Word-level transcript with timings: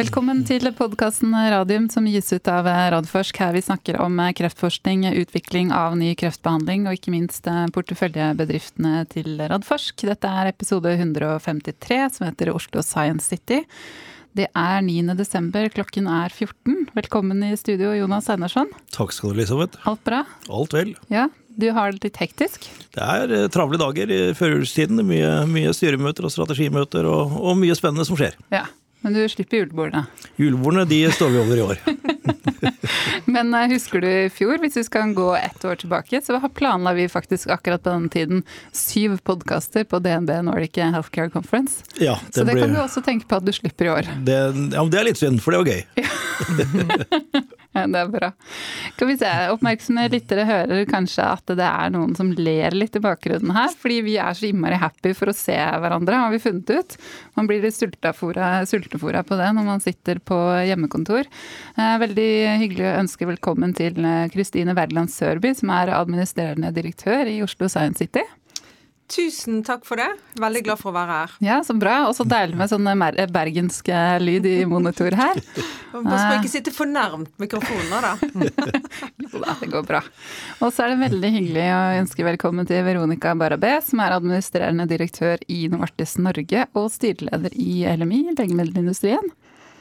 Velkommen 0.00 0.38
til 0.48 0.64
podkasten 0.72 1.34
Radium 1.52 1.90
som 1.92 2.06
gis 2.08 2.30
ut 2.32 2.48
av 2.48 2.64
Radforsk. 2.64 3.36
Her 3.42 3.50
vi 3.52 3.60
snakker 3.60 3.98
om 4.00 4.14
kreftforskning, 4.38 5.02
utvikling 5.20 5.74
av 5.76 5.92
ny 6.00 6.14
kreftbehandling 6.16 6.86
og 6.88 6.96
ikke 6.96 7.12
minst 7.12 7.44
porteføljebedriftene 7.74 9.02
til 9.12 9.34
Radforsk. 9.50 10.06
Dette 10.08 10.30
er 10.30 10.48
episode 10.54 10.94
153 10.94 12.00
som 12.14 12.30
heter 12.30 12.52
Oslo 12.54 12.80
Science 12.86 13.28
City. 13.28 13.60
Det 14.32 14.48
er 14.56 14.80
9. 14.86 15.12
desember, 15.20 15.68
klokken 15.74 16.08
er 16.08 16.32
14. 16.32 16.88
Velkommen 16.96 17.44
i 17.50 17.52
studio, 17.60 17.92
Jonas 17.98 18.32
Einarsson. 18.32 18.72
Takk 18.96 19.12
skal 19.12 19.34
du, 19.34 19.42
Elisabeth. 19.42 19.84
Alt 19.84 20.06
bra? 20.08 20.24
Alt 20.48 20.80
vel. 20.80 20.96
Ja, 21.12 21.28
Du 21.60 21.66
har 21.76 21.92
det 21.92 22.06
litt 22.06 22.16
hektisk? 22.22 22.70
Det 22.94 23.04
er 23.04 23.32
eh, 23.36 23.48
travle 23.52 23.76
dager 23.76 24.08
i 24.08 24.20
førjulstiden. 24.38 25.02
Mye, 25.04 25.42
mye 25.50 25.76
styremøter 25.76 26.24
og 26.24 26.32
strategimøter 26.32 27.04
og, 27.04 27.34
og 27.36 27.58
mye 27.60 27.76
spennende 27.76 28.06
som 28.08 28.16
skjer. 28.16 28.38
Ja, 28.54 28.62
men 29.00 29.16
du 29.16 29.22
slipper 29.32 29.62
julebordene? 29.62 30.06
Julebordene 30.40 30.88
de 30.90 31.04
står 31.14 31.34
vi 31.34 31.42
over 31.44 31.56
i 31.56 31.66
år. 31.68 31.84
Men 33.24 33.54
eh, 33.54 33.68
husker 33.68 34.00
du 34.00 34.08
i 34.08 34.30
fjor, 34.32 34.58
hvis 34.62 34.76
vi 34.76 34.84
skal 34.86 35.14
gå 35.16 35.28
ett 35.36 35.64
år 35.64 35.78
tilbake, 35.80 36.20
så 36.24 36.40
planla 36.54 36.92
vi 36.96 37.08
faktisk 37.08 37.50
akkurat 37.50 37.82
på 37.82 37.92
denne 37.92 38.12
tiden 38.12 38.42
syv 38.72 39.18
podkaster 39.24 39.84
på 39.84 40.00
DNB 40.02 40.30
Nordic 40.48 40.76
Healthcare 40.76 41.30
Conference. 41.30 41.84
Ja, 41.98 42.18
det 42.26 42.34
så 42.34 42.44
det 42.44 42.54
ble, 42.54 42.66
kan 42.66 42.76
du 42.76 42.82
også 42.82 43.04
tenke 43.04 43.28
på 43.30 43.40
at 43.40 43.46
du 43.46 43.52
slipper 43.54 43.88
i 43.90 43.94
år. 43.94 44.12
Det, 44.26 44.38
ja, 44.74 44.84
det 44.84 45.00
er 45.00 45.08
litt 45.10 45.20
synd, 45.20 45.40
for 45.44 45.56
det 45.56 45.64
var 45.64 45.72
gøy. 45.74 47.50
Ja. 47.76 47.84
Det 47.86 48.00
er 48.00 48.08
bra. 48.10 48.32
Kan 48.98 49.08
vi 49.10 49.14
se, 49.20 49.30
Oppmerksomme 49.52 50.08
lyttere 50.10 50.42
hører 50.48 50.88
kanskje 50.90 51.26
at 51.36 51.52
det 51.54 51.66
er 51.66 51.92
noen 51.94 52.16
som 52.18 52.32
ler 52.34 52.74
litt 52.74 52.98
i 52.98 53.02
bakgrunnen 53.04 53.54
her, 53.54 53.70
fordi 53.78 54.00
vi 54.08 54.16
er 54.18 54.34
så 54.34 54.48
innmari 54.48 54.80
happy 54.80 55.12
for 55.14 55.30
å 55.30 55.36
se 55.36 55.54
hverandre, 55.54 56.18
har 56.18 56.34
vi 56.34 56.42
funnet 56.42 56.72
ut. 56.74 56.96
Man 57.38 57.46
blir 57.50 57.62
litt 57.62 57.78
sultefora 57.78 59.22
på 59.22 59.38
det 59.38 59.52
når 59.54 59.68
man 59.68 59.84
sitter 59.84 60.18
på 60.18 60.38
hjemmekontor. 60.66 61.30
Eh, 61.76 61.94
veldig 62.02 62.30
hyggelig 62.64 62.88
å 62.90 62.98
ønske 63.04 63.30
velkommen 63.30 63.76
til 63.78 64.02
Kristine 64.34 64.74
Wergeland 64.74 65.14
Sørby, 65.14 65.54
som 65.54 65.70
er 65.76 65.94
administrerende 65.94 66.74
direktør 66.74 67.30
i 67.30 67.38
Oslo 67.46 67.70
Science 67.70 68.02
City. 68.02 68.26
Tusen 69.10 69.64
takk 69.66 69.82
for 69.88 69.98
det. 69.98 70.06
Veldig 70.38 70.62
glad 70.68 70.78
for 70.78 70.92
å 70.92 70.94
være 70.94 71.16
her. 71.18 71.32
Ja, 71.42 71.56
Så 71.66 71.74
bra. 71.78 71.96
Og 72.06 72.14
så 72.14 72.26
deilig 72.28 72.58
med 72.60 72.70
sånn 72.70 72.86
bergensk 73.34 73.90
lyd 74.22 74.46
i 74.46 74.60
monitor 74.70 75.16
her. 75.18 75.40
Pass 75.90 76.04
på 76.04 76.30
å 76.30 76.36
ikke 76.38 76.52
sitte 76.52 76.70
for 76.74 76.86
nærmt 76.86 77.32
mikrofonene, 77.42 77.98
da. 78.04 78.12
jo 79.24 79.42
da, 79.42 79.56
det 79.58 79.70
går 79.72 79.86
bra. 79.88 80.04
Og 80.60 80.70
så 80.70 80.86
er 80.86 80.94
det 80.94 81.00
veldig 81.02 81.32
hyggelig 81.34 81.66
å 81.74 81.82
ønske 82.04 82.26
velkommen 82.26 82.68
til 82.70 82.84
Veronica 82.86 83.34
Barabé, 83.38 83.76
som 83.82 84.02
er 84.04 84.14
administrerende 84.14 84.86
direktør 84.90 85.42
i 85.50 85.64
Novartis 85.72 86.14
Norge 86.22 86.68
og 86.78 86.90
styreleder 86.94 87.56
i 87.58 87.82
LMI, 87.90 88.28
legemiddelindustrien. 88.38 89.32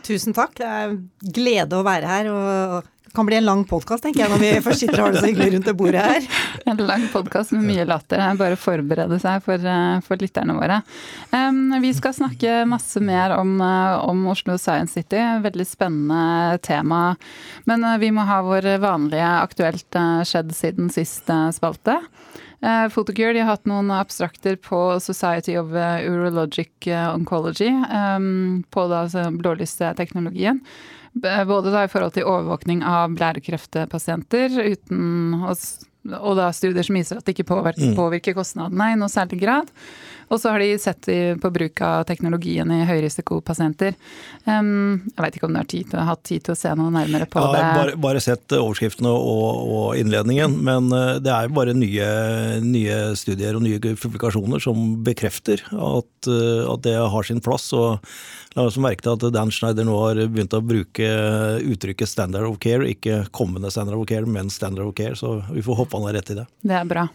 Tusen 0.09 0.33
takk. 0.33 0.57
Det 0.57 0.65
er 0.65 0.97
glede 1.37 1.77
å 1.77 1.85
være 1.85 2.09
her. 2.09 2.33
og 2.33 2.95
det 3.09 3.15
kan 3.15 3.25
bli 3.25 3.35
en 3.35 3.45
lang 3.45 3.61
podkast, 3.65 4.03
tenker 4.03 4.21
jeg, 4.21 4.29
når 4.29 4.41
vi 4.43 4.49
først 4.61 4.83
sitter 4.83 4.99
og 4.99 5.07
har 5.07 5.15
det 5.15 5.21
så 5.23 5.29
hyggelig 5.31 5.53
rundt 5.55 5.65
det 5.65 5.73
bordet 5.79 6.01
her. 6.05 6.25
En 6.69 6.81
lang 6.85 7.07
podkast 7.09 7.55
med 7.55 7.63
mye 7.65 7.85
latter. 7.89 8.21
Bare 8.37 8.57
forberede 8.59 9.17
seg 9.23 9.41
for, 9.41 9.65
eh, 9.65 9.95
for 10.05 10.21
lytterne 10.21 10.53
våre. 10.53 10.77
Um, 11.33 11.73
vi 11.81 11.89
skal 11.97 12.13
snakke 12.13 12.67
masse 12.69 13.01
mer 13.01 13.33
om, 13.33 13.55
eh, 13.65 13.95
om, 14.05 14.27
Oslo 14.29 14.59
Science 14.61 14.93
City. 14.93 15.17
Veldig 15.41 15.65
spennende 15.65 16.59
tema. 16.61 17.15
Men 17.65 17.83
uh, 17.83 17.97
vi 17.97 18.11
må 18.13 18.27
ha 18.29 18.43
vår 18.45 18.77
vanlige 18.77 19.31
aktuelt 19.39 19.99
skjedd 20.29 20.53
siden 20.53 20.93
sist 20.93 21.33
spalte. 21.55 21.97
Photocure 22.61 23.39
har 23.39 23.55
hatt 23.55 23.65
noen 23.71 23.89
abstrakter 23.95 24.57
på 24.59 24.99
Society 24.99 25.55
of 25.57 25.71
Urologic 25.71 26.89
Oncology, 26.91 27.71
um, 27.71 28.65
på 28.69 28.85
blålysteknologien. 29.39 30.59
Både 31.13 31.73
da 31.73 31.83
i 31.85 31.91
forhold 31.91 32.15
til 32.15 32.27
overvåkning 32.29 32.83
av 32.85 33.15
blærekreftpasienter 33.17 34.59
uten 34.69 35.45
og 36.09 36.37
da 36.39 36.47
studier 36.55 36.85
som 36.85 36.95
viser 36.95 37.19
at 37.19 37.27
det 37.27 37.33
ikke 37.35 37.49
påvirker, 37.49 37.91
mm. 37.91 37.97
påvirker 37.97 38.37
kostnadene 38.37 38.93
i 38.93 38.97
noe 38.99 39.11
særlig 39.11 39.41
grad. 39.41 39.67
Og 40.29 40.37
så 40.39 40.53
har 40.53 40.61
de 40.61 40.69
sett 40.79 41.09
på 41.41 41.49
bruk 41.51 41.81
av 41.83 42.03
teknologien 42.07 42.69
i 42.71 42.83
høyrisikopasienter. 42.85 43.95
Um, 44.45 45.01
jeg 45.09 45.23
veit 45.25 45.37
ikke 45.39 45.47
om 45.49 45.55
du 45.55 45.59
har 45.59 45.69
tid 45.69 45.89
til, 45.89 46.03
hatt 46.05 46.23
tid 46.29 46.45
til 46.45 46.53
å 46.53 46.59
se 46.59 46.73
noe 46.77 46.93
nærmere 46.93 47.25
på 47.29 47.41
ja, 47.41 47.51
det? 47.55 47.63
Bare, 47.79 47.99
bare 48.05 48.23
sett 48.23 48.55
overskriftene 48.55 49.11
og, 49.11 49.61
og, 49.65 49.87
innledningen. 49.99 50.59
Men 50.65 50.91
eh, 50.95 51.15
det 51.25 51.33
er 51.33 51.53
bare 51.53 51.75
nye, 51.75 52.09
nye, 52.61 52.99
studier 53.19 53.57
og 53.57 53.65
nye 53.65 53.81
publikasjoner 53.81 54.61
som 54.61 54.99
bekrefter 55.05 55.65
at, 55.73 56.29
eh, 56.29 56.63
at 56.69 56.85
det 56.85 56.95
har 56.99 57.27
sin 57.27 57.41
plass. 57.43 57.71
og 57.73 57.97
La 58.59 58.65
har 58.65 58.73
også 58.73 58.81
merket 58.83 59.05
at 59.07 59.21
Dan 59.31 59.53
Schneider 59.55 59.85
nå 59.87 59.93
har 60.01 60.17
begynt 60.27 60.51
å 60.51 60.59
bruke 60.59 61.05
uttrykket 61.63 62.09
'standard 62.11 62.43
of 62.43 62.57
care', 62.59 62.83
ikke 62.91 63.21
kommende 63.31 63.71
standard 63.71 63.95
of 63.95 64.03
care, 64.09 64.25
men 64.27 64.49
standard 64.51 64.83
of 64.83 64.95
care. 64.97 65.15
Så 65.15 65.37
vi 65.47 65.63
får 65.63 65.77
håpe 65.79 65.95
han 65.95 66.03
har 66.09 66.17
rett 66.19 66.31
i 66.31 66.35
det. 66.41 66.45
Det 66.67 66.75
er 66.75 66.89
bra. 66.89 67.07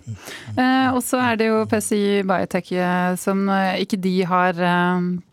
Eh, 0.56 0.88
og 0.94 1.02
så 1.04 1.20
er 1.20 1.36
det 1.36 1.50
jo 1.50 1.60
PCI 1.68 2.24
Biotech 2.24 2.72
eh, 2.72 3.16
som 3.20 3.44
eh, 3.52 3.76
ikke 3.84 4.00
de 4.00 4.14
har 4.24 4.56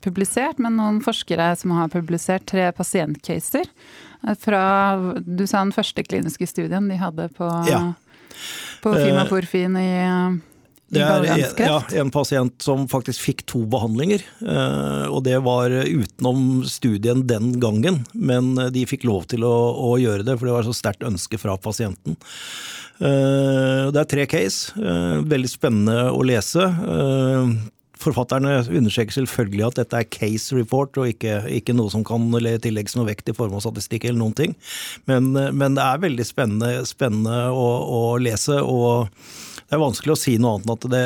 publisert, 0.03 0.59
men 0.59 0.75
noen 0.75 0.99
forskere 0.99 1.55
som 1.55 1.71
har 1.79 1.87
publisert 1.87 2.43
tre 2.45 2.67
pasientcaser 2.75 3.71
fra 4.35 4.65
du 5.23 5.47
sa 5.47 5.63
den 5.63 5.71
første 5.71 6.03
kliniske 6.03 6.43
studien 6.45 6.91
de 6.91 6.99
hadde 6.99 7.31
på, 7.39 7.47
ja. 7.71 7.93
på 8.83 8.99
Fimaporfin 8.99 9.79
i 9.79 9.91
det 10.91 11.01
er 11.07 11.61
ja, 11.63 11.77
en 12.01 12.11
pasient 12.11 12.63
som 12.63 12.83
faktisk 12.91 13.23
fikk 13.23 13.45
to 13.47 13.63
behandlinger. 13.71 14.23
Eh, 14.43 15.05
og 15.07 15.23
det 15.23 15.37
var 15.45 15.71
utenom 15.71 16.61
studien 16.67 17.23
den 17.29 17.53
gangen, 17.63 18.01
men 18.11 18.53
de 18.75 18.83
fikk 18.89 19.05
lov 19.07 19.29
til 19.31 19.45
å, 19.47 19.55
å 19.71 19.95
gjøre 20.01 20.25
det, 20.27 20.35
for 20.35 20.49
det 20.49 20.55
var 20.57 20.67
så 20.67 20.75
sterkt 20.75 21.07
ønske 21.07 21.39
fra 21.39 21.55
pasienten. 21.61 22.17
Eh, 22.99 23.87
det 23.87 24.01
er 24.01 24.09
tre 24.11 24.25
case. 24.29 24.73
Eh, 24.75 25.21
veldig 25.31 25.51
spennende 25.51 26.09
å 26.11 26.25
lese. 26.27 26.67
Forfatterne 28.01 28.57
understreker 28.65 29.15
selvfølgelig 29.15 29.65
at 29.69 29.79
dette 29.83 30.01
er 30.01 30.09
case 30.11 30.57
report 30.57 30.97
og 30.99 31.07
ikke, 31.13 31.37
ikke 31.53 31.75
noe 31.77 31.93
som 31.93 32.03
kan 32.03 32.25
tillegges 32.33 32.97
noe 32.97 33.07
vekt 33.07 33.29
i 33.31 33.37
form 33.37 33.55
av 33.55 33.63
statistikk 33.63 34.09
eller 34.09 34.19
noen 34.23 34.35
ting. 34.35 34.57
Men, 35.07 35.31
men 35.31 35.77
det 35.77 35.85
er 35.85 36.03
veldig 36.03 36.27
spennende, 36.27 36.81
spennende 36.89 37.45
å, 37.53 37.69
å 37.85 38.03
lese. 38.19 38.59
og 38.59 39.07
det 39.71 39.77
er 39.77 39.85
vanskelig 39.85 40.11
å 40.11 40.19
si 40.19 40.33
noe 40.35 40.57
annet 40.57 40.65
enn 40.67 40.73
at 40.75 40.85
det, 40.91 41.03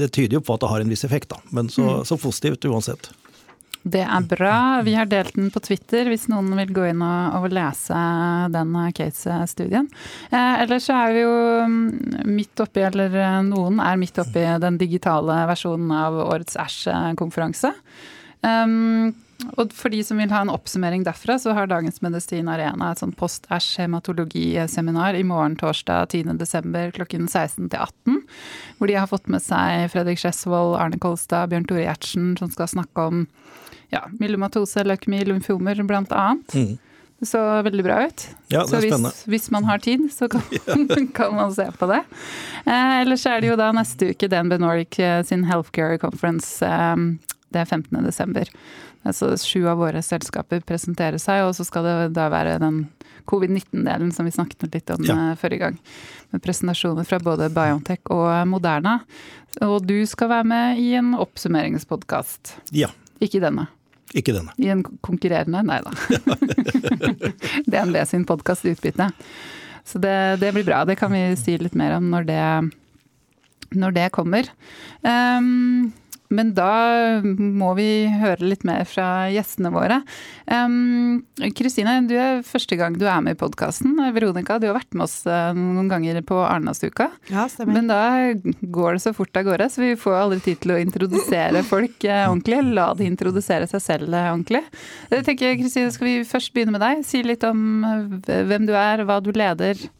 det 0.00 0.08
tyder 0.10 0.40
jo 0.40 0.42
på 0.42 0.56
at 0.56 0.64
det 0.64 0.70
har 0.72 0.82
en 0.82 0.88
viss 0.90 1.04
effekt, 1.06 1.28
da. 1.30 1.36
Men 1.54 1.68
så, 1.70 1.84
mm. 1.86 2.08
så 2.08 2.16
positivt 2.18 2.66
uansett. 2.66 3.06
Det 3.82 4.02
er 4.02 4.24
bra. 4.28 4.56
Vi 4.82 4.96
har 4.98 5.06
delt 5.06 5.36
den 5.38 5.52
på 5.54 5.62
Twitter 5.62 6.10
hvis 6.10 6.26
noen 6.28 6.50
vil 6.58 6.72
gå 6.74 6.88
inn 6.90 7.04
og, 7.06 7.46
lese 7.54 8.00
den 8.50 8.74
case-studien. 8.98 9.86
Eh, 10.26 10.56
ellers 10.64 10.90
så 10.90 10.98
er 10.98 11.14
vi 11.14 11.22
jo 11.22 11.38
mm, 11.70 11.86
midt 12.34 12.66
oppi, 12.66 12.82
eller 12.90 13.14
eh, 13.14 13.38
noen 13.46 13.78
er 13.80 14.02
midt 14.02 14.18
oppi 14.20 14.42
den 14.66 14.76
digitale 14.80 15.38
versjonen 15.48 15.94
av 15.94 16.18
årets 16.26 16.58
Æsj-konferanse. 16.60 17.72
Um, 18.42 19.14
og 19.56 19.72
for 19.76 19.92
de 19.92 20.02
som 20.04 20.20
vil 20.20 20.32
ha 20.32 20.42
en 20.44 20.52
oppsummering 20.52 21.04
derfra, 21.06 21.38
så 21.40 21.54
har 21.56 21.70
Dagens 21.70 22.00
Medisin 22.04 22.50
Arena 22.50 22.92
et 22.92 23.02
sånn 23.02 23.14
post-æsj-hematologiseminar 23.16 25.18
i 25.18 25.24
morgen 25.26 25.56
torsdag 25.60 26.12
10.12. 26.14 26.92
klokken 26.98 27.28
16 27.28 27.70
til 27.72 27.80
18. 27.80 28.20
Hvor 28.78 28.90
de 28.90 28.98
har 28.98 29.10
fått 29.10 29.30
med 29.32 29.44
seg 29.44 29.88
Fredrik 29.92 30.20
Skjesvold, 30.22 30.76
Arne 30.80 31.00
Kolstad, 31.00 31.50
Bjørn 31.52 31.66
Tore 31.68 31.86
Gjertsen, 31.86 32.34
som 32.40 32.52
skal 32.52 32.70
snakke 32.72 33.08
om 33.10 33.26
ja, 33.90 34.04
myelomatose, 34.20 34.84
leukemi, 34.86 35.24
lymfomer 35.26 35.82
annet. 35.82 36.54
Mm. 36.54 36.78
Det 37.20 37.26
så 37.28 37.40
veldig 37.62 37.82
bra 37.84 37.98
ut. 38.06 38.22
Ja, 38.48 38.62
det 38.64 38.78
er 38.78 38.80
så 38.80 38.80
hvis, 38.80 39.24
hvis, 39.28 39.48
man 39.52 39.66
har 39.68 39.82
tid, 39.84 40.06
så 40.14 40.28
kan, 40.32 40.40
kan 41.18 41.34
man 41.36 41.52
se 41.52 41.66
på 41.76 41.88
det. 41.90 42.00
Eh, 42.64 43.00
ellers 43.02 43.26
er 43.28 43.42
det 43.42 43.50
jo 43.50 43.58
da 43.60 43.68
neste 43.76 44.14
uke 44.14 44.30
DNB 44.30 44.56
Nordic 44.62 44.96
eh, 44.98 45.20
sin 45.28 45.44
Healthcare 45.44 45.98
Conference. 46.00 46.64
Eh, 46.64 46.96
det 47.52 47.60
er 47.60 47.68
15. 47.68 47.98
Altså 49.06 49.32
sju 49.40 49.64
av 49.70 49.80
våre 49.80 50.02
selskaper 50.04 50.60
presenterer 50.66 51.20
seg, 51.20 51.46
og 51.46 51.54
så 51.56 51.64
skal 51.64 51.86
det 51.86 51.94
da 52.18 52.28
være 52.32 52.58
den 52.60 52.82
covid-19-delen 53.30 54.10
som 54.12 54.26
vi 54.28 54.34
snakket 54.34 54.68
litt 54.74 54.90
om 54.92 55.04
ja. 55.06 55.16
Eh, 55.16 55.36
forrige 55.40 55.64
gang. 55.64 55.78
Med 56.34 56.42
presentasjoner 56.44 57.06
fra 57.08 57.20
både 57.22 57.48
Biontech 57.54 58.12
og 58.12 58.28
Moderna. 58.50 59.00
Og 59.64 59.84
du 59.86 59.98
skal 60.08 60.30
være 60.34 60.48
med 60.52 60.82
i 60.82 60.92
en 61.00 61.14
oppsummeringspodkast. 61.18 62.56
Ja. 62.76 62.90
Ikke 63.20 63.40
denne. 63.42 63.68
Ikke 64.16 64.34
denne. 64.34 64.52
I 64.58 64.70
en 64.72 64.82
konkurrerende? 65.04 65.62
Nei 65.66 65.80
da. 65.84 65.94
DNB 67.70 68.02
sin 68.08 68.26
podkast 68.28 68.66
Utbytte. 68.68 69.10
Så 69.86 70.00
det, 70.02 70.40
det, 70.42 70.52
blir 70.54 70.66
bra. 70.66 70.84
Det 70.84 70.98
kan 71.00 71.12
vi 71.12 71.22
si 71.38 71.56
litt 71.58 71.76
mer 71.78 71.96
om 71.96 72.10
når 72.12 72.26
det, 72.28 72.44
når 73.74 73.96
det 73.96 74.08
kommer. 74.14 74.50
Um, 75.02 75.92
men 76.30 76.52
da 76.54 77.20
må 77.24 77.72
vi 77.78 78.06
høre 78.20 78.46
litt 78.52 78.62
mer 78.66 78.84
fra 78.88 79.26
gjestene 79.32 79.72
våre. 79.74 80.00
Kristine, 81.58 81.96
um, 81.98 82.06
du 82.10 82.14
er 82.18 82.44
første 82.46 82.78
gang 82.78 82.94
du 82.98 83.06
er 83.10 83.20
med 83.24 83.34
i 83.34 83.40
podkasten. 83.40 83.98
Veronica, 84.14 84.60
du 84.62 84.68
har 84.70 84.78
vært 84.78 84.94
med 84.94 85.08
oss 85.08 85.20
uh, 85.26 85.50
noen 85.56 85.90
ganger 85.90 86.22
på 86.26 86.38
Arendalsuka. 86.38 87.10
Ja, 87.32 87.48
stemmer. 87.50 87.74
Men 87.76 87.90
da 87.90 88.00
går 88.62 88.96
det 88.96 89.04
så 89.04 89.14
fort 89.16 89.36
av 89.36 89.48
gårde, 89.50 89.70
så 89.74 89.82
vi 89.82 89.92
får 89.98 90.18
aldri 90.20 90.40
tid 90.46 90.62
til 90.62 90.76
å 90.76 90.80
introdusere 90.80 91.64
folk 91.66 92.06
uh, 92.06 92.28
ordentlig. 92.30 92.62
La 92.78 92.90
de 92.94 93.10
introdusere 93.10 93.66
seg 93.70 93.84
selv 93.84 94.14
uh, 94.14 94.30
ordentlig. 94.30 94.62
Jeg 95.10 95.26
tenker, 95.26 95.58
Kristine, 95.60 95.90
skal 95.94 96.12
vi 96.12 96.18
først 96.28 96.54
begynne 96.54 96.78
med 96.78 96.84
deg? 96.84 97.06
Si 97.06 97.24
litt 97.26 97.46
om 97.48 97.82
hvem 98.26 98.70
du 98.70 98.76
er, 98.78 99.02
hva 99.08 99.18
du 99.24 99.34
leder. 99.34 99.90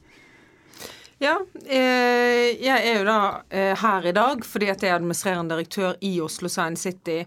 Ja, 1.21 1.35
eh, 1.69 2.57
jeg 2.65 2.81
er 2.81 2.95
jo 2.97 3.05
da 3.05 3.19
eh, 3.53 3.75
her 3.77 4.07
i 4.09 4.13
dag 4.17 4.45
fordi 4.49 4.71
at 4.73 4.81
jeg 4.81 4.89
er 4.89 4.97
administrerende 4.97 5.53
direktør 5.53 5.99
i 6.01 6.15
Oslo 6.25 6.49
Science 6.49 6.89
City. 6.89 7.19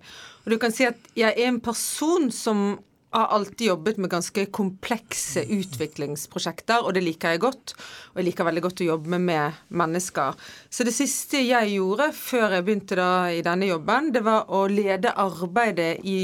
Og 0.43 0.49
du 0.49 0.57
kan 0.57 0.73
si 0.73 0.87
at 0.87 0.97
jeg 1.13 1.29
er 1.29 1.51
en 1.51 1.59
person 1.61 2.31
som 2.33 2.79
har 3.13 3.33
alltid 3.35 3.67
jobbet 3.67 3.99
med 4.01 4.09
ganske 4.09 4.45
komplekse 4.55 5.43
utviklingsprosjekter, 5.53 6.81
og 6.81 6.95
det 6.95 7.03
liker 7.05 7.35
jeg 7.35 7.43
godt. 7.43 7.73
Og 8.13 8.21
jeg 8.21 8.27
liker 8.27 8.47
veldig 8.47 8.63
godt 8.65 8.81
å 8.81 8.87
jobbe 8.87 9.19
med 9.21 9.59
mennesker. 9.69 10.37
Så 10.73 10.85
det 10.87 10.95
siste 10.95 11.41
jeg 11.45 11.75
gjorde 11.75 12.09
før 12.17 12.57
jeg 12.57 12.65
begynte 12.65 12.97
da 12.97 13.09
i 13.33 13.43
denne 13.45 13.69
jobben, 13.69 14.09
det 14.15 14.23
var 14.25 14.49
å 14.49 14.65
lede 14.71 15.13
arbeidet 15.13 16.01
i 16.09 16.17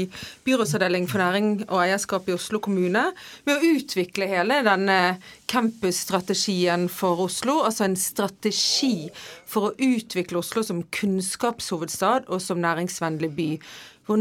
Byrådsavdeling 0.46 1.06
for 1.10 1.22
næring 1.22 1.50
og 1.68 1.84
eierskap 1.84 2.28
i 2.30 2.34
Oslo 2.34 2.60
kommune 2.62 3.06
med 3.46 3.54
å 3.54 3.74
utvikle 3.76 4.28
hele 4.30 4.60
denne 4.66 4.98
campusstrategien 5.50 6.88
for 6.92 7.26
Oslo, 7.26 7.60
altså 7.66 7.86
en 7.86 7.98
strategi 7.98 9.10
for 9.50 9.70
å 9.70 9.74
utvikle 9.78 10.42
Oslo 10.42 10.64
som 10.66 10.84
kunnskapshovedstad 10.94 12.28
og 12.30 12.42
som 12.42 12.62
næringsvennlig 12.62 13.30
by. 13.36 13.50
Hvor 14.06 14.18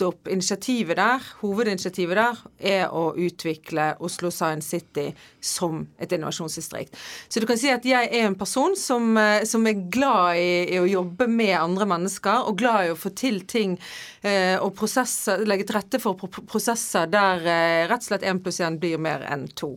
nettopp 0.00 0.28
initiativet 0.28 0.96
der, 0.96 1.20
hovedinitiativet 1.40 2.16
der, 2.16 2.38
er 2.58 2.92
å 2.92 3.12
utvikle 3.16 3.96
Oslo 4.00 4.30
Science 4.30 4.68
City 4.68 5.10
som 5.40 5.86
et 5.98 6.12
innovasjonsdistrikt. 6.12 6.96
Så 7.28 7.40
du 7.40 7.46
kan 7.46 7.58
si 7.58 7.70
at 7.70 7.84
jeg 7.84 8.08
er 8.08 8.26
en 8.26 8.34
person 8.34 8.76
som, 8.76 9.16
eh, 9.16 9.44
som 9.44 9.66
er 9.66 9.88
glad 9.90 10.36
i, 10.36 10.74
i, 10.74 10.78
å 10.80 10.88
jobbe 10.88 11.26
med 11.28 11.58
andre 11.58 11.86
mennesker, 11.86 12.48
og 12.48 12.58
glad 12.58 12.86
i 12.86 12.90
å 12.90 12.96
få 12.98 13.10
til 13.10 13.42
ting 13.46 13.78
eh, 14.22 14.56
og 14.60 14.74
prosesser, 14.74 15.44
legge 15.44 15.66
til 15.66 15.76
rette 15.76 16.00
for 16.00 16.16
prosesser 16.16 17.06
der 17.06 17.44
eh, 17.44 17.88
rett 17.88 18.00
og 18.00 18.10
slett 18.10 18.24
én 18.24 18.40
pluss 18.40 18.60
én 18.60 18.78
blir 18.80 18.98
mer 18.98 19.26
enn 19.28 19.48
to. 19.54 19.74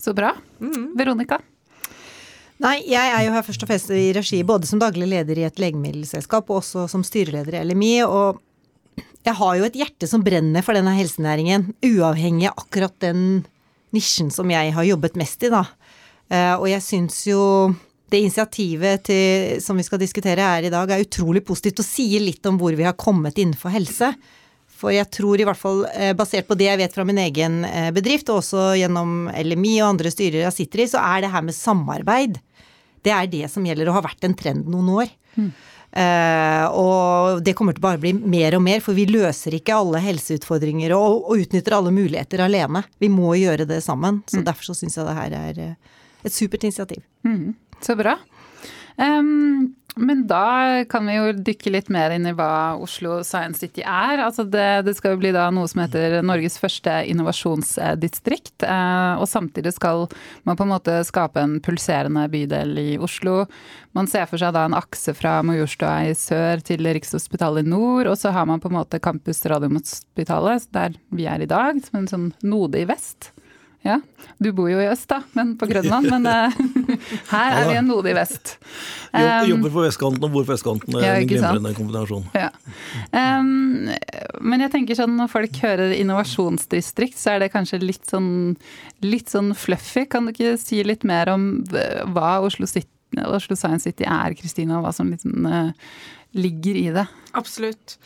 Så 0.00 0.14
bra. 0.14 0.34
Mm. 0.60 0.94
Veronica? 0.96 1.40
Nei, 2.60 2.82
jeg 2.84 3.08
er 3.08 3.22
jo 3.24 3.32
her 3.32 3.44
først 3.44 3.62
og 3.64 3.70
fremst 3.70 3.90
i 3.96 4.10
regi 4.12 4.42
både 4.44 4.68
som 4.68 4.80
daglig 4.80 5.06
leder 5.08 5.38
i 5.40 5.46
et 5.48 5.60
legemiddelselskap 5.60 6.50
og 6.50 6.58
også 6.60 6.84
som 6.92 7.04
styreleder 7.04 7.56
i 7.56 7.62
LMI. 7.70 7.94
Og 8.04 8.40
jeg 9.26 9.36
har 9.36 9.56
jo 9.58 9.66
et 9.66 9.76
hjerte 9.76 10.08
som 10.08 10.24
brenner 10.24 10.64
for 10.64 10.76
denne 10.76 10.94
helsenæringen, 10.96 11.70
uavhengig 11.84 12.48
av 12.48 12.62
akkurat 12.62 12.96
den 13.04 13.44
nisjen 13.94 14.30
som 14.32 14.50
jeg 14.52 14.72
har 14.72 14.86
jobbet 14.86 15.18
mest 15.20 15.44
i, 15.44 15.52
da. 15.52 15.64
Eh, 16.30 16.54
og 16.56 16.66
jeg 16.70 16.84
syns 16.84 17.22
jo 17.28 17.42
det 18.10 18.22
initiativet 18.24 19.04
til, 19.06 19.60
som 19.62 19.78
vi 19.78 19.86
skal 19.86 20.00
diskutere 20.02 20.46
her 20.46 20.66
i 20.66 20.72
dag, 20.72 20.90
er 20.90 21.04
utrolig 21.04 21.44
positivt 21.46 21.82
og 21.82 21.86
sier 21.86 22.22
litt 22.22 22.46
om 22.48 22.58
hvor 22.58 22.74
vi 22.78 22.86
har 22.86 22.98
kommet 22.98 23.38
innenfor 23.38 23.74
helse. 23.74 24.12
For 24.80 24.94
jeg 24.94 25.10
tror 25.12 25.40
i 25.40 25.46
hvert 25.46 25.60
fall, 25.60 25.84
eh, 25.92 26.14
basert 26.16 26.48
på 26.48 26.56
det 26.58 26.70
jeg 26.70 26.80
vet 26.80 26.94
fra 26.96 27.04
min 27.04 27.20
egen 27.20 27.64
eh, 27.68 27.90
bedrift, 27.94 28.30
og 28.32 28.40
også 28.40 28.70
gjennom 28.80 29.28
LMI 29.28 29.74
og 29.82 29.90
andre 29.92 30.12
styrer 30.14 30.46
jeg 30.46 30.56
sitter 30.56 30.86
i, 30.86 30.88
så 30.94 31.02
er 31.04 31.26
det 31.26 31.34
her 31.34 31.44
med 31.44 31.56
samarbeid. 31.58 32.40
Det 33.04 33.12
er 33.12 33.28
det 33.32 33.50
som 33.52 33.66
gjelder, 33.66 33.90
og 33.90 34.00
har 34.00 34.08
vært 34.08 34.24
en 34.24 34.36
trend 34.38 34.70
noen 34.72 34.88
år. 35.02 35.12
Mm. 35.36 35.52
Uh, 35.90 36.66
og 36.78 37.40
det 37.42 37.56
kommer 37.58 37.74
til 37.74 37.82
å 37.82 37.88
bare 37.88 37.98
bli 38.02 38.12
mer 38.14 38.54
og 38.54 38.62
mer, 38.62 38.82
for 38.84 38.94
vi 38.94 39.08
løser 39.10 39.56
ikke 39.56 39.74
alle 39.74 40.02
helseutfordringer 40.04 40.94
og, 40.94 41.24
og 41.26 41.42
utnytter 41.42 41.74
alle 41.74 41.92
muligheter 41.94 42.44
alene. 42.46 42.84
Vi 43.02 43.10
må 43.10 43.32
gjøre 43.40 43.66
det 43.66 43.80
sammen. 43.86 44.22
Så 44.30 44.42
mm. 44.42 44.46
derfor 44.46 44.70
så 44.70 44.78
syns 44.78 44.98
jeg 45.00 45.08
det 45.08 45.16
her 45.18 45.36
er 45.40 45.60
eh, 45.64 45.98
et 46.22 46.36
supert 46.36 46.66
initiativ. 46.68 47.02
Mm. 47.26 47.56
Så 47.82 47.96
bra. 47.98 48.16
Um, 49.00 49.72
men 49.96 50.26
da 50.30 50.84
kan 50.90 51.06
vi 51.08 51.16
jo 51.16 51.32
dykke 51.34 51.72
litt 51.74 51.88
mer 51.92 52.12
inn 52.14 52.28
i 52.28 52.34
hva 52.36 52.76
Oslo 52.80 53.20
Science 53.26 53.62
City 53.62 53.82
er. 53.82 54.20
Altså 54.22 54.44
det, 54.46 54.84
det, 54.86 54.94
skal 54.98 55.14
jo 55.14 55.20
bli 55.22 55.32
noe 55.34 55.66
som 55.70 55.82
heter 55.82 56.20
Norges 56.26 56.58
første 56.60 56.92
innovasjonsdistrikt. 57.10 58.66
Eh, 58.66 59.14
og 59.18 59.26
samtidig 59.30 59.74
skal 59.76 60.06
man 60.48 60.58
på 60.58 60.66
en 60.66 60.72
måte 60.74 61.00
skape 61.08 61.42
en 61.42 61.58
pulserende 61.64 62.26
bydel 62.30 62.76
i 62.78 62.88
Oslo. 63.02 63.44
Man 63.96 64.10
ser 64.10 64.28
for 64.30 64.40
seg 64.40 64.54
da 64.54 64.66
en 64.68 64.78
akse 64.78 65.14
fra 65.18 65.40
Majorstua 65.46 65.96
i 66.10 66.14
sør 66.18 66.62
til 66.66 66.86
Rikshospitalet 66.86 67.66
i 67.66 67.74
nord. 67.74 68.12
Og 68.12 68.18
så 68.20 68.34
har 68.36 68.46
man 68.50 68.62
på 68.62 68.70
en 68.70 68.78
måte 68.78 69.02
Campus 69.02 69.42
Radiumhospitalet, 69.42 70.70
der 70.76 70.96
vi 71.10 71.26
er 71.30 71.42
i 71.42 71.50
dag, 71.50 71.82
som 71.86 72.02
en 72.02 72.10
sånn 72.10 72.32
node 72.46 72.84
i 72.84 72.88
vest. 72.88 73.32
Ja, 73.80 73.96
du 74.36 74.50
bor 74.52 74.68
jo 74.68 74.76
i 74.76 74.88
øst, 74.90 75.06
da, 75.08 75.22
men 75.32 75.54
på 75.56 75.64
Grønland. 75.70 76.10
Men 76.12 76.26
uh, 76.28 76.56
her 77.32 77.54
er 77.56 77.68
vi 77.70 77.76
en 77.80 77.88
nodig 77.88 78.12
vest. 78.16 78.58
Um, 79.14 79.48
Jobber 79.48 79.72
på 79.72 79.84
vestkanten 79.86 80.26
og 80.26 80.34
bor 80.34 80.44
på 80.44 80.52
vestkanten. 80.52 80.98
Ja, 81.00 81.14
en 81.16 81.28
glimrende 81.30 81.72
kombinasjon. 81.78 82.26
Ja. 82.36 82.50
Um, 83.08 83.88
men 84.44 84.64
jeg 84.66 84.72
tenker 84.74 84.98
sånn 84.98 85.16
når 85.16 85.32
folk 85.32 85.60
hører 85.64 85.94
innovasjonsdistrikt, 85.96 87.16
så 87.20 87.34
er 87.34 87.44
det 87.44 87.52
kanskje 87.54 87.80
litt 87.80 88.04
sånn, 88.12 88.30
litt 89.06 89.32
sånn 89.32 89.54
fluffy. 89.56 90.04
Kan 90.12 90.28
du 90.28 90.34
ikke 90.34 90.58
si 90.60 90.82
litt 90.84 91.06
mer 91.08 91.32
om 91.32 91.52
hva 92.12 92.34
Oslo, 92.44 92.68
City, 92.68 92.90
Oslo 93.24 93.56
Science 93.56 93.88
City 93.88 94.04
er, 94.04 94.36
Kristina, 94.36 94.82
hva 94.84 94.92
som 94.92 95.08
liksom, 95.08 95.48
uh, 95.48 95.72
ligger 96.36 96.84
i 96.84 96.90
det? 97.00 97.08
Absolutt. 97.32 97.96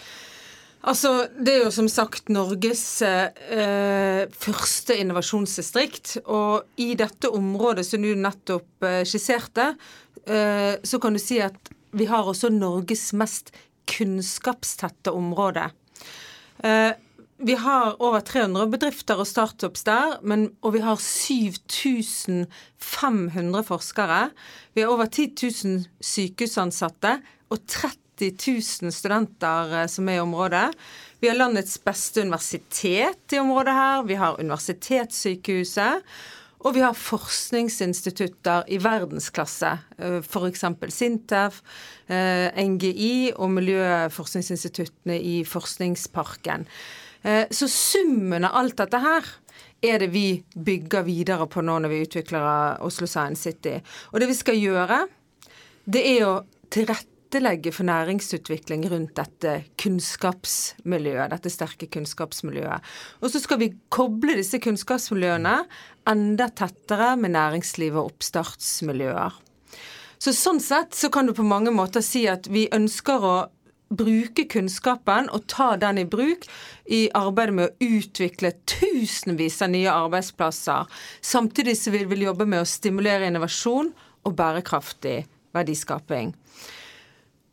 Altså, 0.85 1.29
Det 1.41 1.55
er 1.55 1.63
jo 1.65 1.71
som 1.73 1.87
sagt 1.89 2.29
Norges 2.33 3.03
eh, 3.03 4.29
første 4.29 4.97
innovasjonsdistrikt. 5.01 6.19
Og 6.29 6.63
i 6.77 6.95
dette 6.99 7.31
området 7.33 7.87
som 7.89 8.03
du 8.05 8.15
nettopp 8.19 8.85
eh, 8.85 9.05
skisserte, 9.09 9.75
eh, 10.29 10.75
så 10.85 10.99
kan 11.01 11.13
du 11.17 11.21
si 11.23 11.41
at 11.41 11.73
vi 11.95 12.05
har 12.11 12.27
også 12.29 12.51
Norges 12.53 13.13
mest 13.17 13.51
kunnskapstette 13.89 15.13
område. 15.15 15.71
Eh, 16.65 16.93
vi 17.45 17.55
har 17.59 18.03
over 18.03 18.21
300 18.21 18.67
bedrifter 18.71 19.19
og 19.21 19.27
startups 19.27 19.83
der, 19.89 20.19
men, 20.23 20.51
og 20.63 20.73
vi 20.77 20.81
har 20.85 20.97
7500 21.01 23.63
forskere. 23.67 24.31
Vi 24.75 24.81
har 24.85 24.91
over 24.93 25.07
10 25.09 25.35
000 25.65 25.85
sykehusansatte 26.01 27.23
og 27.51 27.59
30 27.67 28.04
90 28.19 28.83
000 28.83 28.93
studenter 28.93 29.75
eh, 29.81 29.89
som 29.91 30.09
er 30.09 30.19
i 30.19 30.23
området. 30.23 30.69
Vi 31.21 31.31
har 31.31 31.39
landets 31.39 31.77
beste 31.83 32.23
universitet 32.23 33.35
i 33.35 33.41
området 33.41 33.75
her. 33.75 34.07
Vi 34.09 34.19
har 34.21 34.41
Universitetssykehuset. 34.41 36.05
Og 36.65 36.73
vi 36.73 36.81
har 36.81 36.97
forskningsinstitutter 36.97 38.65
i 38.73 38.79
verdensklasse, 38.81 39.73
eh, 39.99 40.21
f.eks. 40.25 40.65
Sintef, 40.89 41.61
eh, 42.09 42.49
NGI 42.57 43.35
og 43.37 43.51
miljøforskningsinstituttene 43.59 45.19
i 45.21 45.43
Forskningsparken. 45.45 46.69
Så 47.25 47.65
summen 47.73 48.45
av 48.45 48.53
alt 48.61 48.77
dette 48.77 48.99
her 49.01 49.29
er 49.81 50.03
det 50.03 50.11
vi 50.13 50.43
bygger 50.53 51.07
videre 51.07 51.47
på 51.49 51.63
nå 51.65 51.79
når 51.81 51.89
vi 51.89 52.03
utvikler 52.05 52.83
Oslo 52.85 53.09
Science 53.09 53.41
City. 53.49 53.79
Og 54.13 54.21
det 54.21 54.29
vi 54.29 54.37
skal 54.37 54.61
gjøre, 54.61 54.99
det 55.89 56.03
er 56.05 56.27
å 56.29 56.35
tilrette 56.69 57.14
tilrettelegge 57.35 57.73
for 57.73 57.85
næringsutvikling 57.85 58.85
rundt 58.91 59.17
dette 59.17 59.65
kunnskapsmiljøet, 59.81 61.31
dette 61.31 61.51
sterke 61.51 61.87
kunnskapsmiljøet. 61.87 62.81
Og 63.23 63.31
så 63.31 63.41
skal 63.41 63.59
vi 63.59 63.73
koble 63.89 64.37
disse 64.37 64.59
kunnskapsmiljøene 64.59 65.65
enda 66.11 66.49
tettere 66.49 67.17
med 67.17 67.35
næringsliv 67.35 67.97
og 67.97 68.13
oppstartsmiljøer. 68.13 69.33
Så 70.19 70.33
sånn 70.33 70.61
sett 70.61 70.95
så 70.95 71.11
kan 71.11 71.27
du 71.27 71.35
på 71.35 71.45
mange 71.45 71.71
måter 71.71 72.01
si 72.01 72.27
at 72.29 72.47
vi 72.49 72.69
ønsker 72.73 73.25
å 73.25 73.35
bruke 73.95 74.47
kunnskapen 74.49 75.29
og 75.31 75.45
ta 75.47 75.77
den 75.77 75.99
i 76.01 76.07
bruk 76.09 76.47
i 76.87 77.11
arbeidet 77.15 77.55
med 77.55 77.69
å 77.69 77.91
utvikle 77.99 78.55
tusenvis 78.67 79.61
av 79.63 79.75
nye 79.75 79.91
arbeidsplasser. 79.93 80.87
Samtidig 81.21 81.77
så 81.79 81.93
vil 81.95 82.09
vi 82.09 82.25
jobbe 82.25 82.47
med 82.47 82.63
å 82.63 82.69
stimulere 82.69 83.29
innovasjon 83.29 83.93
og 84.25 84.35
bærekraftig 84.39 85.27
verdiskaping. 85.55 86.33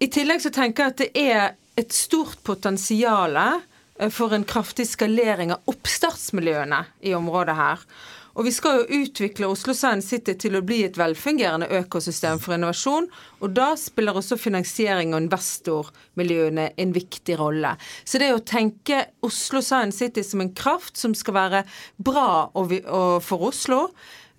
I 0.02 0.08
tillegg 0.10 0.42
så 0.42 0.50
tenker 0.50 0.88
jeg 0.88 0.92
at 0.92 1.02
det 1.02 1.12
er 1.14 1.44
et 1.78 1.94
stort 1.94 2.40
potensial 2.48 3.38
eh, 3.38 4.10
for 4.10 4.34
en 4.34 4.48
kraftig 4.50 4.88
skalering 4.90 5.54
av 5.54 5.70
oppstartsmiljøene 5.70 6.80
i 7.06 7.14
området 7.14 7.56
her. 7.60 7.84
Og 8.32 8.48
vi 8.48 8.54
skal 8.56 8.80
jo 8.80 9.02
utvikle 9.02 9.50
Oslo 9.52 9.76
Science 9.76 10.08
City 10.08 10.34
til 10.40 10.56
å 10.56 10.64
bli 10.66 10.80
et 10.86 10.98
velfungerende 10.98 11.68
økosystem 11.82 12.40
for 12.42 12.56
innovasjon. 12.56 13.10
Og 13.44 13.54
da 13.54 13.74
spiller 13.78 14.18
også 14.18 14.40
finansiering 14.40 15.14
og 15.14 15.26
investormiljøene 15.26 16.70
en 16.82 16.96
viktig 16.96 17.38
rolle. 17.38 17.76
Så 18.08 18.24
det 18.24 18.32
å 18.34 18.42
tenke 18.42 19.04
Oslo 19.28 19.62
Science 19.62 20.00
City 20.00 20.24
som 20.26 20.42
en 20.42 20.54
kraft 20.56 20.98
som 20.98 21.14
skal 21.18 21.38
være 21.38 21.64
bra 22.00 22.48
for 22.56 23.48
Oslo, 23.52 23.84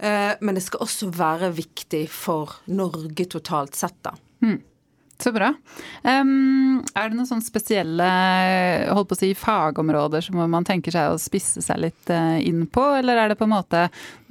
eh, 0.00 0.34
men 0.40 0.58
det 0.58 0.66
skal 0.66 0.88
også 0.88 1.12
være 1.12 1.52
viktig 1.60 2.06
for 2.10 2.58
Norge 2.72 3.30
totalt 3.36 3.78
sett, 3.78 4.00
da. 4.02 4.16
Hmm. 4.42 4.58
Så 5.22 5.30
bra. 5.32 5.52
Um, 6.02 6.82
er 6.98 7.10
det 7.10 7.14
noen 7.14 7.28
sånne 7.28 7.46
spesielle 7.46 8.06
holdt 8.90 9.12
på 9.12 9.14
å 9.14 9.20
si, 9.20 9.28
fagområder 9.38 10.24
som 10.24 10.40
man 10.50 10.66
tenker 10.66 10.94
seg 10.94 11.12
å 11.12 11.20
spisse 11.20 11.62
seg 11.62 11.78
litt 11.84 12.10
uh, 12.10 12.40
inn 12.42 12.64
på, 12.66 12.82
eller 12.98 13.20
er 13.20 13.30
det 13.30 13.38
på 13.38 13.46
en 13.46 13.54
måte 13.54 13.84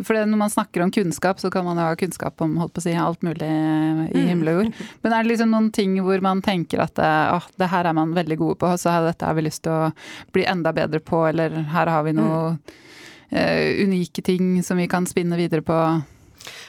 For 0.03 0.19
når 0.19 0.41
man 0.41 0.51
snakker 0.51 0.83
om 0.83 0.91
kunnskap, 0.91 1.39
så 1.39 1.51
kan 1.53 1.63
man 1.67 1.79
jo 1.79 1.88
ha 1.88 1.95
kunnskap 1.95 2.43
om 2.43 2.57
holdt 2.60 2.75
på 2.75 2.83
å 2.83 2.88
si, 2.89 2.95
alt 3.00 3.24
mulig 3.24 3.48
i 3.48 4.19
mm. 4.19 4.27
himmel 4.33 4.51
og 4.51 4.60
jord. 4.60 4.83
Men 5.05 5.15
er 5.15 5.24
det 5.24 5.31
liksom 5.31 5.55
noen 5.55 5.71
ting 5.75 5.95
hvor 6.03 6.27
man 6.27 6.43
tenker 6.43 6.83
at 6.83 7.00
oh, 7.00 7.48
det 7.62 7.71
her 7.71 7.88
er 7.88 7.95
man 7.95 8.15
veldig 8.17 8.41
gode 8.41 8.60
på, 8.60 8.75
så 8.81 9.00
dette 9.05 9.27
har 9.27 9.38
vi 9.38 9.48
lyst 9.48 9.63
til 9.63 9.71
å 9.71 9.91
bli 10.36 10.48
enda 10.50 10.75
bedre 10.75 11.00
på, 11.00 11.24
eller 11.29 11.62
her 11.71 11.91
har 11.95 12.03
vi 12.07 12.17
noen 12.17 12.57
uh, 12.60 13.67
unike 13.79 14.25
ting 14.27 14.57
som 14.65 14.81
vi 14.81 14.91
kan 14.91 15.07
spinne 15.07 15.39
videre 15.39 15.63
på? 15.63 15.77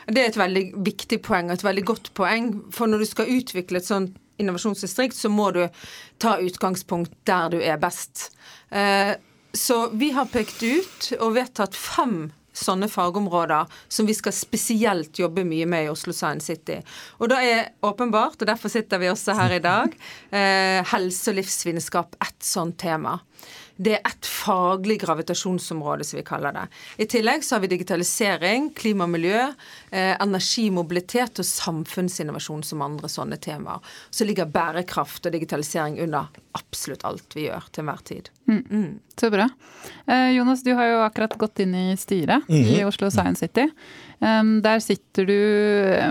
Det 0.06 0.22
er 0.22 0.30
et 0.30 0.40
veldig 0.40 0.64
viktig 0.86 1.20
poeng, 1.24 1.50
et 1.50 1.64
veldig 1.64 1.84
godt 1.88 2.12
poeng. 2.18 2.52
For 2.74 2.90
når 2.90 3.04
du 3.04 3.08
skal 3.10 3.32
utvikle 3.38 3.80
et 3.80 3.88
sånt 3.88 4.18
innovasjonsdistrikt, 4.42 5.16
så 5.16 5.30
må 5.32 5.50
du 5.54 5.64
ta 6.22 6.38
utgangspunkt 6.42 7.14
der 7.28 7.52
du 7.52 7.58
er 7.62 7.80
best. 7.82 8.30
Eh, 8.70 9.14
så 9.52 9.88
vi 9.92 10.12
har 10.16 10.30
pekt 10.32 10.62
ut 10.62 11.10
og 11.20 11.36
vedtatt 11.36 11.76
fem 11.76 12.30
sånne 12.56 12.88
fagområder 12.92 13.68
som 13.88 14.08
vi 14.08 14.14
skal 14.16 14.34
spesielt 14.36 15.18
jobbe 15.18 15.44
mye 15.48 15.66
med 15.68 15.86
i 15.86 15.90
Oslo 15.92 16.12
Science 16.16 16.50
City. 16.50 16.78
Og 17.20 17.30
da 17.32 17.40
er 17.44 17.72
åpenbart, 17.84 18.40
og 18.40 18.48
derfor 18.48 18.72
sitter 18.72 19.00
vi 19.00 19.10
også 19.12 19.36
her 19.38 19.56
i 19.56 19.62
dag, 19.64 19.96
eh, 20.30 20.80
helse 20.92 21.32
og 21.32 21.38
livsvitenskap 21.40 22.16
ett 22.20 22.42
sånt 22.44 22.78
tema. 22.78 23.18
Det 23.82 23.96
er 23.96 24.04
et 24.06 24.28
faglig 24.28 25.00
gravitasjonsområde, 25.02 26.04
som 26.06 26.20
vi 26.20 26.24
kaller 26.26 26.54
det. 26.54 26.66
I 27.02 27.06
tillegg 27.10 27.42
så 27.44 27.56
har 27.56 27.64
vi 27.64 27.72
digitalisering, 27.72 28.70
klima 28.78 29.08
og 29.08 29.14
miljø, 29.16 29.40
eh, 29.90 30.12
energi, 30.22 30.68
mobilitet 30.70 31.40
og 31.42 31.48
samfunnsinnovasjon 31.48 32.62
som 32.66 32.84
andre 32.84 33.10
sånne 33.10 33.40
temaer. 33.42 33.82
Så 34.10 34.26
ligger 34.28 34.50
bærekraft 34.50 35.26
og 35.26 35.34
digitalisering 35.34 35.98
under 36.04 36.30
absolutt 36.58 37.04
alt 37.08 37.34
vi 37.34 37.48
gjør 37.48 37.66
til 37.72 37.82
enhver 37.82 38.04
tid. 38.06 38.30
Mm. 38.46 38.62
Mm. 38.70 39.00
Så 39.18 39.30
bra. 39.30 39.48
Eh, 40.06 40.30
Jonas, 40.36 40.62
du 40.62 40.74
har 40.78 40.86
jo 40.90 41.02
akkurat 41.02 41.34
gått 41.38 41.64
inn 41.64 41.74
i 41.74 41.96
styret 41.96 42.48
mm 42.48 42.62
-hmm. 42.62 42.80
i 42.80 42.84
Oslo 42.84 43.10
Science 43.10 43.40
City. 43.40 43.70
Der 44.22 44.78
sitter 44.78 45.26
du 45.26 45.38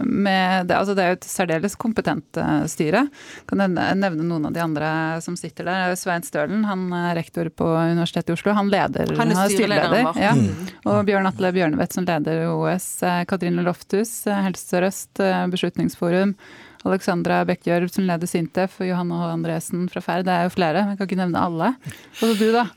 med 0.04 0.68
det, 0.68 0.76
altså 0.76 0.96
det 0.98 1.04
er 1.04 1.14
jo 1.14 1.18
et 1.20 1.28
særdeles 1.28 1.78
kompetent 1.80 2.40
eh, 2.40 2.66
styre. 2.68 3.06
Kan 3.48 3.62
nevne 3.72 4.26
noen 4.26 4.50
av 4.50 4.56
de 4.56 4.64
andre 4.64 4.90
som 5.24 5.38
sitter 5.40 5.70
der. 5.70 5.96
Svein 6.00 6.26
Stølen, 6.28 6.66
han 6.68 6.90
er 6.96 7.16
rektor 7.16 7.48
på 7.56 7.70
Universitetet 7.72 8.34
i 8.34 8.36
Oslo. 8.36 8.56
Han 8.58 8.72
leder, 8.74 9.14
han 9.16 9.32
er 9.32 9.54
styreleder. 9.54 10.12
Ja. 10.20 10.34
Mm. 10.36 10.74
Og 10.92 11.06
Bjørn 11.08 11.30
Atle 11.30 11.54
Bjørnevedt 11.56 11.96
som 11.96 12.08
leder 12.08 12.50
OS. 12.52 12.90
Eh, 13.08 13.24
Katrine 13.30 13.64
Lofthus, 13.64 14.12
eh, 14.28 14.44
Helse 14.48 14.68
Sør-Øst, 14.68 15.24
Beslutningsforum. 15.54 16.36
Alexandra 16.84 17.44
Bekkjørv 17.46 17.92
som 17.94 18.08
leder 18.10 18.28
Sintef, 18.28 18.80
og 18.82 18.90
Johanne 18.90 19.18
H. 19.22 19.32
Andresen 19.38 19.88
fra 19.92 20.02
Ferd. 20.04 20.26
Det 20.28 20.36
er 20.36 20.48
jo 20.50 20.54
flere, 20.58 20.86
jeg 20.90 21.00
kan 21.00 21.10
ikke 21.10 21.24
nevne 21.24 21.48
alle. 21.48 21.74
Og 22.18 22.24
så 22.26 22.36
du, 22.40 22.48
da. 22.56 22.68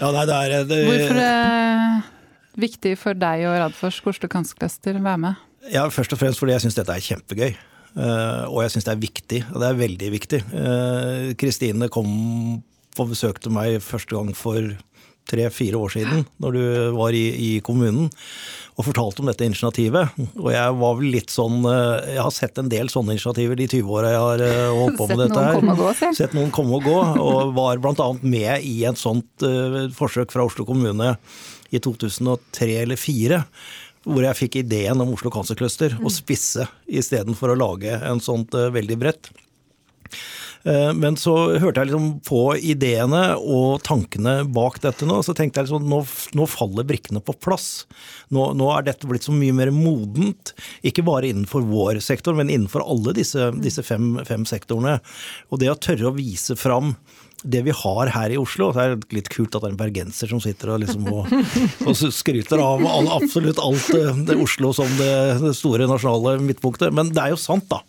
Ja, 0.00 0.12
nei, 0.14 0.26
det 0.26 0.36
er, 0.36 0.68
det... 0.70 0.84
Hvorfor 0.88 2.14
viktig 2.60 2.96
for 3.00 3.18
deg 3.18 3.46
og 3.50 3.86
Oslo 3.86 4.30
Kanskluster 4.30 4.98
å 4.98 5.04
være 5.04 5.22
med? 5.28 5.46
Ja, 5.72 5.86
Først 5.90 6.14
og 6.14 6.20
fremst 6.20 6.42
fordi 6.42 6.54
jeg 6.54 6.66
syns 6.66 6.78
dette 6.78 6.94
er 6.94 7.04
kjempegøy. 7.04 7.56
Uh, 7.96 8.44
og 8.52 8.60
jeg 8.60 8.74
syns 8.74 8.88
det 8.88 8.92
er 8.92 9.04
viktig. 9.06 9.44
Og 9.52 9.62
det 9.62 9.68
er 9.68 9.78
veldig 9.78 10.10
viktig. 10.12 10.42
Eh, 10.52 11.30
Kristine 11.40 11.88
uh, 11.88 11.92
kom 11.92 12.10
og 12.96 13.08
besøkte 13.12 13.52
meg 13.52 13.80
første 13.84 14.16
gang 14.16 14.36
for 14.36 14.76
tre-fire 15.26 15.74
år 15.80 15.90
siden, 15.90 16.20
når 16.38 16.54
du 16.54 16.60
var 16.94 17.16
i, 17.18 17.24
i, 17.34 17.48
kommunen, 17.66 18.06
og 18.78 18.86
fortalte 18.86 19.24
om 19.24 19.26
dette 19.26 19.48
initiativet. 19.48 20.14
Og 20.38 20.52
jeg 20.54 20.76
var 20.78 20.94
vel 21.00 21.10
litt 21.16 21.34
sånn 21.34 21.66
uh, 21.66 21.98
Jeg 22.04 22.22
har 22.22 22.30
sett 22.36 22.60
en 22.62 22.70
del 22.70 22.92
sånne 22.92 23.16
initiativer 23.16 23.58
de 23.58 23.66
20 23.72 23.90
åra 23.96 24.12
jeg 24.12 24.22
har 24.22 24.44
holdt 24.76 25.00
på 25.00 25.08
med 25.10 25.24
dette 25.24 25.48
her. 25.48 25.74
Gå, 25.80 25.90
sett 26.20 26.36
noen 26.36 26.54
komme 26.54 26.78
og 26.78 26.86
gå, 26.86 26.96
og 27.26 27.56
var 27.58 27.82
bl.a. 27.82 28.08
med 28.22 28.68
i 28.68 28.78
et 28.86 29.00
sånt 29.00 29.48
forsøk 29.98 30.36
fra 30.36 30.46
Oslo 30.46 30.68
kommune 30.68 31.16
i 31.70 31.82
2003 31.82 32.72
eller 32.84 33.00
2004 33.00 33.42
hvor 34.06 34.22
jeg 34.22 34.38
fikk 34.38 34.60
ideen 34.62 35.02
om 35.02 35.12
Oslo 35.16 35.32
Cancer 35.34 35.58
Cluster, 35.58 35.96
å 35.98 36.12
spisse 36.12 36.68
istedenfor 36.86 37.52
å 37.52 37.58
lage 37.58 37.98
en 38.06 38.22
sånt 38.22 38.54
uh, 38.54 38.68
veldig 38.74 38.98
bredt. 39.02 39.32
Uh, 40.66 40.92
men 40.94 41.18
så 41.18 41.34
hørte 41.62 41.82
jeg 41.82 41.90
liksom 41.90 42.06
på 42.26 42.40
ideene 42.58 43.22
og 43.38 43.82
tankene 43.86 44.38
bak 44.46 44.78
dette 44.82 45.06
nå, 45.06 45.18
så 45.26 45.34
tenkte 45.34 45.60
jeg 45.60 45.68
liksom 45.68 45.90
nå, 45.90 46.00
nå 46.38 46.46
faller 46.50 46.86
brikkene 46.86 47.22
på 47.22 47.34
plass. 47.42 47.68
Nå, 48.34 48.52
nå, 48.58 48.70
er 48.76 48.86
dette 48.86 49.10
blitt 49.10 49.26
så 49.26 49.34
mye 49.34 49.54
mer 49.56 49.74
modent, 49.74 50.54
ikke 50.86 51.06
bare 51.06 51.32
innenfor 51.32 51.66
vår 51.66 51.98
sektor, 52.04 52.38
men 52.38 52.50
innenfor 52.50 52.86
alle 52.86 53.14
disse, 53.18 53.50
disse 53.62 53.82
fem, 53.86 54.14
fem 54.26 54.46
sektorene. 54.46 55.00
Og 55.50 55.62
det 55.62 55.72
å 55.74 55.78
tørre 55.78 56.12
å 56.12 56.16
vise 56.18 56.58
fram 56.58 56.94
det 57.46 57.62
vi 57.66 57.74
har 57.74 58.10
her 58.14 58.32
i 58.34 58.38
Oslo 58.40 58.70
Det 58.74 58.84
er 58.84 58.96
litt 59.14 59.30
kult 59.32 59.54
at 59.54 59.62
det 59.62 59.70
er 59.70 59.74
en 59.74 59.80
bergenser 59.80 60.30
som 60.30 60.40
sitter 60.42 60.74
og, 60.74 60.80
liksom 60.82 61.06
og, 61.12 61.30
og 61.86 61.94
skryter 61.94 62.62
av 62.62 62.82
absolutt 63.16 63.60
alt 63.62 63.90
det, 63.94 64.06
det 64.30 64.38
Oslo 64.42 64.72
som 64.76 64.90
det, 64.98 65.12
det 65.42 65.54
store 65.58 65.88
nasjonale 65.90 66.36
midtpunktet. 66.42 66.94
Men 66.96 67.12
det 67.14 67.22
er 67.22 67.34
jo 67.34 67.40
sant, 67.40 67.68
da. 67.70 67.82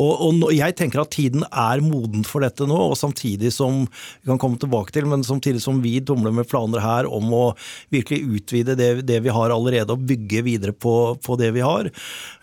Og, 0.00 0.12
og, 0.24 0.46
jeg 0.54 0.76
tenker 0.78 1.02
at 1.02 1.12
tiden 1.14 1.44
er 1.50 1.82
moden 1.84 2.24
for 2.26 2.44
dette 2.44 2.66
nå, 2.68 2.78
og 2.90 2.96
samtidig 2.98 3.52
som 3.54 3.82
vi 3.84 4.30
kan 4.30 4.40
komme 4.40 4.60
tilbake 4.60 4.94
til, 4.94 5.08
men 5.10 5.24
samtidig 5.26 5.62
som 5.64 5.82
vi 5.84 5.98
tumler 6.04 6.34
med 6.34 6.48
planer 6.50 6.82
her 6.84 7.08
om 7.10 7.28
å 7.36 7.44
virkelig 7.92 8.40
utvide 8.40 8.76
det, 8.78 8.90
det 9.08 9.20
vi 9.24 9.34
har 9.34 9.52
allerede, 9.54 9.94
og 9.94 10.06
bygge 10.08 10.44
videre 10.46 10.74
på, 10.76 10.94
på 11.24 11.38
det 11.40 11.52
vi 11.56 11.64
har. 11.64 11.90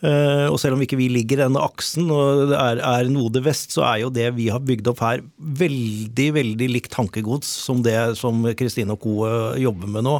Uh, 0.03 0.47
og 0.51 0.59
selv 0.61 0.77
om 0.77 0.83
ikke 0.85 0.99
vi 0.99 1.09
ligger 1.13 1.39
i 1.39 1.45
denne 1.45 1.63
aksen 1.63 2.11
og 2.13 2.47
det 2.51 2.59
er, 2.59 2.83
er 2.85 3.11
Node 3.11 3.41
vest, 3.45 3.73
så 3.73 3.85
er 3.87 4.03
jo 4.03 4.13
det 4.13 4.29
vi 4.37 4.49
har 4.53 4.63
bygd 4.63 4.91
opp 4.91 5.01
her 5.05 5.23
veldig, 5.37 6.29
veldig 6.37 6.69
likt 6.75 6.93
tankegods 6.93 7.49
som 7.67 7.81
det 7.85 7.97
som 8.19 8.45
Kristine 8.57 8.95
og 8.95 9.03
co. 9.03 9.17
Eh, 9.27 9.61
jobber 9.63 9.89
med 9.91 10.05
nå. 10.07 10.17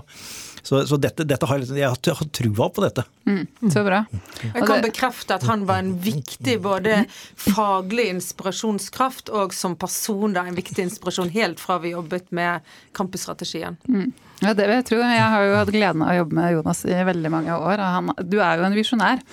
Så, 0.68 0.82
så 0.88 0.98
dette, 1.00 1.24
dette 1.24 1.48
har, 1.48 1.62
jeg 1.64 1.88
har 1.88 2.26
trua 2.36 2.66
på 2.76 2.84
dette. 2.84 3.06
Mm, 3.24 3.46
så 3.72 3.84
bra. 3.88 4.02
Jeg 4.44 4.66
kan 4.68 4.82
bekrefte 4.84 5.38
at 5.38 5.46
han 5.48 5.64
var 5.70 5.80
en 5.80 5.94
viktig 6.04 6.58
både 6.66 6.98
faglig 7.40 8.10
inspirasjonskraft 8.12 9.32
og 9.32 9.56
som 9.56 9.78
person 9.80 10.36
da, 10.36 10.44
en 10.44 10.58
viktig 10.58 10.84
inspirasjon 10.90 11.32
helt 11.38 11.64
fra 11.64 11.78
vi 11.84 11.94
jobbet 11.94 12.28
med 12.36 12.68
campusstrategien. 12.98 13.80
Mm. 13.88 14.12
Ja, 14.42 14.52
det 14.52 14.68
vil 14.68 14.76
jeg 14.76 14.88
tro. 14.90 15.00
Jeg 15.00 15.30
har 15.34 15.46
jo 15.48 15.56
hatt 15.56 15.72
gleden 15.72 16.04
av 16.04 16.12
å 16.12 16.18
jobbe 16.20 16.38
med 16.42 16.52
Jonas 16.58 16.84
i 16.84 17.00
veldig 17.14 17.32
mange 17.32 17.56
år. 17.56 17.80
og 17.80 17.96
han, 17.96 18.12
Du 18.28 18.38
er 18.42 18.60
jo 18.60 18.68
en 18.68 18.78
visjonær. 18.78 19.24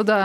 Og 0.00 0.06
da, 0.08 0.18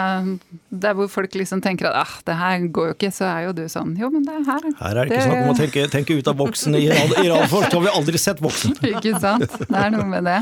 der 0.72 0.96
hvor 0.96 1.10
folk 1.12 1.34
liksom 1.36 1.62
tenker 1.64 1.90
at 1.90 1.98
ah, 2.06 2.14
det 2.28 2.38
her 2.40 2.68
går 2.72 2.92
jo 2.92 2.96
ikke, 2.96 3.12
så 3.16 3.28
er 3.28 3.48
jo 3.48 3.56
du 3.58 3.66
sånn 3.72 3.96
jo, 4.00 4.10
men 4.14 4.24
det 4.28 4.38
er 4.38 4.46
her 4.48 4.70
Her 4.80 5.02
er 5.02 5.10
det 5.10 5.18
ikke 5.18 5.26
snakk 5.26 5.42
om 5.42 5.52
å 5.52 5.58
tenke, 5.58 5.88
tenke, 5.92 6.20
ut 6.20 6.32
av 6.32 6.38
boksen. 6.40 6.78
I 6.80 6.88
realfolk 6.92 7.68
har 7.74 7.84
vi 7.84 7.92
aldri 7.92 8.22
sett 8.22 8.40
boksen. 8.44 8.78
ikke 8.94 9.18
sant. 9.20 9.60
Det 9.66 9.84
er 9.84 9.92
noe 9.94 10.08
med 10.08 10.28
det. 10.28 10.40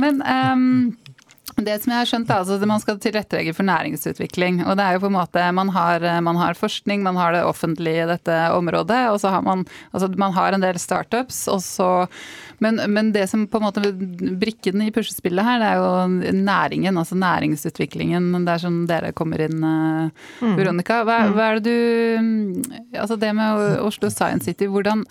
Men 0.00 0.22
um, 0.24 0.64
det 1.66 1.76
som 1.82 1.92
jeg 1.92 2.00
har 2.00 2.08
skjønt 2.08 2.30
er 2.30 2.42
altså 2.42 2.56
at 2.58 2.68
Man 2.68 2.82
skal 2.82 2.98
tilrettelegge 3.02 3.54
for 3.56 3.66
næringsutvikling. 3.66 4.60
og 4.66 4.76
det 4.78 4.84
er 4.84 4.96
jo 4.96 5.02
på 5.04 5.10
en 5.10 5.16
måte, 5.18 5.52
Man 5.52 5.72
har, 5.74 6.04
man 6.20 6.36
har 6.36 6.54
forskning, 6.54 7.02
man 7.02 7.16
har 7.16 7.32
det 7.32 7.44
offentlige 7.44 8.04
i 8.04 8.10
dette 8.10 8.36
området. 8.52 9.08
og 9.10 9.20
så 9.20 9.30
har 9.34 9.42
Man 9.42 9.66
altså 9.92 10.08
man 10.16 10.32
har 10.32 10.52
en 10.52 10.60
del 10.60 10.78
startups. 10.78 11.48
og 11.48 11.62
så, 11.62 12.06
men, 12.58 12.80
men, 12.88 13.12
det 13.12 13.28
som 13.30 13.46
på 13.46 13.58
en 13.58 13.64
måte 13.64 13.92
brikken 14.38 14.82
i 14.82 14.90
puslespillet 14.90 15.44
her, 15.44 15.58
det 15.58 15.68
er 15.68 15.76
jo 15.76 16.32
næringen. 16.32 16.98
Altså 16.98 17.14
næringsutviklingen. 17.14 18.32
Det 18.44 18.54
er 18.54 18.64
sånn 18.64 18.86
dere 18.86 19.12
kommer 19.12 19.40
inn, 19.40 19.62
eh, 19.62 20.10
mm. 20.42 20.56
Veronica. 20.56 21.02
Hva, 21.04 21.20
mm. 21.26 21.36
hva 21.36 21.50
er 21.50 21.60
det 21.60 21.64
du 21.68 22.98
Altså 22.98 23.16
det 23.16 23.34
med 23.34 23.78
Oslo 23.84 24.10
Science 24.10 24.44
City, 24.44 24.66
hvordan 24.66 25.04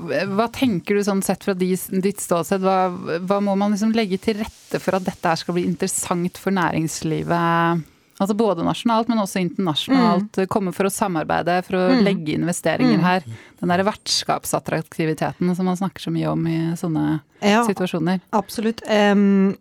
hva 0.00 0.46
tenker 0.52 0.96
du 0.96 1.04
sånn 1.04 1.22
sett 1.24 1.44
fra 1.44 1.54
ditt 1.58 2.22
ståsted, 2.22 2.64
hva, 2.64 2.90
hva 3.20 3.38
må 3.44 3.56
man 3.58 3.74
liksom 3.74 3.94
legge 3.96 4.20
til 4.22 4.40
rette 4.40 4.80
for 4.82 4.96
at 4.96 5.06
dette 5.06 5.34
skal 5.40 5.56
bli 5.56 5.66
interessant 5.68 6.40
for 6.40 6.54
næringslivet? 6.56 7.86
Altså 8.20 8.36
Både 8.36 8.64
nasjonalt, 8.66 9.08
men 9.08 9.22
også 9.22 9.40
internasjonalt. 9.40 10.42
Mm. 10.42 10.48
Komme 10.52 10.74
for 10.76 10.88
å 10.88 10.92
samarbeide, 10.92 11.56
for 11.64 11.78
å 11.78 11.86
mm. 11.88 12.02
legge 12.04 12.36
investeringer 12.36 13.00
mm. 13.00 13.06
her. 13.06 13.24
Den 13.62 13.72
derre 13.72 13.86
vertskapsattraktiviteten 13.88 15.54
som 15.56 15.68
man 15.70 15.78
snakker 15.80 16.04
så 16.04 16.12
mye 16.12 16.28
om 16.28 16.44
i 16.44 16.58
sånne 16.76 17.06
ja, 17.40 17.64
situasjoner. 17.64 18.20
Absolutt. 18.36 18.84
Um, 18.84 19.54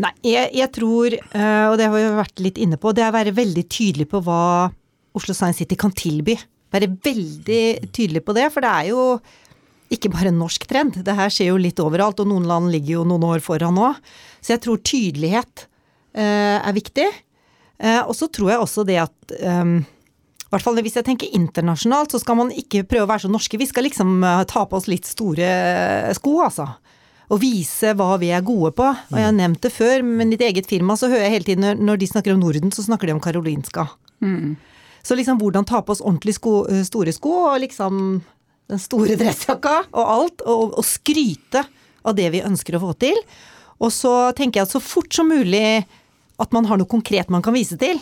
nei, 0.00 0.14
jeg, 0.24 0.48
jeg 0.56 0.72
tror, 0.78 1.18
uh, 1.34 1.66
og 1.68 1.76
det 1.76 1.90
har 1.90 1.96
vi 1.96 2.04
vært 2.22 2.44
litt 2.48 2.60
inne 2.64 2.80
på, 2.80 2.94
det 2.96 3.04
er 3.04 3.12
å 3.12 3.18
være 3.18 3.36
veldig 3.36 3.66
tydelig 3.68 4.08
på 4.08 4.24
hva 4.24 4.40
Oslo 5.16 5.36
Science 5.36 5.60
City 5.60 5.76
kan 5.80 5.92
tilby. 5.96 6.38
Være 6.72 6.88
veldig 7.04 7.64
tydelig 7.92 8.24
på 8.24 8.32
det, 8.36 8.48
for 8.54 8.64
det 8.64 8.72
er 8.72 8.94
jo 8.94 9.02
ikke 9.92 10.10
bare 10.10 10.32
en 10.32 10.40
norsk 10.40 10.66
trend. 10.68 10.98
Det 11.06 11.14
her 11.14 11.32
skjer 11.32 11.52
jo 11.52 11.60
litt 11.60 11.80
overalt, 11.82 12.20
og 12.22 12.30
noen 12.30 12.46
land 12.48 12.70
ligger 12.72 12.98
jo 12.98 13.08
noen 13.08 13.26
år 13.28 13.44
foran 13.44 13.76
nå. 13.78 13.92
Så 14.42 14.56
jeg 14.56 14.64
tror 14.64 14.82
tydelighet 14.82 15.66
eh, 16.16 16.58
er 16.58 16.74
viktig. 16.76 17.06
Eh, 17.78 18.00
og 18.02 18.14
så 18.18 18.28
tror 18.32 18.52
jeg 18.52 18.64
også 18.64 18.86
det 18.88 18.98
at 19.04 19.36
um, 19.42 19.78
i 20.46 20.50
hvert 20.54 20.64
fall 20.64 20.78
hvis 20.80 20.96
jeg 20.98 21.06
tenker 21.06 21.32
internasjonalt, 21.36 22.14
så 22.14 22.22
skal 22.22 22.38
man 22.38 22.52
ikke 22.54 22.86
prøve 22.88 23.06
å 23.06 23.10
være 23.10 23.26
så 23.26 23.32
norske. 23.32 23.58
Vi 23.60 23.68
skal 23.68 23.86
liksom 23.88 24.18
uh, 24.24 24.42
ta 24.48 24.64
på 24.66 24.78
oss 24.78 24.86
litt 24.90 25.08
store 25.08 25.48
sko, 26.18 26.38
altså. 26.46 26.68
Og 27.26 27.42
vise 27.42 27.90
hva 27.98 28.12
vi 28.22 28.30
er 28.30 28.44
gode 28.46 28.70
på. 28.78 28.86
Og 28.86 29.18
jeg 29.18 29.26
har 29.26 29.34
nevnt 29.34 29.64
det 29.66 29.74
før, 29.74 30.04
men 30.06 30.30
i 30.30 30.36
ditt 30.36 30.46
eget 30.46 30.70
firma 30.70 30.94
så 30.98 31.10
hører 31.10 31.26
jeg 31.26 31.34
hele 31.34 31.48
tiden 31.48 31.82
når 31.82 31.98
de 31.98 32.08
snakker 32.10 32.34
om 32.34 32.42
Norden, 32.42 32.70
så 32.70 32.86
snakker 32.86 33.10
de 33.10 33.16
om 33.16 33.22
Karolinska. 33.22 33.88
Mm. 34.22 34.54
Så 35.06 35.18
liksom 35.18 35.38
hvordan 35.38 35.66
ta 35.66 35.80
på 35.82 35.94
oss 35.94 36.02
ordentlig 36.02 36.36
sko, 36.38 36.60
store 36.86 37.14
sko, 37.14 37.34
og 37.50 37.60
liksom 37.62 38.20
den 38.70 38.82
store 38.82 39.18
dressjakka 39.20 39.76
og 39.92 40.02
alt, 40.04 40.42
og, 40.46 40.74
og 40.80 40.86
skryte 40.86 41.62
av 42.06 42.16
det 42.18 42.30
vi 42.34 42.44
ønsker 42.46 42.76
å 42.76 42.82
få 42.88 42.96
til. 42.98 43.18
Og 43.82 43.92
så 43.92 44.32
tenker 44.36 44.60
jeg 44.60 44.68
at 44.68 44.74
så 44.74 44.82
fort 44.82 45.12
som 45.14 45.28
mulig 45.30 45.84
at 46.36 46.52
man 46.52 46.68
har 46.68 46.80
noe 46.80 46.88
konkret 46.88 47.30
man 47.32 47.44
kan 47.44 47.56
vise 47.56 47.78
til, 47.80 48.00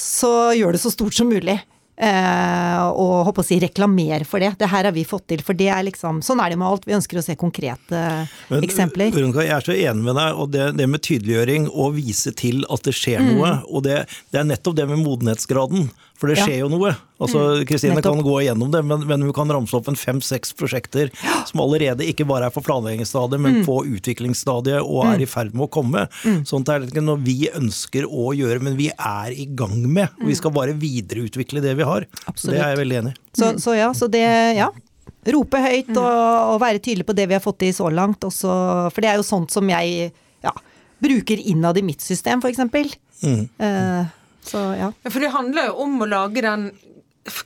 så 0.00 0.52
gjør 0.56 0.74
det 0.74 0.82
så 0.82 0.92
stort 0.92 1.16
som 1.16 1.28
mulig. 1.30 1.58
Eh, 2.00 2.82
og 2.96 3.26
håper 3.28 3.42
å 3.42 3.44
si 3.44 3.58
reklamer 3.60 4.22
for 4.24 4.40
det. 4.40 4.54
Det 4.56 4.68
her 4.72 4.86
har 4.88 4.94
vi 4.96 5.04
fått 5.04 5.26
til. 5.28 5.42
For 5.44 5.56
det 5.56 5.68
er 5.68 5.84
liksom 5.84 6.22
Sånn 6.24 6.40
er 6.40 6.52
det 6.52 6.56
med 6.60 6.70
alt. 6.70 6.86
Vi 6.88 6.96
ønsker 6.96 7.20
å 7.20 7.24
se 7.24 7.36
konkrete 7.36 8.00
Men, 8.48 8.64
eksempler. 8.64 9.12
Veronica, 9.12 9.44
jeg 9.44 9.52
er 9.58 9.66
så 9.66 9.76
enig 9.76 10.06
med 10.06 10.16
deg. 10.16 10.40
Og 10.40 10.48
det, 10.54 10.70
det 10.78 10.88
med 10.88 11.04
tydeliggjøring 11.04 11.68
og 11.68 11.98
vise 11.98 12.32
til 12.36 12.64
at 12.72 12.88
det 12.88 12.96
skjer 12.96 13.20
mm. 13.20 13.30
noe. 13.34 13.52
Og 13.68 13.84
det, 13.84 13.98
det, 14.30 14.40
er 14.40 14.48
nettopp 14.48 14.78
det 14.80 14.88
med 14.88 15.02
modenhetsgraden. 15.04 15.90
For 16.20 16.28
det 16.28 16.36
skjer 16.36 16.58
ja. 16.58 16.64
jo 16.66 16.68
noe. 16.68 16.92
Altså, 17.20 17.40
mm. 17.40 17.62
Kristine 17.68 17.96
mm, 17.96 18.02
kan 18.04 18.18
gå 18.24 18.34
igjennom 18.42 18.68
det, 18.72 18.82
men, 18.84 19.06
men 19.08 19.22
hun 19.24 19.32
kan 19.36 19.48
ramse 19.52 19.72
opp 19.76 19.88
en 19.88 19.96
fem-seks 19.96 20.52
prosjekter 20.56 21.08
som 21.48 21.62
allerede 21.64 22.04
ikke 22.08 22.26
bare 22.28 22.50
er 22.50 22.52
på 22.52 22.62
planleggingsstadiet, 22.64 23.40
men 23.40 23.60
mm. 23.60 23.62
på 23.64 23.78
utviklingsstadiet 23.96 24.84
og 24.84 25.06
er 25.06 25.16
mm. 25.16 25.24
i 25.24 25.30
ferd 25.30 25.56
med 25.56 25.64
å 25.64 25.70
komme. 25.72 26.04
Mm. 26.20 26.42
Sånn 26.48 26.66
er 26.68 26.82
det 26.82 26.92
ikke 26.92 27.06
noe 27.06 27.20
vi 27.24 27.38
ønsker 27.48 28.04
å 28.04 28.34
gjøre, 28.36 28.60
men 28.68 28.76
vi 28.76 28.90
er 28.92 29.32
i 29.32 29.48
gang 29.48 29.80
med. 29.86 30.12
Og 30.20 30.28
vi 30.28 30.36
skal 30.36 30.52
bare 30.56 30.76
videreutvikle 30.76 31.64
det 31.64 31.74
vi 31.80 31.88
har. 31.88 32.04
Absolutt. 32.26 32.52
Det 32.52 32.60
er 32.60 32.74
jeg 32.74 32.82
veldig 32.82 33.00
enig 33.00 33.16
i. 33.16 33.20
Så, 33.40 33.50
så, 33.64 33.76
ja, 33.80 33.90
så 33.96 34.12
det 34.12 34.24
Ja. 34.60 34.70
Rope 35.30 35.58
høyt 35.60 35.90
og, 36.00 36.06
og, 36.08 36.54
være 36.62 36.80
tydelig 36.80 37.04
på 37.04 37.12
det 37.12 37.26
vi 37.28 37.36
har 37.36 37.42
fått 37.44 37.58
til 37.60 37.74
så 37.76 37.90
langt. 37.92 38.24
Også, 38.24 38.48
for 38.88 39.04
det 39.04 39.10
er 39.10 39.18
jo 39.20 39.26
sånt 39.26 39.52
som 39.52 39.68
jeg 39.68 40.06
ja, 40.40 40.52
bruker 41.04 41.42
innad 41.44 41.76
i 41.76 41.84
mitt 41.84 42.00
system, 42.00 42.40
f.eks. 42.40 42.62
Mm. 43.20 43.42
Uh, 43.60 44.08
så, 44.46 44.70
ja. 44.78 44.92
ja. 44.92 45.10
For 45.10 45.22
det 45.22 45.34
handler 45.34 45.70
jo 45.70 45.82
om 45.84 46.00
å 46.00 46.08
lage 46.08 46.44
den 46.44 46.70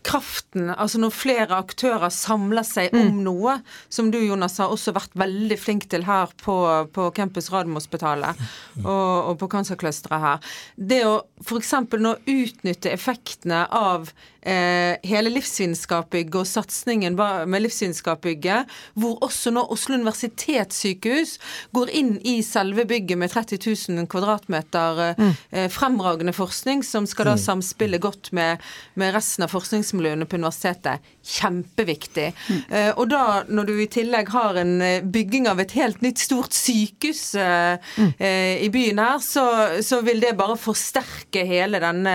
kraften, 0.06 0.68
altså 0.70 1.00
når 1.02 1.14
flere 1.14 1.56
aktører 1.58 2.12
samler 2.14 2.64
seg 2.66 2.94
mm. 2.94 3.00
om 3.00 3.16
noe, 3.26 3.56
som 3.92 4.10
du 4.12 4.20
Jonas 4.20 4.60
har 4.62 4.72
også 4.72 4.94
vært 4.94 5.16
veldig 5.18 5.58
flink 5.58 5.88
til 5.90 6.06
her 6.06 6.30
på, 6.40 6.56
på 6.94 7.08
Campus 7.16 7.50
Radiumhospitalet 7.52 8.38
mm. 8.38 8.84
og, 8.84 9.32
og 9.32 9.40
på 9.42 9.50
Cancerclusteret 9.56 10.22
her. 10.24 10.54
Det 10.76 11.02
å 11.08 11.16
f.eks. 11.42 11.74
nå 11.98 12.14
utnytte 12.22 12.94
effektene 12.94 13.64
av 13.74 14.12
eh, 14.44 14.94
hele 15.06 15.32
livsvitenskapsbygget 15.32 16.38
og 16.40 16.48
satsingen 16.48 17.16
med 17.16 17.64
livsvitenskapsbygget, 17.64 18.70
hvor 18.94 19.18
også 19.24 19.52
nå 19.54 19.64
Oslo 19.74 19.98
universitetssykehus 19.98 21.36
går 21.76 21.92
inn 21.96 22.14
i 22.22 22.38
selve 22.46 22.86
bygget 22.88 23.20
med 23.20 23.32
30 23.32 23.60
000 23.96 24.08
kvadratmeter 24.10 25.02
mm. 25.18 25.32
eh, 25.50 25.68
fremragende 25.72 26.34
forskning, 26.36 26.84
som 26.86 27.08
skal 27.10 27.32
da 27.32 27.36
mm. 27.38 27.44
samspille 27.46 28.00
godt 28.02 28.32
med, 28.36 28.62
med 29.00 29.14
resten 29.16 29.46
av 29.46 29.52
forskningsmiljøene 29.54 30.28
på 30.28 30.40
universitetet. 30.40 31.13
Kjempeviktig. 31.24 32.34
Mm. 32.50 32.58
Eh, 32.68 32.90
og 33.00 33.08
da, 33.08 33.44
når 33.48 33.68
du 33.70 33.78
i 33.80 33.88
tillegg 33.88 34.28
har 34.34 34.58
en 34.60 34.74
eh, 34.84 35.00
bygging 35.00 35.46
av 35.48 35.62
et 35.62 35.72
helt 35.72 36.02
nytt 36.04 36.20
stort 36.20 36.52
sykehus 36.52 37.22
eh, 37.40 37.80
mm. 37.96 38.10
I 38.20 38.68
byen 38.72 39.00
her, 39.00 39.22
så, 39.24 39.44
så, 39.84 40.02
vil 40.04 40.20
det 40.20 40.34
bare 40.36 40.56
forsterke 40.60 41.44
hele 41.48 41.80
denne 41.80 42.14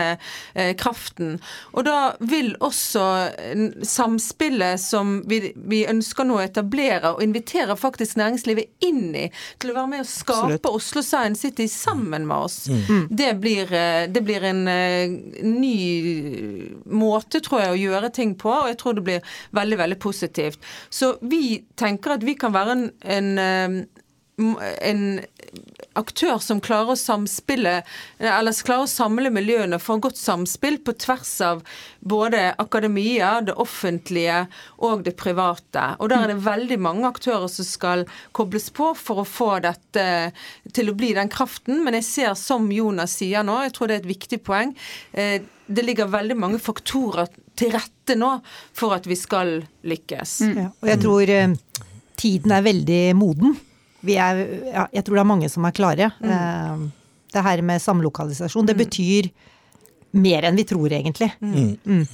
kraften. 0.77 1.37
Og 1.73 1.85
da 1.87 2.13
vil 2.21 2.51
også 2.63 3.03
samspillet 3.85 4.81
som 4.81 5.19
vi, 5.29 5.39
vi, 5.55 5.81
ønsker 5.89 6.27
nå 6.27 6.37
å 6.37 6.43
etablere, 6.43 7.15
og 7.15 7.23
invitere 7.25 7.77
faktisk 7.79 8.19
næringslivet 8.19 8.85
inn 8.85 9.15
i, 9.17 9.25
til 9.61 9.73
å 9.73 9.77
være 9.79 9.91
med 9.93 10.03
å 10.03 10.09
skape 10.09 10.59
Absolutt. 10.59 10.69
Oslo 10.69 11.03
Science 11.05 11.41
City 11.45 11.67
sammen 11.71 12.27
med 12.29 12.45
oss, 12.49 12.59
mm. 12.69 13.07
det, 13.09 13.31
blir, 13.41 13.73
det, 14.13 14.23
blir, 14.25 14.45
en 14.51 14.63
ny 15.59 15.79
måte, 16.85 17.41
tror 17.45 17.65
jeg, 17.65 17.73
å 17.73 17.81
gjøre 17.81 18.13
ting 18.15 18.35
på, 18.39 18.53
og 18.53 18.69
jeg 18.71 18.79
tror 18.81 18.98
det 18.99 19.07
blir 19.07 19.33
veldig, 19.57 19.79
veldig 19.83 19.99
positivt. 20.03 20.69
Så 20.89 21.15
vi 21.21 21.63
tenker 21.79 22.17
at 22.17 22.27
vi 22.27 22.37
kan 22.39 22.55
være 22.55 22.77
en, 22.77 22.85
en, 23.03 23.87
en 24.39 25.03
aktør 25.99 26.39
som 26.43 26.61
klarer 26.63 26.93
å 26.93 26.99
samspille, 26.99 27.79
klarer 28.19 28.83
å 28.83 28.89
samle 28.89 29.31
miljøene 29.33 29.79
for 29.81 30.01
godt 30.03 30.19
samspill 30.19 30.79
på 30.85 30.95
tvers 31.01 31.31
av 31.45 31.63
både 31.99 32.53
akademia, 32.61 33.39
det 33.45 33.57
offentlige 33.59 34.43
og 34.85 35.03
det 35.07 35.15
private. 35.19 35.85
Og 35.99 36.11
der 36.11 36.25
er 36.25 36.33
det 36.33 36.47
veldig 36.47 36.79
mange 36.81 37.09
aktører 37.09 37.49
som 37.51 37.67
skal 37.67 38.05
kobles 38.35 38.69
på 38.75 38.91
for 38.97 39.23
å 39.23 39.27
få 39.27 39.51
dette 39.65 40.07
til 40.75 40.91
å 40.91 40.97
bli 40.97 41.13
den 41.17 41.31
kraften. 41.31 41.83
Men 41.85 41.99
jeg 41.99 42.09
ser, 42.09 42.33
som 42.39 42.69
Jonas 42.73 43.17
sier 43.19 43.45
nå, 43.45 43.61
jeg 43.65 43.75
tror 43.75 43.89
det 43.89 43.99
er 43.99 44.03
et 44.05 44.13
viktig 44.13 44.43
poeng, 44.45 44.75
eh, 45.13 45.39
det 45.69 45.85
ligger 45.85 46.09
veldig 46.09 46.37
mange 46.39 46.59
faktorer 46.61 47.29
til 47.59 47.73
rette 47.75 48.15
nå 48.17 48.31
for 48.75 48.95
at 48.95 49.07
vi 49.09 49.17
skal 49.19 49.59
lykkes. 49.87 50.39
Mm. 50.47 50.55
Ja, 50.57 50.69
og 50.71 50.93
jeg 50.93 51.03
tror 51.03 51.33
eh, 51.35 51.57
tiden 52.19 52.55
er 52.55 52.65
veldig 52.65 53.03
moden 53.19 53.57
er, 54.07 54.37
ja, 54.71 54.85
jeg 54.93 55.03
tror 55.03 55.19
det 55.19 55.23
er 55.25 55.27
mange 55.27 55.49
som 55.51 55.65
er 55.67 55.75
klare. 55.75 56.07
Mm. 56.23 56.31
Eh, 56.31 56.87
det 57.33 57.45
her 57.45 57.61
med 57.61 57.83
samlokalisasjon, 57.83 58.65
det 58.65 58.77
mm. 58.77 58.83
betyr 58.85 59.29
mer 60.17 60.47
enn 60.47 60.57
vi 60.57 60.65
tror, 60.65 60.91
egentlig. 60.91 61.31
Mm. 61.41 61.77
mm. 61.83 62.07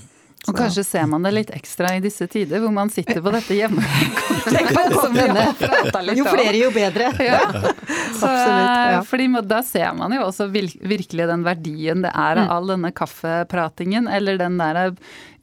Og 0.45 0.53
kanskje 0.53 0.84
ser 0.86 1.08
man 1.10 1.23
det 1.25 1.31
litt 1.34 1.49
ekstra 1.55 1.95
i 1.97 2.01
disse 2.03 2.27
tider, 2.29 2.60
hvor 2.62 2.69
man 2.73 2.89
sitter 2.93 3.21
på 3.23 3.31
dette 3.34 3.55
hjemmekontoret. 3.58 6.13
jo 6.19 6.25
flere, 6.29 6.58
jo 6.60 6.71
bedre. 6.75 7.12
Ja. 7.25 7.39
Så, 8.15 8.27
ja. 8.29 9.01
fordi 9.03 9.27
Da 9.49 9.63
ser 9.65 9.93
man 9.97 10.13
jo 10.13 10.21
også 10.27 10.45
virkelig 10.47 11.27
den 11.27 11.43
verdien 11.43 12.01
det 12.05 12.12
er 12.13 12.38
av 12.43 12.51
all 12.53 12.67
denne 12.75 12.91
kaffepratingen, 12.95 14.08
eller 14.08 14.38
den 14.38 14.58
der 14.62 14.95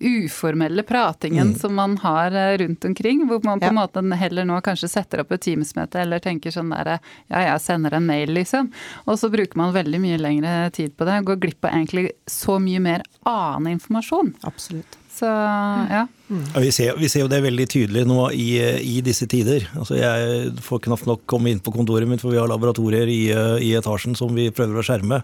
uformelle 0.03 0.83
pratingen 0.83 1.53
mm. 1.53 1.59
som 1.59 1.75
man 1.75 1.97
har 2.03 2.35
eh, 2.37 2.57
rundt 2.59 2.85
omkring, 2.85 3.27
hvor 3.29 3.43
man 3.45 3.61
på 3.61 3.67
en 3.71 3.77
ja. 3.77 3.81
måte 3.81 4.03
heller 4.19 4.47
nå 4.49 4.61
kanskje 4.65 4.91
setter 4.91 5.23
opp 5.23 5.33
et 5.33 5.45
Teams-møte 5.47 6.03
eller 6.03 6.23
tenker 6.23 6.55
sånn 6.55 6.73
derre 6.75 6.99
ja, 7.29 7.43
jeg 7.47 7.61
sender 7.65 7.97
en 7.99 8.07
mail, 8.07 8.33
liksom. 8.35 8.73
Og 9.07 9.19
så 9.21 9.31
bruker 9.33 9.59
man 9.59 9.75
veldig 9.75 10.01
mye 10.03 10.19
lengre 10.21 10.57
tid 10.75 10.97
på 10.97 11.09
det. 11.09 11.21
Går 11.29 11.41
glipp 11.43 11.69
av 11.69 11.77
egentlig 11.77 12.11
så 12.27 12.59
mye 12.63 12.83
mer 12.83 13.07
annen 13.29 13.77
informasjon. 13.77 14.35
Absolutt. 14.49 14.99
Så 15.13 15.29
ja. 15.29 16.07
Mm. 16.29 16.45
Vi, 16.63 16.73
ser, 16.73 16.97
vi, 16.97 17.09
ser, 17.09 17.25
jo 17.25 17.31
det 17.31 17.43
veldig 17.45 17.67
tydelig 17.69 18.05
nå 18.09 18.31
i, 18.33 18.49
i 18.81 19.01
disse 19.05 19.27
tider. 19.29 19.67
Altså 19.77 19.99
jeg 19.99 20.53
får 20.65 20.83
knapt 20.87 21.09
nok 21.09 21.25
komme 21.29 21.53
inn 21.53 21.61
på 21.63 21.75
kontoret 21.75 22.09
mitt, 22.09 22.23
for 22.23 22.33
vi 22.33 22.41
har 22.41 22.51
laboratorier 22.51 23.11
i, 23.11 23.23
i 23.61 23.73
etasjen 23.77 24.17
som 24.19 24.33
vi 24.37 24.49
prøver 24.55 24.81
å 24.81 24.87
skjerme. 24.87 25.21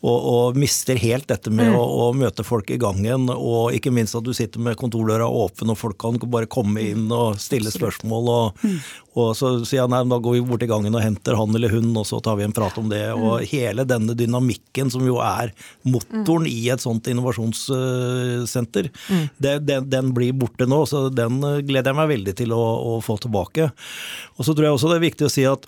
Og, 0.00 0.16
og 0.16 0.60
mister 0.60 0.98
helt 1.02 1.28
dette 1.28 1.52
med 1.52 1.72
mm. 1.72 1.78
å, 1.78 1.82
å, 2.06 2.12
møte 2.16 2.46
folk 2.46 2.70
i 2.72 2.78
gangen, 2.80 3.28
og 3.32 3.74
ikke 3.76 3.92
minst 3.92 4.16
at 4.16 4.24
du 4.24 4.32
sitter 4.36 4.62
med 4.62 4.78
kontordøra 4.80 5.26
åpen 5.28 5.72
og 5.72 5.80
folk 5.80 5.98
kan 6.00 6.20
bare 6.30 6.48
komme 6.50 6.84
inn 6.92 7.10
og 7.12 7.40
stille 7.42 7.72
spørsmål. 7.72 8.30
Og, 8.36 8.62
mm. 8.62 8.78
og 9.18 9.32
så 9.36 9.52
sier 9.64 9.82
jeg 9.82 9.92
nei, 9.92 10.02
da 10.08 10.20
går 10.22 10.38
vi 10.38 10.44
bort 10.46 10.64
i 10.64 10.70
gangen 10.70 10.94
og 10.94 11.04
henter 11.04 11.36
han 11.36 11.58
eller 11.58 11.74
hun, 11.74 11.90
og 11.98 12.06
så 12.08 12.22
tar 12.24 12.38
vi 12.40 12.46
en 12.46 12.56
prat 12.56 12.78
om 12.80 12.88
det. 12.92 13.04
Og 13.16 13.42
mm. 13.42 13.46
hele 13.52 13.86
denne 13.88 14.16
dynamikken 14.16 14.92
som 14.94 15.04
jo 15.04 15.18
er 15.24 15.52
motoren 15.84 16.48
i 16.48 16.70
et 16.72 16.84
sånt 16.84 17.10
innovasjonssenter, 17.12 18.92
mm. 19.10 19.28
det, 19.42 19.58
den, 19.68 19.90
den 19.92 20.14
blir 20.16 20.35
borte 20.40 20.68
nå, 20.68 20.82
så 20.88 21.06
den 21.12 21.40
eh, 21.44 21.62
gleder 21.66 21.92
jeg 21.92 22.00
meg 22.00 22.12
veldig 22.12 22.36
til 22.38 22.54
å, 22.56 22.62
å 22.62 22.98
få 23.04 23.18
tilbake. 23.22 23.70
Og 24.36 24.46
så 24.46 24.54
tror 24.54 24.68
jeg 24.68 24.78
også 24.78 24.92
det 24.92 25.00
er 25.00 25.08
viktig 25.08 25.28
å 25.28 25.32
si 25.32 25.46
at 25.48 25.66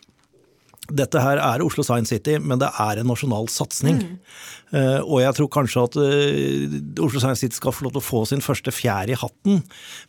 dette 0.89 1.21
her 1.21 1.41
er 1.43 1.61
Oslo 1.61 1.85
Science 1.85 2.09
City, 2.15 2.39
men 2.41 2.61
det 2.63 2.71
er 2.81 3.01
en 3.01 3.11
nasjonal 3.11 3.49
satsing. 3.53 3.99
Mm. 4.01 4.15
Uh, 4.73 5.01
og 5.03 5.19
jeg 5.21 5.37
tror 5.37 5.51
kanskje 5.53 5.85
at 5.85 5.99
uh, 6.01 6.79
Oslo 7.05 7.21
Science 7.21 7.43
City 7.43 7.59
skal 7.59 7.75
få 7.77 7.85
lov 7.85 7.97
til 7.97 8.01
å 8.01 8.07
få 8.07 8.23
sin 8.31 8.45
første 8.45 8.73
fjær 8.73 9.13
i 9.13 9.19
hatten 9.21 9.61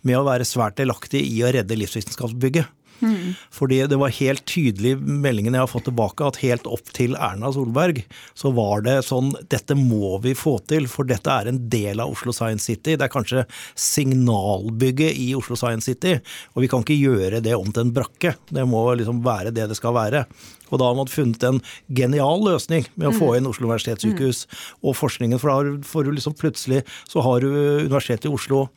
med 0.07 0.19
å 0.19 0.23
være 0.27 0.47
svært 0.47 0.79
delaktig 0.79 1.25
i 1.27 1.41
å 1.43 1.51
redde 1.51 1.77
livsvitenskapsbygget. 1.81 2.71
Mm. 2.99 3.35
Fordi 3.53 3.79
det 3.89 3.99
var 3.99 4.13
helt 4.19 4.45
tydelig 4.49 4.95
meldingen 4.99 5.55
jeg 5.55 5.63
har 5.63 5.71
fått 5.71 5.87
tilbake, 5.89 6.25
at 6.25 6.41
helt 6.43 6.67
opp 6.69 6.91
til 6.95 7.15
Erna 7.15 7.51
Solberg 7.55 8.03
så 8.37 8.51
var 8.55 8.83
det 8.85 8.99
sånn 9.07 9.31
dette 9.51 9.77
må 9.77 10.17
vi 10.23 10.35
få 10.37 10.57
til, 10.69 10.89
for 10.91 11.07
dette 11.09 11.31
er 11.31 11.49
en 11.51 11.61
del 11.71 12.03
av 12.03 12.13
Oslo 12.13 12.35
Science 12.35 12.67
City. 12.69 12.97
Det 12.99 13.07
er 13.07 13.13
kanskje 13.13 13.45
signalbygget 13.79 15.17
i 15.19 15.31
Oslo 15.37 15.57
Science 15.59 15.89
City, 15.89 16.17
og 16.53 16.63
vi 16.63 16.71
kan 16.71 16.85
ikke 16.85 16.99
gjøre 16.99 17.43
det 17.45 17.57
om 17.57 17.71
til 17.73 17.87
en 17.87 17.95
brakke. 17.95 18.35
Det 18.49 18.65
må 18.67 18.85
liksom 18.99 19.23
være 19.25 19.53
det 19.55 19.69
det 19.69 19.77
skal 19.79 19.95
være. 19.97 20.25
Og 20.69 20.77
da 20.77 20.89
har 20.89 20.97
man 20.97 21.09
funnet 21.09 21.43
en 21.45 21.59
genial 21.97 22.43
løsning 22.45 22.87
med 22.95 23.09
å 23.09 23.15
få 23.15 23.31
mm. 23.31 23.35
inn 23.39 23.49
Oslo 23.49 23.69
universitetssykehus 23.69 24.45
mm. 24.45 24.57
og 24.85 24.97
forskningen. 24.99 25.41
For 25.41 25.49
da 25.49 25.75
får 25.89 26.05
du 26.05 26.13
liksom 26.13 26.37
plutselig 26.37 26.83
så 27.09 27.25
har 27.25 27.41
du 27.43 27.49
Universitetet 27.89 28.29
i 28.29 28.33
Oslo 28.33 28.67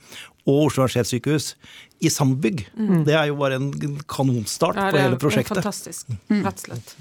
og 0.43 0.67
Oslo 0.67 0.83
universitetssykehus 0.83 1.53
i 2.03 2.11
sambygg. 2.11 2.65
Mm. 2.79 3.05
Det 3.07 3.15
er 3.15 3.29
jo 3.31 3.37
bare 3.39 3.59
en 3.61 3.71
kanonstart 4.11 4.77
ja, 4.77 4.89
på 4.91 4.99
hele 4.99 5.19
prosjektet. 5.23 5.61
Fantastisk, 5.61 6.09
mm. 6.29 6.41
rett 6.43 6.59
og 6.59 6.65
slett. 6.67 6.95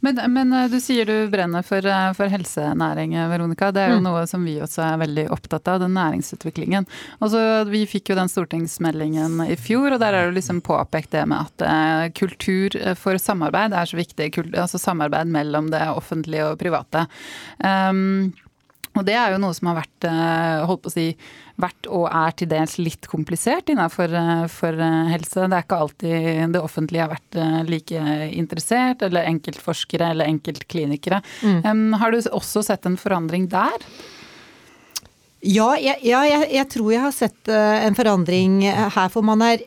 Men, 0.00 0.20
men, 0.32 0.54
eh, 0.56 0.70
du 0.72 0.78
sier 0.80 1.08
du 1.08 1.28
brenner 1.28 1.66
for, 1.66 1.84
eh, 1.84 2.08
for 2.16 2.32
helsenæring, 2.32 3.12
Veronica. 3.28 3.68
Det 3.76 3.84
er 3.84 3.92
jo 3.92 4.00
mm. 4.00 4.08
noe 4.08 4.24
som 4.30 4.46
vi 4.48 4.56
også 4.64 4.86
er 4.86 5.02
veldig 5.04 5.26
opptatt 5.36 5.68
av, 5.68 5.82
den 5.84 5.92
næringsutviklingen. 5.98 6.88
Altså, 7.20 7.44
vi 7.68 7.84
fikk 7.90 8.14
jo 8.14 8.18
den 8.18 8.32
stortingsmeldingen 8.32 9.44
i 9.44 9.58
fjor, 9.60 9.92
og 9.92 10.00
der 10.00 10.16
er 10.16 10.30
det 10.30 10.38
liksom 10.40 10.64
påpekt 10.64 11.12
det 11.12 11.26
med 11.28 11.44
at 11.44 11.68
eh, 11.68 12.08
kultur 12.16 12.80
for 12.96 13.20
samarbeid 13.20 13.76
er 13.76 13.92
så 13.92 14.00
viktig. 14.00 14.32
Altså 14.48 14.80
samarbeid 14.80 15.28
mellom 15.28 15.68
det 15.74 15.84
offentlige 15.92 16.48
og 16.48 16.60
private. 16.64 17.04
Um, 17.60 18.32
Og 18.98 19.06
det 19.06 19.14
er 19.18 19.34
jo 19.34 19.40
noe 19.42 19.54
som 19.56 19.70
har 19.70 19.78
vært, 19.80 20.06
eh, 20.08 20.66
holdt 20.68 20.82
på 20.84 20.90
å 20.90 20.94
si, 20.94 21.06
vært 21.58 21.88
og 21.90 22.06
er 22.10 22.34
til 22.38 22.50
dels 22.50 22.76
litt 22.78 23.08
komplisert 23.10 23.70
innenfor 23.72 24.12
for 24.52 24.78
helse. 25.10 25.48
Det 25.48 25.56
er 25.56 25.64
ikke 25.64 25.80
alltid 25.82 26.52
det 26.54 26.62
offentlige 26.62 27.02
har 27.02 27.14
vært 27.16 27.66
like 27.66 28.04
interessert, 28.30 29.02
eller 29.02 29.26
enkeltforskere 29.26 30.12
eller 30.12 30.30
enkeltklinikere. 30.30 31.18
Mm. 31.42 31.96
Har 31.98 32.14
du 32.14 32.20
også 32.30 32.62
sett 32.62 32.86
en 32.86 32.96
forandring 32.96 33.48
der? 33.50 33.74
Ja, 35.42 35.72
jeg, 35.78 35.98
ja 36.06 36.22
jeg, 36.26 36.46
jeg, 36.54 36.68
tror 36.70 36.92
jeg 36.92 37.02
har 37.02 37.14
sett 37.14 37.50
en 37.50 37.98
forandring 37.98 38.62
her, 38.70 39.10
for 39.10 39.26
man 39.26 39.42
er 39.42 39.66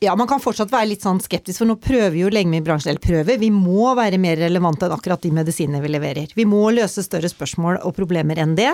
ja, 0.00 0.14
man 0.16 0.28
kan 0.30 0.40
fortsatt 0.42 0.70
være 0.70 0.92
litt 0.92 1.02
sånn 1.02 1.18
skeptisk, 1.22 1.58
for 1.60 1.68
nå 1.68 1.74
prøver 1.82 2.16
jo 2.20 2.30
legemiddelbransjen, 2.30 2.92
eller 2.92 3.02
prøver, 3.02 3.40
vi 3.40 3.50
må 3.54 3.90
være 3.98 4.20
mer 4.22 4.38
relevante 4.38 4.86
enn 4.86 4.94
akkurat 4.94 5.24
de 5.24 5.32
medisinene 5.34 5.82
vi 5.82 5.90
leverer. 5.90 6.34
Vi 6.38 6.46
må 6.46 6.68
løse 6.74 7.02
større 7.02 7.30
spørsmål 7.30 7.80
og 7.82 7.96
problemer 7.96 8.38
enn 8.38 8.54
det. 8.58 8.70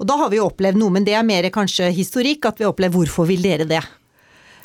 Og 0.00 0.08
da 0.08 0.16
har 0.20 0.32
vi 0.32 0.40
jo 0.40 0.48
opplevd 0.48 0.80
noe, 0.80 0.92
men 0.92 1.06
det 1.06 1.16
er 1.16 1.24
mer 1.24 1.48
kanskje 1.52 1.88
historikk, 1.96 2.48
at 2.48 2.60
vi 2.60 2.66
har 2.66 2.74
opplevd 2.74 2.96
hvorfor 2.96 3.28
vil 3.28 3.42
dere 3.44 3.68
det? 3.68 3.80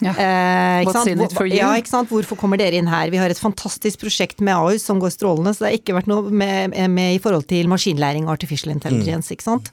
Ja. 0.04 0.12
Eh, 0.12 0.84
What's 0.88 1.08
in 1.08 1.22
it 1.24 1.36
for 1.36 1.48
you? 1.48 1.56
Ja, 1.56 1.72
ikke 1.80 1.92
sant? 1.92 2.12
Hvorfor 2.12 2.40
kommer 2.40 2.60
dere 2.60 2.76
inn 2.80 2.90
her? 2.92 3.08
Vi 3.14 3.20
har 3.20 3.32
et 3.32 3.40
fantastisk 3.40 4.04
prosjekt 4.04 4.44
med 4.44 4.56
Ahus 4.56 4.84
som 4.84 5.00
går 5.00 5.14
strålende, 5.16 5.56
så 5.56 5.64
det 5.64 5.70
har 5.70 5.80
ikke 5.80 5.96
vært 5.96 6.12
noe 6.12 6.32
med, 6.32 6.76
med 6.92 7.16
i 7.16 7.22
forhold 7.24 7.48
til 7.52 7.72
maskinlæring 7.72 8.28
og 8.28 8.36
artificial 8.36 8.76
intelligence, 8.76 9.32
mm. 9.32 9.38
ikke 9.38 9.48
sant. 9.48 9.72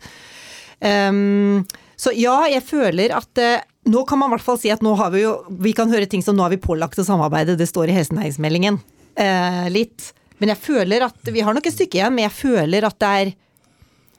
Um, 0.82 1.62
så 1.98 2.14
ja, 2.14 2.40
jeg 2.50 2.62
føler 2.66 3.14
at 3.14 3.42
uh, 3.42 3.58
nå 3.84 4.04
kan 4.06 4.18
man 4.20 4.30
i 4.30 4.36
hvert 4.36 4.46
fall 4.46 4.58
si 4.62 4.70
at 4.70 4.82
nå 4.84 4.94
har 4.98 5.10
vi 5.10 5.24
jo 5.24 5.32
Vi 5.62 5.72
kan 5.74 5.90
høre 5.90 6.06
ting 6.06 6.22
som 6.22 6.36
nå 6.38 6.44
har 6.44 6.52
vi 6.52 6.60
pålagt 6.62 7.00
å 7.02 7.06
samarbeide, 7.06 7.56
det 7.58 7.66
står 7.66 7.90
i 7.90 7.96
helsenæringsmeldingen. 7.96 8.78
Eh, 9.18 9.68
litt. 9.74 10.12
Men 10.38 10.54
jeg 10.54 10.62
føler 10.62 11.06
at 11.08 11.32
Vi 11.34 11.42
har 11.42 11.54
nok 11.54 11.66
et 11.66 11.74
stykke 11.74 11.98
igjen, 11.98 12.14
men 12.14 12.28
jeg 12.28 12.36
føler 12.36 12.86
at 12.86 12.98
det 13.02 13.14
er 13.22 13.32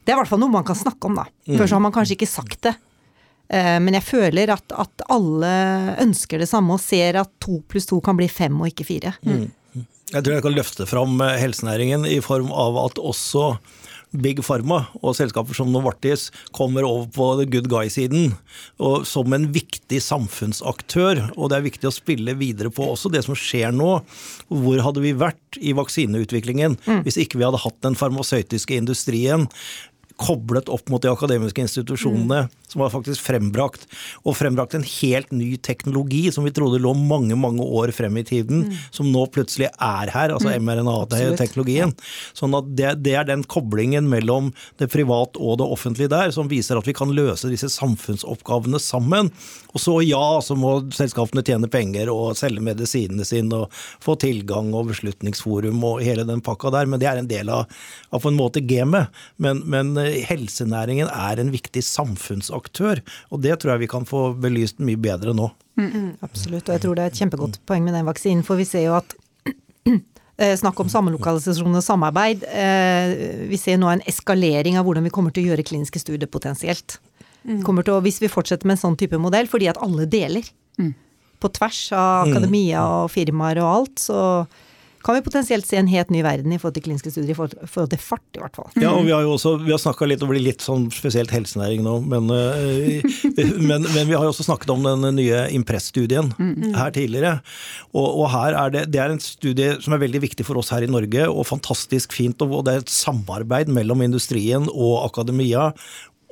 Det 0.04 0.12
er 0.12 0.17
i 0.17 0.19
hvert 0.19 0.32
fall 0.32 0.41
noe 0.43 0.52
man 0.52 0.67
kan 0.67 0.76
snakke 0.76 1.08
om, 1.08 1.21
da. 1.21 1.30
Mm. 1.47 1.58
Før 1.58 1.67
så 1.67 1.78
har 1.78 1.86
man 1.86 1.95
kanskje 1.95 2.17
ikke 2.17 2.28
sagt 2.28 2.65
det. 2.67 2.76
Eh, 3.54 3.80
men 3.80 3.95
jeg 3.95 4.04
føler 4.08 4.52
at, 4.52 4.76
at, 4.76 5.04
alle 5.12 5.52
ønsker 6.04 6.41
det 6.41 6.49
samme 6.49 6.76
og 6.76 6.84
ser 6.84 7.19
at 7.21 7.32
to 7.43 7.62
pluss 7.69 7.88
to 7.88 7.99
kan 8.04 8.17
bli 8.19 8.28
fem 8.32 8.56
og 8.60 8.71
ikke 8.71 8.88
fire. 8.88 9.13
Mm. 9.23 9.47
Jeg 10.13 10.26
tror 10.26 10.36
jeg 10.36 10.45
kan 10.45 10.56
løfte 10.58 10.88
fram 10.89 11.15
eh, 11.23 11.39
helsenæringen 11.41 12.04
i 12.10 12.19
form 12.23 12.52
av 12.52 12.78
at 12.84 12.99
også 13.02 13.54
Big 14.13 14.41
Pharma 14.45 14.84
og 15.02 15.15
selskaper 15.17 15.58
som 15.58 15.71
Novartis 15.73 16.28
kommer 16.56 16.86
over 16.88 17.08
på 17.13 17.30
the 17.39 17.47
good 17.49 17.69
guy-siden 17.71 18.36
som 19.10 19.34
en 19.34 19.47
viktig 19.56 19.99
samfunnsaktør. 20.04 21.26
Og 21.34 21.49
det 21.49 21.60
er 21.60 21.67
viktig 21.67 21.89
å 21.89 21.95
spille 21.95 22.36
videre 22.38 22.71
på 22.73 22.86
også 22.91 23.12
det 23.13 23.23
som 23.26 23.38
skjer 23.38 23.73
nå. 23.76 23.95
Hvor 24.54 24.84
hadde 24.86 25.04
vi 25.04 25.15
vært 25.17 25.58
i 25.62 25.73
vaksineutviklingen 25.78 26.78
mm. 26.84 27.02
hvis 27.08 27.19
ikke 27.21 27.41
vi 27.41 27.47
hadde 27.47 27.63
hatt 27.63 27.82
den 27.86 27.97
farmasøytiske 27.99 28.78
industrien 28.78 29.49
koblet 30.21 30.69
opp 30.71 30.91
mot 30.93 31.02
de 31.02 31.10
akademiske 31.12 31.63
institusjonene, 31.63 32.45
mm. 32.45 32.62
Som 32.73 32.83
har 32.83 32.93
faktisk 32.93 33.21
frembrakt 33.21 33.86
og 34.23 34.38
frembrakt 34.38 34.75
en 34.77 34.86
helt 34.88 35.31
ny 35.33 35.53
teknologi 35.62 36.25
som 36.33 36.47
vi 36.47 36.53
trodde 36.55 36.81
lå 36.81 36.93
mange 36.97 37.38
mange 37.39 37.63
år 37.63 37.93
frem 37.95 38.17
i 38.17 38.25
tiden, 38.27 38.65
mm. 38.67 38.77
som 38.95 39.09
nå 39.13 39.25
plutselig 39.33 39.69
er 39.71 40.12
her, 40.13 40.33
altså 40.33 40.51
mm. 40.51 40.65
mRNA-teknologien. 40.65 41.93
Sånn 42.38 42.55
at 42.57 42.69
det, 42.77 42.89
det, 43.05 43.15
er 43.19 43.27
den 43.29 43.45
koblingen 43.49 44.09
mellom 44.12 44.51
det 44.81 44.89
privat 44.93 45.38
og 45.38 45.59
det 45.62 45.69
offentlige 45.75 46.12
der 46.12 46.33
som 46.36 46.49
viser 46.51 46.79
at 46.79 46.89
vi 46.89 46.95
kan 46.97 47.13
løse 47.13 47.51
disse 47.51 47.69
samfunnsoppgavene 47.73 48.81
sammen. 48.81 49.31
Og 49.73 49.81
så 49.81 49.97
ja, 50.05 50.23
så 50.45 50.57
må 50.57 50.75
selskapene 50.93 51.43
tjene 51.45 51.69
penger 51.71 52.12
og 52.13 52.38
selge 52.38 52.63
medisinene 52.63 53.25
sine 53.27 53.63
og 53.63 53.83
få 54.03 54.15
tilgang 54.21 54.71
og 54.77 54.91
beslutningsforum 54.91 55.81
og 55.86 56.03
hele 56.05 56.25
den 56.27 56.43
pakka 56.45 56.71
der, 56.73 56.89
men 56.89 57.01
det 57.01 57.09
er 57.09 57.21
en 57.21 57.29
del 57.29 57.49
av, 57.53 57.65
av 58.13 58.23
på 58.23 58.31
en 58.31 58.38
måte 58.39 58.63
gamet. 58.65 59.13
Men, 59.41 59.63
men 59.69 59.95
helsenæringen 59.97 61.09
er 61.09 61.41
en 61.41 61.53
viktig 61.53 61.83
samfunnsaktør. 61.86 62.62
Og 63.34 63.41
det 63.43 63.58
tror 63.60 63.73
jeg 63.73 63.84
vi 63.84 63.91
kan 63.91 64.08
få 64.08 64.32
belyst 64.39 64.82
mye 64.84 64.99
bedre 64.99 65.36
nå. 65.36 65.49
Mm, 65.80 65.89
mm, 65.89 66.10
absolutt, 66.26 66.67
og 66.67 66.76
jeg 66.76 66.84
tror 66.84 66.97
det 66.97 67.06
er 67.06 67.12
et 67.12 67.19
kjempegodt 67.19 67.60
poeng 67.69 67.86
med 67.86 67.95
den 67.97 68.08
vaksinen. 68.08 68.43
For 68.45 68.60
vi 68.60 68.67
ser 68.69 68.86
jo 68.88 68.97
at 68.97 69.15
eh, 69.89 70.54
Snakk 70.60 70.80
om 70.84 70.91
samlokalisasjon 70.91 71.80
og 71.80 71.86
samarbeid. 71.86 72.45
Eh, 72.49 73.47
vi 73.49 73.60
ser 73.62 73.80
nå 73.82 73.89
en 73.91 74.04
eskalering 74.10 74.78
av 74.80 74.88
hvordan 74.88 75.08
vi 75.08 75.13
kommer 75.13 75.34
til 75.34 75.47
å 75.47 75.54
gjøre 75.54 75.65
kliniske 75.67 76.02
studier 76.04 76.30
potensielt. 76.30 76.99
Mm. 77.43 77.63
Til, 77.63 77.95
hvis 78.06 78.21
vi 78.23 78.32
fortsetter 78.32 78.69
med 78.69 78.78
en 78.78 78.86
sånn 78.86 78.99
type 78.99 79.19
modell, 79.19 79.49
fordi 79.52 79.67
at 79.71 79.82
alle 79.84 80.08
deler. 80.10 80.47
Mm. 80.80 80.93
På 81.43 81.52
tvers 81.52 81.80
av 81.97 82.30
akademia 82.30 82.86
og 83.02 83.10
firmaer 83.12 83.60
og 83.60 83.71
alt, 83.71 83.97
så 83.99 84.19
kan 85.04 85.18
vi 85.18 85.24
potensielt 85.26 85.68
se 85.68 85.78
en 85.80 85.89
helt 85.92 86.12
ny 86.13 86.22
verden 86.26 86.54
i 86.54 86.60
forhold 86.62 86.78
til 86.78 86.86
kliniske 86.88 87.12
studier, 87.12 87.34
i 87.34 87.38
forhold 87.38 87.92
til 87.92 88.02
fart, 88.02 88.26
i 88.38 88.42
hvert 88.42 88.56
fall. 88.56 88.70
Ja, 88.80 88.94
og 88.96 89.04
vi 89.08 89.13
har 89.16 89.26
jo 89.26 89.34
også, 89.36 89.56
vi 89.63 89.74
har 89.74 89.82
snakka 89.82 90.08
litt, 90.08 90.24
og 90.24 90.32
blir 90.32 90.44
litt 90.44 90.63
sånn 90.63 90.88
spesielt 90.96 91.34
helsenæring 91.34 91.84
nå, 91.86 91.98
men, 92.08 92.32
eh, 92.34 93.04
men, 93.70 93.84
men, 93.89 94.08
vi 94.08 94.16
har 94.16 94.24
jo 94.24 94.32
også 94.32 94.48
snakket 94.48 94.72
om 94.74 94.88
den 94.88 95.20
nye 95.20 95.44
Impress-studien 95.56 96.32
mm. 96.38 96.72
her 96.78 96.96
tidligere. 96.96 97.36
Og, 97.92 98.08
og, 98.08 98.26
her 98.34 98.58
er 98.62 98.74
det, 98.74 98.86
det 98.94 99.04
er 99.04 99.13
en 99.13 99.22
studie 99.24 99.76
som 99.84 99.96
er 99.96 100.04
veldig 100.06 100.24
viktig 100.24 100.48
for 100.48 100.62
oss 100.62 100.72
her 100.74 100.86
i 100.86 100.92
Norge, 100.92 101.28
og 101.28 101.48
fantastisk 101.50 102.16
fint. 102.16 102.42
Og 102.44 102.63
det 102.68 102.78
er 102.78 102.86
et 102.86 102.94
samarbeid 102.94 103.72
mellom 103.74 104.06
industrien 104.06 104.70
og 104.72 105.04
akademia 105.04 105.72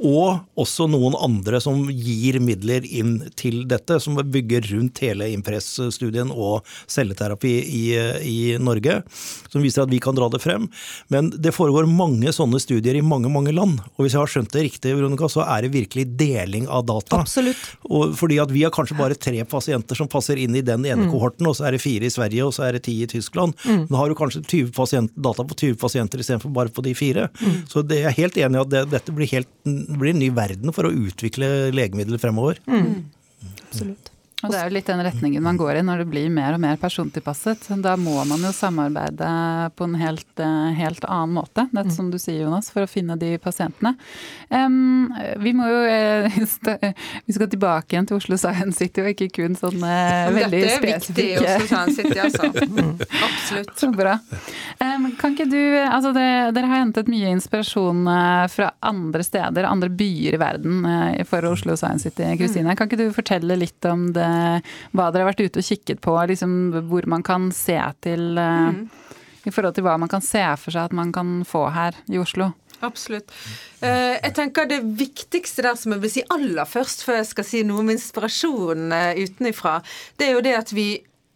og 0.02 0.42
også 0.60 0.88
noen 0.90 1.14
andre 1.22 1.60
som 1.62 1.84
gir 1.94 2.40
midler 2.42 2.86
inn 2.86 3.20
til 3.38 3.64
dette, 3.70 4.00
som 4.02 4.18
bygger 4.18 4.66
rundt 4.72 5.02
hele 5.04 5.28
Impress-studien 5.30 6.32
og 6.34 6.66
celleterapi 6.90 7.54
i, 7.62 7.84
i, 8.26 8.38
Norge. 8.62 9.02
Som 9.54 9.62
viser 9.62 9.86
at 9.86 9.92
vi 9.94 10.02
kan 10.02 10.18
dra 10.18 10.28
det 10.34 10.42
frem. 10.42 10.68
Men 11.14 11.30
det 11.38 11.54
foregår 11.54 11.90
mange 11.90 12.34
sånne 12.34 12.62
studier 12.62 12.98
i 12.98 13.06
mange 13.06 13.30
mange 13.32 13.54
land. 13.54 13.78
Og 13.96 14.06
hvis 14.06 14.16
jeg 14.18 14.24
har 14.24 14.34
skjønt 14.34 14.54
det 14.56 14.66
riktig, 14.68 14.96
Veronica, 14.98 15.30
så 15.30 15.46
er 15.46 15.66
det 15.66 15.74
virkelig 15.76 16.08
deling 16.18 16.66
av 16.68 16.88
data. 16.90 17.22
Absolutt. 17.22 17.62
Og 17.86 18.16
fordi 18.18 18.42
at 18.42 18.54
vi 18.54 18.66
har 18.66 18.74
kanskje 18.74 18.98
bare 18.98 19.18
tre 19.18 19.46
pasienter 19.46 19.98
som 19.98 20.10
passer 20.12 20.42
inn 20.42 20.58
i 20.58 20.66
den 20.66 20.86
ene 20.88 21.06
mm. 21.06 21.12
kohorten, 21.14 21.50
og 21.50 21.58
så 21.60 21.70
er 21.70 21.78
det 21.78 21.84
fire 21.86 22.10
i 22.10 22.14
Sverige, 22.14 22.48
og 22.48 22.56
så 22.58 22.66
er 22.68 22.78
det 22.78 22.86
ti 22.90 22.98
i 23.06 23.10
Tyskland. 23.12 23.54
Mm. 23.66 23.86
Da 23.92 24.02
har 24.02 24.10
du 24.10 24.18
kanskje 24.18 24.42
20 24.48 24.74
pasient, 24.76 25.14
data 25.14 25.46
på 25.46 25.58
20 25.62 25.78
pasienter 25.82 26.26
istedenfor 26.26 26.54
bare 26.58 26.74
på 26.74 26.86
de 26.86 26.96
fire. 26.98 27.30
Mm. 27.38 27.62
Så 27.70 27.86
det 27.86 28.02
er 28.02 28.18
helt 28.18 28.42
enig 28.42 28.58
i 28.58 28.64
at 28.66 28.74
det, 28.74 28.86
dette 28.96 29.14
blir 29.16 29.30
helt 29.30 29.50
blir 30.00 30.14
en 30.14 30.22
ny 30.22 30.30
verden 30.36 30.74
for 30.76 30.88
å 30.88 30.94
utvikle 30.94 31.72
legemidler 31.76 32.22
fremover. 32.22 32.62
Mm. 32.70 33.10
Absolutt. 33.68 34.12
Og 34.42 34.50
Det 34.50 34.58
er 34.58 34.70
jo 34.70 34.74
litt 34.74 34.90
den 34.90 35.02
retningen 35.06 35.44
man 35.46 35.58
går 35.60 35.78
i 35.78 35.84
når 35.86 36.02
det 36.02 36.08
blir 36.10 36.30
mer 36.34 36.56
og 36.56 36.62
mer 36.64 36.78
persontilpasset. 36.82 37.68
Da 37.84 37.94
må 38.00 38.16
man 38.26 38.42
jo 38.42 38.50
samarbeide 38.56 39.30
på 39.78 39.86
en 39.86 39.98
helt, 40.02 40.32
eh, 40.42 40.72
helt 40.80 41.06
annen 41.06 41.36
måte, 41.38 41.68
det 41.72 41.86
mm. 41.86 41.92
som 41.94 42.10
du 42.10 42.18
sier 42.22 42.42
Jonas, 42.42 42.72
for 42.74 42.86
å 42.86 42.90
finne 42.90 43.18
de 43.22 43.36
pasientene. 43.42 43.94
Um, 44.50 45.12
vi 45.44 45.54
må 45.58 45.68
jo 45.70 45.82
eh, 45.86 46.40
Vi 47.28 47.36
skal 47.36 47.52
tilbake 47.52 47.94
igjen 47.94 48.10
til 48.10 48.18
Oslo 48.18 48.38
Science 48.42 48.82
City, 48.82 49.04
og 49.04 49.12
ikke 49.14 49.30
kun 49.36 49.58
sånne 49.60 49.94
veldig 50.34 50.64
spesifikke 50.78 50.82
Dette 50.82 50.88
er 50.88 50.96
viktig 50.98 51.28
i 51.28 51.38
Oslo 51.38 51.70
Science 51.70 51.98
City, 52.02 52.20
altså. 52.26 52.50
Mm. 52.72 52.96
Absolutt. 53.02 53.72
Så 53.78 53.88
bra. 53.94 54.14
Um, 54.80 55.08
kan 55.20 55.34
ikke 55.34 55.48
du 55.50 55.58
Altså, 55.82 56.12
det, 56.16 56.26
dere 56.56 56.70
har 56.70 56.80
hentet 56.82 57.10
mye 57.12 57.32
inspirasjon 57.36 58.06
eh, 58.08 58.46
fra 58.54 58.70
andre 58.88 59.26
steder, 59.26 59.68
andre 59.68 59.90
byer 59.92 60.38
i 60.38 60.40
verden 60.40 60.86
for 61.28 61.46
Oslo 61.50 61.76
Science 61.80 62.08
City. 62.08 62.30
Kristine, 62.40 62.72
mm. 62.72 62.78
kan 62.80 62.90
ikke 62.90 63.02
du 63.02 63.16
fortelle 63.16 63.58
litt 63.60 63.90
om 63.90 64.08
det? 64.16 64.31
Hva 64.92 65.10
dere 65.12 65.26
har 65.26 65.32
vært 65.32 65.46
ute 65.46 65.62
og 65.62 65.68
kikket 65.68 66.02
på, 66.04 66.16
liksom 66.32 66.58
hvor 66.90 67.08
man 67.10 67.26
kan 67.26 67.50
se 67.56 67.78
til 68.06 68.38
eh, 68.38 68.72
mm. 68.76 68.84
I 69.42 69.52
forhold 69.52 69.74
til 69.74 69.86
hva 69.88 69.96
man 69.98 70.10
kan 70.10 70.22
se 70.22 70.42
for 70.62 70.70
seg 70.70 70.92
at 70.92 70.94
man 70.94 71.10
kan 71.16 71.40
få 71.50 71.64
her 71.74 71.96
i 72.14 72.20
Oslo. 72.22 72.52
Absolutt. 72.86 73.32
Eh, 73.82 74.18
jeg 74.18 74.34
tenker 74.38 74.70
Det 74.70 74.82
viktigste 74.98 75.66
der 75.66 75.78
som 75.78 75.94
jeg 75.96 76.04
vil 76.04 76.14
si 76.14 76.24
aller 76.34 76.66
først, 76.70 77.06
før 77.06 77.22
jeg 77.22 77.30
skal 77.32 77.48
si 77.48 77.64
noe 77.66 77.84
om 77.84 77.94
inspirasjon 77.94 78.92
eh, 78.98 79.22
utenifra, 79.22 79.80
det 80.18 80.28
er 80.28 80.38
jo 80.38 80.46
det 80.46 80.58
at 80.58 80.74
vi 80.76 80.90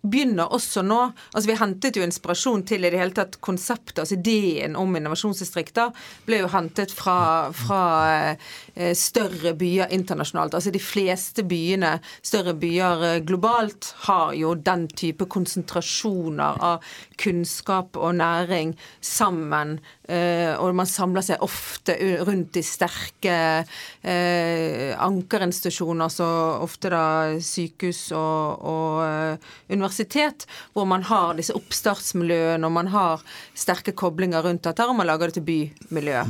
begynner 0.05 0.51
også 0.53 0.83
nå 0.85 0.99
altså 1.07 1.49
Vi 1.49 1.57
hentet 1.59 1.97
jo 1.97 2.05
inspirasjon 2.05 2.65
til 2.67 2.85
i 2.85 2.91
det 2.93 2.99
hele 3.01 3.15
tatt 3.15 3.39
konseptet, 3.45 3.99
altså 4.03 4.17
ideen 4.17 4.77
om 4.79 4.93
innovasjonsdistrikter 4.97 5.93
ble 6.27 6.43
jo 6.43 6.51
hentet 6.53 6.93
fra, 6.93 7.17
fra 7.55 7.81
eh, 8.13 8.51
større 8.75 9.53
byer 9.55 9.87
internasjonalt. 9.95 10.53
Altså 10.57 10.71
de 10.73 10.79
fleste 10.83 11.43
byene, 11.47 11.99
større 12.25 12.53
byer 12.59 13.03
eh, 13.07 13.21
globalt, 13.25 13.93
har 14.07 14.33
jo 14.35 14.55
den 14.55 14.87
type 14.91 15.25
konsentrasjoner 15.31 16.59
av 16.63 16.83
kunnskap 17.21 17.95
og 17.95 18.15
næring 18.19 18.75
sammen. 18.99 19.79
Eh, 20.05 20.53
og 20.59 20.75
man 20.77 20.87
samler 20.89 21.21
seg 21.25 21.41
ofte 21.45 21.95
rundt 22.27 22.53
de 22.55 22.63
sterke 22.65 23.65
ankerinstitusjoner, 24.05 26.09
så 26.13 26.27
ofte 26.61 26.89
da 26.93 27.05
sykehus 27.41 28.11
og, 28.15 28.61
og 28.61 29.01
universitet 29.71 30.45
hvor 30.75 30.85
man 30.89 31.03
har 31.09 31.33
disse 31.39 31.55
oppstartsmiljøene, 31.57 32.65
og 32.67 32.73
man 32.75 32.87
har 32.93 33.23
sterke 33.57 33.95
koblinger 33.97 34.45
rundt 34.45 34.65
dette, 34.67 34.85
og 34.85 34.97
man 34.99 35.09
lager 35.09 35.25
det 35.31 35.35
til 35.39 35.47
bymiljø, 35.49 36.21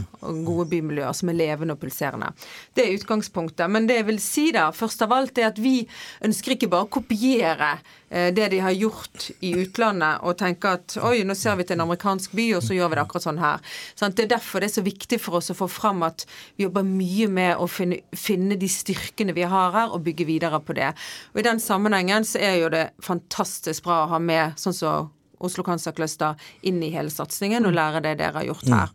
gode 0.48 0.68
bymiljøer 0.72 1.14
som 1.18 1.28
er 1.32 1.40
levende 1.42 1.76
og 1.76 1.82
pulserende. 1.84 2.30
Det 2.76 2.86
er 2.86 2.96
utgangspunktet. 2.98 3.70
Men 3.72 3.90
det 3.90 4.00
jeg 4.02 4.10
vil 4.12 4.22
si 4.24 4.48
da, 4.56 4.70
først 4.76 5.06
av 5.06 5.16
alt, 5.16 5.38
er 5.38 5.52
at 5.52 5.62
vi 5.62 5.78
ønsker 6.26 6.56
ikke 6.56 6.72
bare 6.72 6.88
å 6.88 6.94
kopiere 6.98 7.76
Eh, 8.16 8.34
det 8.34 8.50
de 8.50 8.60
har 8.60 8.72
gjort 8.72 9.30
i 9.40 9.52
utlandet, 9.60 10.22
og 10.24 10.38
tenke 10.38 10.76
at 10.78 10.96
oi, 11.04 11.24
nå 11.28 11.36
ser 11.36 11.58
vi 11.60 11.66
til 11.66 11.76
en 11.76 11.86
amerikansk 11.88 12.36
by, 12.38 12.46
og 12.56 12.64
så 12.64 12.78
gjør 12.78 12.92
vi 12.92 12.98
det 12.98 13.04
akkurat 13.04 13.26
sånn 13.26 13.42
her. 13.42 13.64
Det 14.00 14.24
er 14.24 14.30
derfor 14.36 14.62
det 14.62 14.70
er 14.70 14.76
så 14.78 14.86
viktig 14.86 15.20
for 15.22 15.40
oss 15.42 15.52
å 15.52 15.58
få 15.58 15.68
fram 15.72 16.06
at 16.06 16.28
vi 16.56 16.68
jobber 16.68 16.86
mye 16.88 17.28
med 17.28 17.58
å 17.60 17.68
finne, 17.68 18.00
finne 18.16 18.60
de 18.62 18.70
styrkene 18.72 19.36
vi 19.36 19.48
har 19.50 19.76
her, 19.76 19.92
og 19.92 20.06
bygge 20.06 20.30
videre 20.30 20.62
på 20.64 20.78
det. 20.78 20.94
Og 21.34 21.42
I 21.42 21.48
den 21.50 21.60
sammenhengen 21.60 22.28
så 22.28 22.40
er 22.40 22.60
jo 22.62 22.72
det 22.74 22.86
fantastisk 23.04 23.84
bra 23.90 24.04
å 24.06 24.12
ha 24.14 24.22
med 24.22 24.56
sånn 24.62 24.78
som 24.78 25.12
Oslo 25.44 25.66
Cancer 25.68 25.92
Cluster 25.92 26.40
inn 26.64 26.80
i 26.86 26.94
hele 26.94 27.12
satsingen 27.12 27.68
og 27.68 27.76
lære 27.76 28.00
det 28.06 28.16
dere 28.22 28.40
har 28.40 28.48
gjort 28.48 28.70
her. 28.72 28.94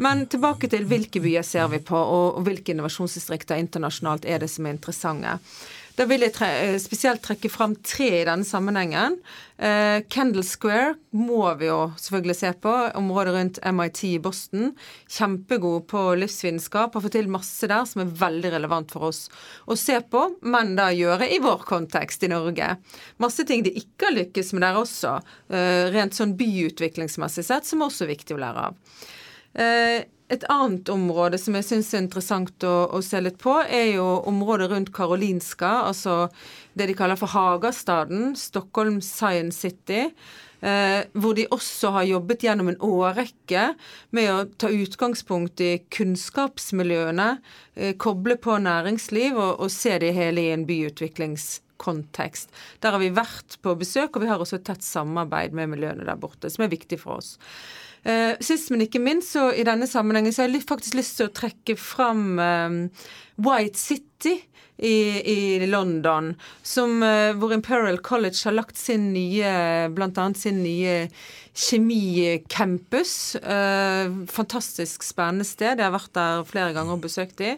Men 0.00 0.24
tilbake 0.32 0.70
til 0.72 0.86
hvilke 0.88 1.20
byer 1.20 1.44
ser 1.44 1.68
vi 1.74 1.82
på, 1.84 1.98
og 1.98 2.40
hvilke 2.46 2.72
innovasjonsdistrikter 2.72 3.60
internasjonalt 3.60 4.24
er 4.24 4.40
det 4.40 4.48
som 4.48 4.66
er 4.66 4.78
interessante. 4.78 5.36
Da 6.00 6.06
vil 6.08 6.22
jeg 6.24 6.32
tre 6.32 6.48
eh, 6.62 6.76
spesielt 6.80 7.20
trekke 7.20 7.50
fram 7.52 7.74
tre 7.84 8.06
i 8.22 8.24
denne 8.24 8.46
sammenhengen. 8.48 9.18
Eh, 9.60 10.00
Kendal 10.08 10.46
Square 10.48 10.94
må 11.12 11.42
vi 11.60 11.68
jo 11.68 11.90
selvfølgelig 12.00 12.36
se 12.38 12.52
på. 12.62 12.72
Området 12.96 13.34
rundt 13.34 13.60
MIT 13.76 14.00
i 14.08 14.14
Boston. 14.22 14.70
Kjempegod 15.12 15.84
på 15.90 16.06
livsvitenskap. 16.22 16.96
Har 16.96 17.04
fått 17.04 17.18
til 17.18 17.28
masse 17.28 17.68
der 17.68 17.84
som 17.90 18.04
er 18.06 18.16
veldig 18.22 18.54
relevant 18.56 18.96
for 18.96 19.10
oss 19.10 19.26
å 19.68 19.76
se 19.76 19.98
på, 20.00 20.24
men 20.40 20.72
da 20.80 20.88
gjøre 20.94 21.28
i 21.28 21.42
vår 21.44 21.68
kontekst 21.68 22.24
i 22.24 22.32
Norge. 22.32 22.72
Masse 23.20 23.44
ting 23.44 23.66
de 23.66 23.76
ikke 23.82 24.08
har 24.08 24.16
lykkes 24.22 24.54
med 24.56 24.64
der 24.64 24.80
også, 24.80 25.18
eh, 25.52 25.90
rent 25.92 26.16
sånn 26.16 26.38
byutviklingsmessig 26.40 27.44
sett, 27.50 27.68
som 27.68 27.82
er 27.82 27.92
også 27.92 28.08
viktig 28.08 28.38
å 28.38 28.44
lære 28.46 28.70
av. 28.70 29.00
Eh, 29.54 30.06
et 30.30 30.44
annet 30.46 30.86
område 30.92 31.38
som 31.42 31.56
jeg 31.58 31.66
syns 31.66 31.88
er 31.90 32.04
interessant 32.04 32.66
å, 32.66 32.74
å, 32.94 33.00
se 33.02 33.18
litt 33.22 33.40
på, 33.42 33.56
er 33.66 33.96
jo 33.96 34.06
området 34.30 34.68
rundt 34.70 34.92
Karolinska, 34.94 35.72
altså 35.88 36.28
det 36.78 36.86
de 36.86 36.94
kaller 36.98 37.18
for 37.18 37.32
Hagastaden, 37.34 38.36
Stockholm 38.38 39.00
Science 39.02 39.58
City. 39.58 40.06
Eh, 40.60 41.06
hvor 41.16 41.32
de 41.34 41.46
også 41.48 41.88
har 41.94 42.04
jobbet 42.04 42.44
gjennom 42.44 42.68
en 42.68 42.82
årrekke 42.84 43.62
med 44.12 44.28
å 44.28 44.44
ta 44.60 44.68
utgangspunkt 44.68 45.62
i 45.64 45.70
kunnskapsmiljøene, 45.88 47.28
eh, 47.80 47.94
koble 47.96 48.36
på 48.36 48.58
næringsliv 48.60 49.38
og, 49.38 49.54
og 49.64 49.72
se 49.72 49.96
det 50.04 50.12
hele 50.14 50.44
i 50.44 50.52
en 50.52 50.66
byutviklingskontekst. 50.68 52.52
Der 52.84 52.92
har 52.92 53.00
vi 53.00 53.08
vært 53.16 53.56
på 53.64 53.72
besøk, 53.80 54.12
og 54.12 54.26
vi 54.26 54.28
har 54.28 54.44
også 54.44 54.60
tett 54.60 54.84
samarbeid 54.84 55.56
med 55.56 55.72
miljøene 55.72 56.04
der 56.04 56.20
borte, 56.20 56.52
som 56.52 56.68
er 56.68 56.74
viktig 56.76 57.00
for 57.00 57.22
oss. 57.22 57.38
Uh, 58.00 58.32
sist, 58.40 58.70
men 58.72 58.80
ikke 58.86 59.02
minst, 59.02 59.34
så 59.34 59.50
i 59.52 59.64
denne 59.66 59.88
sammenhengen 59.88 60.32
så 60.32 60.42
har 60.42 60.54
jeg 60.54 60.64
faktisk 60.68 60.96
lyst 60.96 61.18
til 61.18 61.28
å 61.28 61.34
trekke 61.36 61.76
fram 61.76 62.38
um, 62.40 62.78
White 63.44 63.78
City 63.78 64.09
i, 64.26 64.42
i 65.32 65.66
London, 65.66 66.34
som, 66.62 67.02
uh, 67.02 67.36
hvor 67.36 67.52
Imperial 67.52 67.98
College 67.98 68.40
har 68.44 68.56
lagt 68.56 68.80
sin 68.80 69.10
nye, 69.12 69.52
annet 69.90 70.40
sin 70.40 70.62
nye 70.64 70.96
kjemicampus. 71.54 73.36
Eh, 73.36 74.26
fantastisk 74.26 75.02
spennende 75.02 75.44
sted. 75.44 75.78
Jeg 75.78 75.84
har 75.84 75.92
vært 75.92 76.14
der 76.16 76.44
flere 76.48 76.72
ganger 76.76 76.92
og 76.96 77.02
besøkt 77.04 77.38
de. 77.40 77.56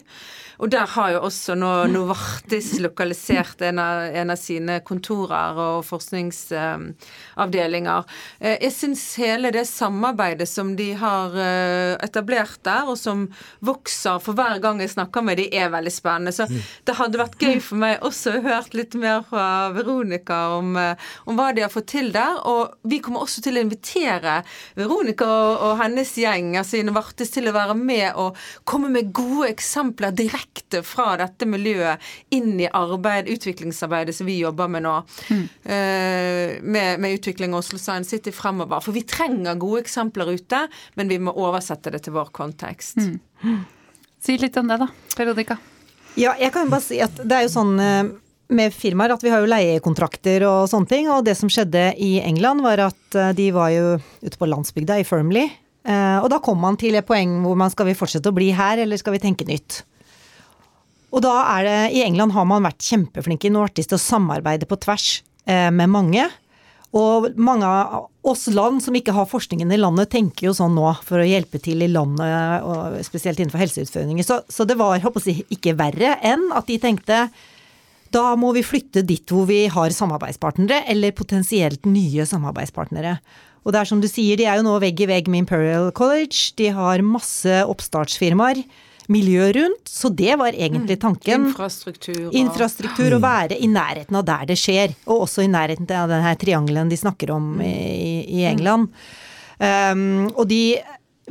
Og 0.61 0.69
der 0.71 0.85
har 0.95 1.11
jo 1.15 1.19
også 1.27 1.55
nå 1.57 1.71
Novartis 1.91 2.79
lokalisert 2.83 3.61
en 3.65 3.79
av, 3.81 3.95
en 4.15 4.29
av 4.33 4.37
sine 4.39 4.79
kontorer 4.85 5.57
og 5.59 5.85
forskningsavdelinger. 5.87 8.03
Eh, 8.39 8.57
jeg 8.65 8.73
syns 8.75 9.15
hele 9.21 9.51
det 9.53 9.65
samarbeidet 9.69 10.49
som 10.49 10.75
de 10.77 10.93
har 10.97 11.29
uh, 11.33 11.95
etablert 12.03 12.59
der, 12.65 12.83
og 12.89 12.97
som 12.99 13.27
vokser 13.65 14.19
for 14.23 14.33
hver 14.37 14.59
gang 14.63 14.81
jeg 14.81 14.89
snakker 14.95 15.21
med 15.25 15.37
de, 15.41 15.45
er 15.53 15.69
veldig 15.73 15.93
spennende. 15.93 16.31
Så 16.35 16.43
det 16.87 16.97
hadde 16.99 17.21
vært 17.21 17.39
gøy 17.41 17.59
for 17.63 17.83
meg 17.83 18.03
også 18.05 18.37
å 18.37 18.43
høre 18.47 18.77
litt 18.77 18.97
mer 18.99 19.23
fra 19.27 19.47
Veronica 19.75 20.39
om, 20.57 20.75
om 20.77 21.39
hva 21.39 21.51
de 21.55 21.65
har 21.65 21.73
fått 21.73 21.91
til 21.93 22.11
der. 22.15 22.39
Og 22.49 22.75
vi 22.89 23.01
kommer 23.03 23.25
også 23.25 23.43
til 23.45 23.59
å 23.59 23.65
invitere 23.65 24.41
Veronica 24.79 24.93
Veronica 24.93 25.27
og, 25.27 25.77
hennes 25.81 26.11
gjeng, 26.17 26.53
altså 26.59 26.79
Innovartis, 26.79 27.31
til 27.33 27.49
å 27.49 27.53
være 27.55 27.75
med 27.77 28.13
og 28.19 28.37
komme 28.63 28.89
med 28.93 29.11
gode 29.15 29.49
eksempler 29.51 30.13
direkte 30.15 30.83
fra 30.85 31.15
dette 31.19 31.47
miljøet 31.49 32.01
inn 32.33 32.59
i 32.59 32.69
arbeid, 32.69 33.29
utviklingsarbeidet 33.33 34.15
som 34.15 34.29
vi 34.29 34.39
jobber 34.41 34.71
med 34.71 34.85
nå. 34.85 34.95
Mm. 35.29 35.43
med, 36.63 36.99
med, 36.99 37.13
utvikling 37.17 37.53
av 37.53 37.63
Oslo 37.63 37.79
Science 37.79 38.09
City 38.09 38.31
fremover. 38.31 38.81
For 38.83 38.93
vi 38.95 39.05
trenger 39.07 39.59
gode 39.59 39.83
eksempler 39.83 40.33
ute, 40.33 40.67
men 40.95 41.11
vi 41.11 41.19
må 41.19 41.33
oversette 41.33 41.93
det 41.93 42.03
til 42.05 42.15
vår 42.17 42.33
kontekst. 42.35 43.01
Mm. 43.01 43.63
Si 44.23 44.37
litt 44.39 44.57
om 44.57 44.69
det, 44.69 44.79
da, 44.81 44.89
Veronica. 45.17 45.59
Ja, 46.19 46.35
jeg 46.37 46.53
kan 46.53 46.67
jo 46.67 46.73
bare 46.73 46.85
si 46.85 46.99
at 47.01 47.15
det 47.17 47.33
er 47.33 47.47
jo 47.47 47.53
sånn 47.55 47.73
eh, 47.81 48.11
med 48.53 48.75
firmaer 48.75 49.15
at 49.15 49.23
vi 49.25 49.31
har 49.33 49.41
jo 49.41 49.49
leiekontrakter 49.49 50.45
og 50.45 50.67
sånne 50.69 50.89
ting. 50.91 51.09
Og 51.09 51.25
det 51.25 51.35
som 51.39 51.49
skjedde 51.51 51.89
i 51.97 52.15
England, 52.21 52.61
var 52.65 52.83
at 52.89 53.17
eh, 53.17 53.31
de 53.37 53.49
var 53.55 53.71
jo 53.73 53.87
ute 54.21 54.37
på 54.37 54.49
landsbygda 54.49 54.99
i 55.01 55.07
Firmly. 55.07 55.47
Eh, 55.89 56.19
og 56.19 56.29
da 56.31 56.39
kom 56.43 56.61
man 56.61 56.77
til 56.79 56.99
et 56.99 57.07
poeng 57.07 57.39
hvor 57.43 57.57
man 57.59 57.73
skal 57.73 57.89
vi 57.89 57.97
fortsette 57.97 58.29
å 58.29 58.35
bli 58.35 58.51
her, 58.53 58.83
eller 58.85 59.01
skal 59.01 59.17
vi 59.17 59.23
tenke 59.25 59.47
nytt? 59.49 59.81
Og 61.13 61.21
da 61.25 61.33
er 61.57 61.65
det 61.67 61.79
I 61.97 62.05
England 62.05 62.33
har 62.33 62.45
man 62.49 62.65
vært 62.65 62.85
kjempeflinke 62.85 63.49
i 63.49 63.53
Nortis 63.53 63.89
til 63.89 63.99
å 63.99 64.01
samarbeide 64.01 64.69
på 64.69 64.79
tvers 64.81 65.19
med 65.45 65.91
mange. 65.91 66.23
Og 66.97 67.27
mange 67.37 67.69
oss 68.23 68.45
land 68.47 68.79
som 68.83 68.95
ikke 68.95 69.13
har 69.15 69.27
forskningen 69.27 69.71
i 69.73 69.79
landet, 69.79 70.11
tenker 70.13 70.47
jo 70.47 70.53
sånn 70.55 70.75
nå 70.77 70.85
for 71.03 71.19
å 71.19 71.27
hjelpe 71.27 71.59
til 71.63 71.83
i 71.83 71.89
landet, 71.91 72.63
og 72.63 72.99
spesielt 73.03 73.41
innenfor 73.41 73.63
helseutfordringer. 73.65 74.25
Så, 74.27 74.39
så 74.47 74.67
det 74.67 74.77
var 74.79 74.95
jeg, 74.95 75.43
ikke 75.51 75.75
verre 75.79 76.15
enn 76.23 76.47
at 76.55 76.69
de 76.71 76.79
tenkte 76.81 77.25
da 78.13 78.35
må 78.37 78.51
vi 78.53 78.61
flytte 78.61 79.01
dit 79.09 79.31
hvor 79.33 79.47
vi 79.49 79.63
har 79.73 79.93
samarbeidspartnere, 79.95 80.83
eller 80.91 81.15
potensielt 81.17 81.87
nye 81.89 82.27
samarbeidspartnere. 82.29 83.17
Og 83.63 83.73
det 83.73 83.79
er 83.79 83.89
som 83.89 84.01
du 84.03 84.09
sier, 84.11 84.37
de 84.37 84.45
er 84.45 84.59
jo 84.59 84.67
nå 84.67 84.75
vegg 84.83 85.01
i 85.01 85.09
vegg 85.09 85.29
med 85.31 85.45
Imperial 85.45 85.89
College. 85.95 86.51
De 86.59 86.69
har 86.75 87.03
masse 87.05 87.61
oppstartsfirmaer. 87.65 88.61
Miljø 89.11 89.49
rundt, 89.57 89.89
så 89.89 90.09
det 90.13 90.37
var 90.39 90.55
egentlig 90.55 90.97
mm. 90.97 91.01
tanken. 91.01 91.49
Infrastruktur. 91.49 92.21
Og... 92.29 92.37
Infrastruktur, 92.39 93.17
Å 93.17 93.21
være 93.23 93.59
i 93.59 93.69
nærheten 93.71 94.19
av 94.19 94.25
der 94.27 94.47
det 94.53 94.59
skjer. 94.61 94.95
Og 95.07 95.25
også 95.27 95.43
i 95.43 95.51
nærheten 95.51 95.89
av 95.97 96.11
denne 96.11 96.33
triangelen 96.39 96.91
de 96.91 96.99
snakker 96.99 97.33
om 97.35 97.55
i, 97.63 98.23
i 98.39 98.43
England. 98.49 98.91
Um, 99.59 100.29
og 100.33 100.47
de 100.49 100.63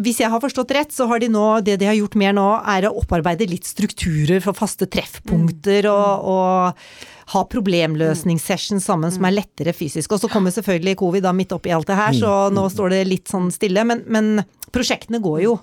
hvis 0.01 0.23
jeg 0.23 0.33
har 0.33 0.41
forstått 0.41 0.73
rett, 0.73 0.93
så 0.95 1.05
har 1.11 1.21
de 1.21 1.29
nå, 1.29 1.45
det 1.65 1.77
de 1.83 1.89
har 1.89 1.97
gjort 1.99 2.15
mer 2.17 2.33
nå, 2.37 2.47
er 2.73 2.87
å 2.89 2.95
opparbeide 3.03 3.45
litt 3.51 3.69
strukturer 3.69 4.41
for 4.41 4.57
faste 4.57 4.89
treffpunkter 4.89 5.89
og, 5.91 6.31
og 6.33 7.35
ha 7.35 7.43
problemløsningssession 7.53 8.81
sammen 8.81 9.13
som 9.13 9.27
er 9.29 9.37
lettere 9.37 9.75
fysisk. 9.77 10.15
Og 10.15 10.23
så 10.23 10.31
kommer 10.33 10.55
selvfølgelig 10.55 10.97
covid 11.03 11.27
da 11.27 11.35
midt 11.37 11.53
oppi 11.53 11.75
alt 11.77 11.91
det 11.91 11.99
her, 11.99 12.17
så 12.17 12.33
nå 12.55 12.65
står 12.73 12.95
det 12.95 13.03
litt 13.11 13.33
sånn 13.33 13.51
stille. 13.53 13.85
Men, 13.89 14.01
men 14.09 14.47
prosjektene 14.73 15.21
går 15.23 15.45
jo. 15.45 15.59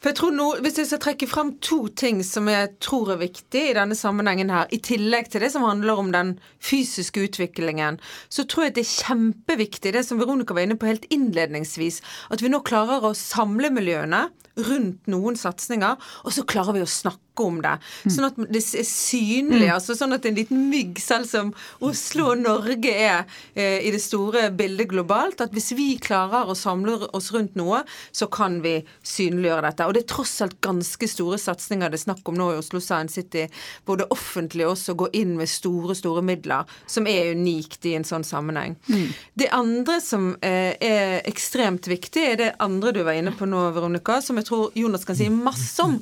For 0.00 0.10
jeg 0.10 0.16
tror 0.16 0.32
nå, 0.32 0.46
Hvis 0.64 0.78
jeg 0.80 0.88
skal 0.88 1.02
trekke 1.04 1.28
fram 1.28 1.52
to 1.60 1.82
ting 1.92 2.22
som 2.24 2.48
jeg 2.48 2.72
tror 2.80 3.12
er 3.14 3.20
viktig 3.20 3.64
i 3.68 3.76
denne 3.76 3.96
sammenhengen 3.98 4.52
her, 4.52 4.70
i 4.72 4.80
tillegg 4.80 5.28
til 5.28 5.44
det 5.44 5.50
som 5.52 5.66
handler 5.66 6.00
om 6.00 6.08
den 6.14 6.34
fysiske 6.64 7.26
utviklingen, 7.28 7.98
så 8.32 8.46
tror 8.48 8.68
jeg 8.68 8.78
det 8.78 8.86
er 8.86 8.94
kjempeviktig, 8.94 9.92
det 9.92 10.06
som 10.08 10.20
Veronica 10.22 10.56
var 10.56 10.64
inne 10.64 10.78
på 10.80 10.88
helt 10.88 11.04
innledningsvis, 11.12 12.00
at 12.32 12.40
vi 12.40 12.52
nå 12.52 12.62
klarer 12.64 13.04
å 13.04 13.12
samle 13.16 13.72
miljøene 13.74 14.28
rundt 14.56 15.10
noen 15.10 15.38
satsinger, 15.38 15.98
og 16.24 16.34
så 16.34 16.46
klarer 16.48 16.76
vi 16.76 16.84
å 16.84 16.90
snakke 16.90 17.30
om 17.40 17.60
det. 17.62 17.76
Sånn 18.10 18.26
at 18.26 18.38
det 18.50 18.60
er 18.60 18.84
synlig. 18.86 19.64
Mm. 19.64 19.74
altså 19.74 19.96
Sånn 19.96 20.12
at 20.16 20.26
en 20.28 20.36
liten 20.36 20.66
mygg, 20.70 20.98
selv 21.00 21.28
som 21.30 21.52
Oslo 21.84 22.30
og 22.34 22.42
Norge 22.42 22.92
er 22.92 23.22
eh, 23.54 23.80
i 23.86 23.92
det 23.94 24.02
store 24.02 24.48
bildet 24.56 24.90
globalt, 24.90 25.40
at 25.40 25.54
hvis 25.56 25.70
vi 25.78 25.88
klarer 26.02 26.50
å 26.50 26.56
samle 26.58 26.98
oss 27.16 27.30
rundt 27.34 27.56
noe, 27.58 27.82
så 28.12 28.28
kan 28.32 28.60
vi 28.64 28.78
synliggjøre 29.06 29.70
dette. 29.70 29.88
Og 29.88 29.96
det 29.96 30.04
er 30.04 30.10
tross 30.12 30.36
alt 30.44 30.58
ganske 30.64 31.08
store 31.10 31.40
satsinger 31.40 31.90
det 31.90 32.00
er 32.00 32.04
snakk 32.04 32.28
om 32.30 32.38
nå 32.38 32.50
i 32.54 32.60
Oslo 32.60 32.82
Science 32.84 33.16
City, 33.16 33.46
både 33.88 34.08
offentlig 34.12 34.66
og 34.66 34.74
også 34.74 34.96
gå 34.98 35.10
inn 35.22 35.36
med 35.38 35.50
store, 35.50 35.96
store 35.98 36.24
midler, 36.26 36.68
som 36.90 37.08
er 37.10 37.32
unikt 37.36 37.86
i 37.88 37.96
en 37.98 38.06
sånn 38.06 38.26
sammenheng. 38.26 38.76
Mm. 38.90 39.08
Det 39.40 39.50
andre 39.56 40.00
som 40.04 40.32
eh, 40.44 40.76
er 40.76 41.20
ekstremt 41.28 41.88
viktig, 41.90 42.26
er 42.34 42.40
det 42.40 42.50
andre 42.62 42.92
du 42.96 43.02
var 43.06 43.16
inne 43.18 43.32
på 43.36 43.48
nå, 43.48 43.62
Veronica, 43.76 44.20
som 44.24 44.39
jeg 44.40 44.48
tror 44.50 44.78
Jonas 44.78 45.06
kan 45.08 45.18
si 45.18 45.28
masse 45.32 45.84
om. 45.84 45.98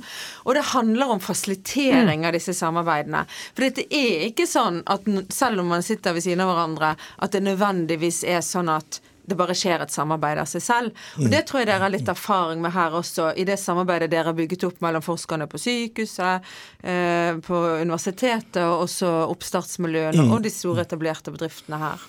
Og 0.46 0.56
det 0.56 0.66
handler 0.72 1.14
om 1.14 1.22
fasilitering 1.22 2.26
av 2.26 2.36
disse 2.36 2.54
samarbeidene. 2.56 3.24
For 3.54 3.68
det 3.68 3.88
er 3.90 4.28
ikke 4.30 4.48
sånn 4.48 4.82
at 4.86 5.06
selv 5.34 5.64
om 5.64 5.70
man 5.74 5.84
sitter 5.86 6.16
ved 6.16 6.26
siden 6.26 6.44
av 6.44 6.52
hverandre, 6.52 6.94
at 7.18 7.34
det 7.34 7.44
nødvendigvis 7.46 8.24
er 8.28 8.42
sånn 8.44 8.72
at 8.72 9.02
det 9.28 9.36
bare 9.36 9.56
skjer 9.56 9.82
et 9.84 9.92
samarbeid 9.92 10.40
av 10.40 10.48
seg 10.48 10.64
selv. 10.64 11.02
Og 11.20 11.28
Det 11.30 11.42
tror 11.48 11.62
jeg 11.62 11.68
dere 11.68 11.84
har 11.84 11.92
litt 11.92 12.08
erfaring 12.08 12.62
med 12.64 12.72
her 12.72 12.96
også, 12.96 13.30
i 13.36 13.44
det 13.48 13.58
samarbeidet 13.60 14.10
dere 14.12 14.30
har 14.30 14.38
bygget 14.38 14.64
opp 14.70 14.80
mellom 14.84 15.04
forskerne 15.04 15.48
på 15.50 15.60
sykehuset, 15.60 16.48
eh, 16.80 17.36
på 17.44 17.60
universitetet 17.82 18.62
og 18.64 18.86
også 18.86 19.10
oppstartsmiljøene 19.34 20.24
mm. 20.24 20.32
og 20.32 20.46
de 20.46 20.52
store 20.52 20.86
etablerte 20.86 21.34
bedriftene 21.34 21.80
her. 21.82 22.06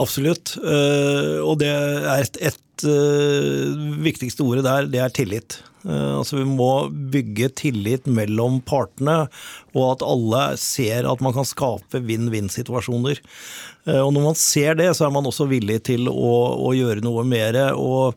Absolutt. 0.00 0.56
Og 0.62 1.58
det 1.60 1.68
er 1.68 2.24
et, 2.24 2.40
et 2.40 2.86
viktigste 4.02 4.46
ordet 4.46 4.64
der, 4.66 4.88
det 4.90 5.04
er 5.04 5.12
tillit. 5.14 5.60
Altså 5.82 6.38
Vi 6.38 6.46
må 6.46 6.70
bygge 7.12 7.48
tillit 7.58 8.06
mellom 8.06 8.60
partene, 8.62 9.26
og 9.74 9.86
at 9.88 10.06
alle 10.06 10.42
ser 10.60 11.08
at 11.10 11.22
man 11.24 11.34
kan 11.34 11.48
skape 11.48 12.02
vinn-vinn-situasjoner. 12.06 13.18
Og 13.98 14.10
Når 14.14 14.26
man 14.28 14.38
ser 14.38 14.76
det, 14.78 14.92
så 14.94 15.08
er 15.08 15.14
man 15.14 15.26
også 15.26 15.48
villig 15.50 15.80
til 15.90 16.06
å, 16.06 16.34
å 16.62 16.70
gjøre 16.76 17.02
noe 17.02 17.26
mer. 17.26 17.58
Og 17.74 18.14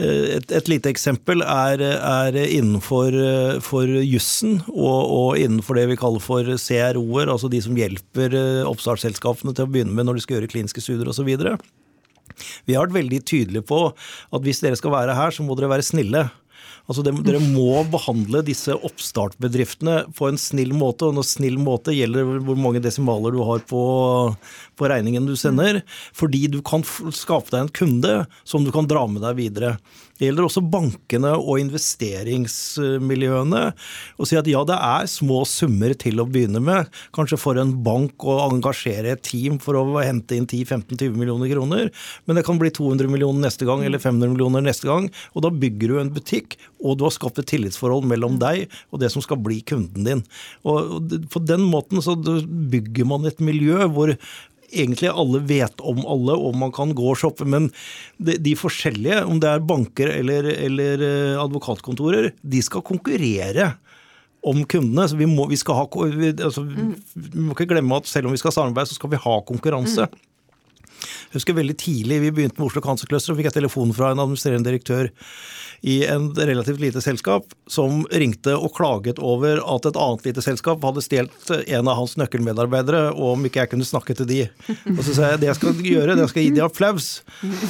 Eh, 0.00 0.36
et, 0.38 0.52
et, 0.54 0.68
lite 0.70 0.90
eksempel 0.90 1.42
er, 1.44 1.82
er 1.82 2.38
innenfor 2.40 3.16
for 3.64 3.90
jussen 4.00 4.60
og, 4.70 5.00
og, 5.02 5.28
innenfor 5.40 5.76
det 5.76 5.88
vi 5.92 5.98
kaller 6.00 6.22
for 6.24 6.46
CRO-er, 6.46 7.30
altså 7.32 7.50
de 7.52 7.60
som 7.64 7.76
hjelper 7.76 8.36
eh, 8.36 8.68
oppstartsselskapene 8.68 9.54
til 9.56 9.66
å 9.66 9.72
begynne 9.72 9.96
med 9.96 10.08
når 10.08 10.18
de 10.18 10.24
skal 10.24 10.38
gjøre 10.38 10.52
kliniske 10.54 10.84
studier 10.84 11.10
osv. 11.10 11.28
Vi 12.64 12.76
har 12.76 12.86
vært 12.86 12.96
veldig 12.96 13.20
tydelige 13.28 13.66
på 13.68 13.82
at 13.90 14.46
hvis 14.46 14.62
dere 14.64 14.78
skal 14.78 14.94
være 14.94 15.18
her, 15.18 15.34
så 15.34 15.44
må 15.44 15.58
dere 15.58 15.72
være 15.72 15.84
snille. 15.86 16.28
Altså 16.90 17.04
de, 17.06 17.12
Dere 17.22 17.38
må 17.38 17.84
behandle 17.86 18.42
disse 18.42 18.74
oppstartbedriftene 18.74 20.08
på 20.18 20.26
en 20.26 20.38
snill 20.40 20.72
måte. 20.74 21.06
Og 21.06 21.14
når 21.14 21.28
snill 21.28 21.58
måte 21.62 21.94
gjelder 21.94 22.26
hvor 22.42 22.58
mange 22.58 22.82
desimaler 22.82 23.36
du 23.36 23.44
har 23.46 23.62
på, 23.70 23.82
på 24.74 24.90
regningen 24.90 25.28
du 25.28 25.36
sender. 25.38 25.84
Fordi 26.16 26.48
du 26.50 26.58
kan 26.66 26.82
skape 26.82 27.52
deg 27.52 27.60
en 27.62 27.74
kunde 27.80 28.16
som 28.42 28.66
du 28.66 28.72
kan 28.74 28.90
dra 28.90 29.06
med 29.06 29.22
deg 29.22 29.38
videre. 29.38 29.76
Det 30.20 30.28
gjelder 30.28 30.44
også 30.44 30.60
bankene 30.68 31.30
og 31.40 31.62
investeringsmiljøene. 31.62 33.60
Å 34.20 34.26
si 34.28 34.36
at 34.36 34.44
ja, 34.52 34.60
det 34.68 34.76
er 34.76 35.06
små 35.08 35.48
summer 35.48 35.94
til 35.96 36.20
å 36.20 36.28
begynne 36.28 36.60
med. 36.60 36.92
Kanskje 37.16 37.40
for 37.40 37.56
en 37.56 37.72
bank 37.86 38.20
å 38.28 38.34
engasjere 38.50 39.14
et 39.14 39.22
team 39.24 39.56
for 39.64 39.80
å 39.80 40.04
hente 40.04 40.36
inn 40.36 40.44
10-15-20 40.44 41.16
millioner 41.16 41.48
kroner. 41.54 41.88
Men 42.28 42.36
det 42.36 42.44
kan 42.44 42.60
bli 42.60 42.68
200 42.68 43.08
millioner 43.08 43.40
neste 43.46 43.64
gang 43.64 43.80
eller 43.86 43.96
500 44.02 44.34
millioner 44.34 44.60
neste 44.66 44.84
gang. 44.90 45.08
Og 45.32 45.40
da 45.46 45.50
bygger 45.64 45.88
du 45.88 45.96
en 46.02 46.12
butikk, 46.12 46.60
og 46.84 47.00
du 47.00 47.08
har 47.08 47.16
skapt 47.16 47.40
et 47.40 47.48
tillitsforhold 47.48 48.04
mellom 48.12 48.36
deg 48.42 48.68
og 48.92 49.00
det 49.00 49.08
som 49.14 49.22
skal 49.24 49.40
bli 49.40 49.64
kunden 49.64 50.04
din. 50.04 50.20
Og 50.68 51.00
på 51.32 51.40
den 51.48 51.64
måten 51.72 51.96
så 52.04 52.12
bygger 52.20 53.08
man 53.08 53.24
et 53.24 53.40
miljø 53.40 53.88
hvor 53.88 54.12
egentlig 54.70 55.10
alle 55.10 55.42
vet 55.46 55.82
om 55.82 56.00
alle, 56.06 56.36
og 56.36 56.56
man 56.58 56.72
kan 56.74 56.94
gå 56.96 57.10
og 57.12 57.18
shoppe. 57.20 57.46
Men 57.48 57.68
de, 58.18 58.36
de 58.40 58.56
forskjellige, 58.58 59.22
om 59.26 59.40
det 59.42 59.50
er 59.50 59.66
banker 59.66 60.12
eller, 60.14 60.50
eller, 60.54 61.04
eh, 61.06 61.36
advokatkontorer, 61.42 62.32
de 62.40 62.62
skal 62.64 62.86
konkurrere 62.86 63.74
om 64.46 64.64
kundene. 64.64 65.06
Så 65.10 65.18
vi 65.20 65.28
må, 65.28 65.46
vi 65.50 65.58
skal 65.60 65.82
ha, 65.82 65.86
altså, 65.86 66.64
vi 66.64 67.44
må 67.44 67.56
ikke 67.56 67.70
glemme 67.74 68.00
at 68.00 68.10
selv 68.10 68.30
om 68.30 68.36
vi 68.36 68.40
skal 68.40 68.54
samarbeide, 68.56 68.92
så 68.92 68.98
skal 68.98 69.14
vi 69.14 69.24
ha 69.24 69.38
konkurranse. 69.48 70.08
Jeg 71.30 71.40
husker 71.40 71.58
veldig 71.58 71.78
tidlig 71.80 72.20
vi 72.26 72.34
begynte 72.34 72.60
med 72.60 72.68
Oslo 72.70 72.84
Cancer 72.84 73.10
Cluster, 73.10 73.34
og 73.34 73.40
fikk 73.40 73.50
jeg 73.50 73.60
telefon 73.60 73.94
fra 73.96 74.12
en 74.12 74.22
administrerende 74.22 74.70
direktør 74.70 75.10
i 75.80 76.04
en 76.04 76.28
relativt 76.36 76.80
lite 76.80 77.00
selskap 77.00 77.54
som 77.70 78.02
ringte 78.12 78.52
og 78.52 78.74
klaget 78.76 79.20
over 79.24 79.62
at 79.62 79.86
et 79.88 79.96
annet 79.96 80.26
lite 80.28 80.44
selskap 80.44 80.82
hadde 80.84 81.04
stjålet 81.04 81.52
en 81.62 81.88
av 81.88 81.96
hans 81.96 82.16
nøkkelmedarbeidere, 82.20 83.14
og 83.14 83.38
om 83.38 83.46
ikke 83.48 83.62
jeg 83.62 83.72
kunne 83.72 83.88
snakke 83.88 84.16
til 84.18 84.28
de. 84.28 84.40
Og 84.92 85.00
så 85.06 85.14
sa 85.16 85.30
jeg 85.32 85.40
det 85.40 85.48
jeg 85.48 85.58
skal 85.60 85.80
gjøre, 85.86 86.18
det 86.18 86.26
jeg 86.26 86.32
skal 86.34 86.46
gi 86.46 86.52
de 86.58 86.64
applaus. 86.66 87.08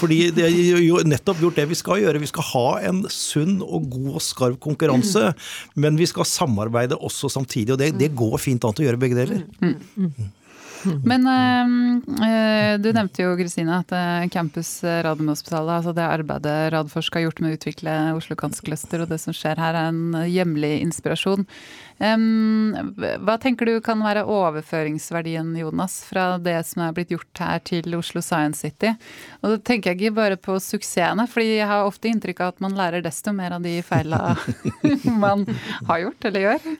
Fordi 0.00 0.18
det 0.34 0.48
er 0.48 0.82
jo 0.82 1.04
nettopp 1.06 1.44
gjort 1.44 1.60
det 1.60 1.68
vi 1.70 1.78
skal 1.78 2.02
gjøre. 2.02 2.22
Vi 2.22 2.32
skal 2.32 2.48
ha 2.50 2.66
en 2.90 3.04
sunn 3.14 3.60
og 3.62 3.86
god 3.94 4.10
og 4.18 4.26
skarp 4.26 4.58
konkurranse, 4.64 5.30
men 5.78 6.00
vi 6.00 6.10
skal 6.10 6.28
samarbeide 6.28 6.98
også 6.98 7.30
samtidig. 7.30 7.76
Og 7.76 7.80
det, 7.82 7.94
det 8.00 8.12
går 8.18 8.38
fint 8.42 8.66
an 8.66 8.74
å 8.74 8.88
gjøre 8.88 9.00
begge 9.00 9.22
deler. 9.22 9.46
Men 11.10 11.26
øh, 11.28 12.76
du 12.80 12.90
nevnte 12.96 13.24
jo 13.24 13.34
Kristine, 13.38 13.80
at 13.82 13.92
eh, 13.96 14.28
Campus 14.32 14.78
Radiumhospitalet, 14.84 15.80
altså 15.80 15.94
det 15.96 16.06
arbeidet 16.06 16.56
Radforsk 16.74 17.18
har 17.18 17.26
gjort 17.26 17.42
med 17.42 17.52
å 17.52 17.58
utvikle 17.58 17.96
Oslo 18.16 18.36
Cancer 18.40 18.66
Cluster 18.66 19.04
og 19.04 19.12
det 19.12 19.20
som 19.22 19.36
skjer 19.36 19.60
her, 19.60 19.76
er 19.76 19.90
en 19.90 20.18
hjemlig 20.30 20.78
inspirasjon. 20.84 21.46
Um, 22.00 22.72
hva 22.96 23.34
tenker 23.36 23.68
du 23.68 23.74
kan 23.84 24.00
være 24.00 24.24
overføringsverdien, 24.24 25.52
Jonas, 25.60 25.98
fra 26.08 26.38
det 26.40 26.56
som 26.70 26.86
er 26.86 26.94
blitt 26.96 27.12
gjort 27.12 27.42
her 27.44 27.60
til 27.60 27.98
Oslo 27.98 28.22
Science 28.24 28.64
City? 28.64 28.94
Og 29.42 29.52
da 29.52 29.60
tenker 29.60 29.92
jeg 29.92 30.00
ikke 30.00 30.16
bare 30.16 30.40
på 30.40 30.56
suksessene, 30.64 31.28
fordi 31.28 31.58
jeg 31.58 31.68
har 31.68 31.84
ofte 31.84 32.08
inntrykk 32.08 32.40
av 32.40 32.54
at 32.54 32.64
man 32.64 32.78
lærer 32.78 33.04
desto 33.04 33.34
mer 33.36 33.58
av 33.58 33.66
de 33.66 33.76
feila 33.84 34.32
man 35.26 35.44
har 35.90 36.06
gjort 36.06 36.30
eller 36.30 36.48
gjør. 36.48 36.72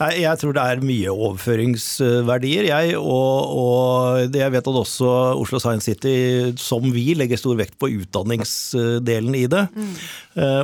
Nei, 0.00 0.22
Jeg 0.22 0.40
tror 0.40 0.54
det 0.56 0.62
er 0.64 0.82
mye 0.82 1.12
overføringsverdier, 1.12 2.68
jeg. 2.70 2.94
Og, 2.98 3.52
og 3.62 4.36
jeg 4.36 4.54
vet 4.54 4.70
at 4.70 4.78
også 4.82 5.10
Oslo 5.38 5.60
Science 5.62 5.90
City, 5.90 6.14
som 6.60 6.86
vi, 6.94 7.12
legger 7.18 7.40
stor 7.40 7.58
vekt 7.60 7.76
på 7.80 7.90
utdanningsdelen 8.00 9.36
i 9.38 9.44
det. 9.52 9.66
Mm. 9.76 9.92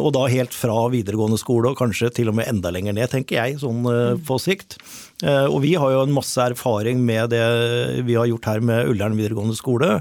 Og 0.00 0.10
da 0.16 0.24
helt 0.32 0.56
fra 0.56 0.86
videregående 0.92 1.38
skole, 1.40 1.70
og 1.70 1.78
kanskje 1.78 2.10
til 2.16 2.32
og 2.32 2.38
med 2.40 2.48
enda 2.48 2.72
lenger 2.74 2.96
ned, 2.96 3.12
tenker 3.12 3.36
jeg, 3.36 3.60
sånn 3.60 3.84
eh, 3.84 4.16
mm. 4.16 4.24
på 4.26 4.40
sikt. 4.40 4.78
Eh, 5.22 5.46
og 5.46 5.60
vi 5.64 5.74
har 5.78 5.92
jo 5.92 6.04
en 6.06 6.14
masse 6.14 6.38
erfaring 6.38 7.00
med 7.04 7.32
det 7.34 7.44
vi 8.06 8.16
har 8.18 8.28
gjort 8.30 8.48
her 8.48 8.64
med 8.64 8.92
Ullern 8.92 9.18
videregående 9.18 9.58
skole. 9.58 9.98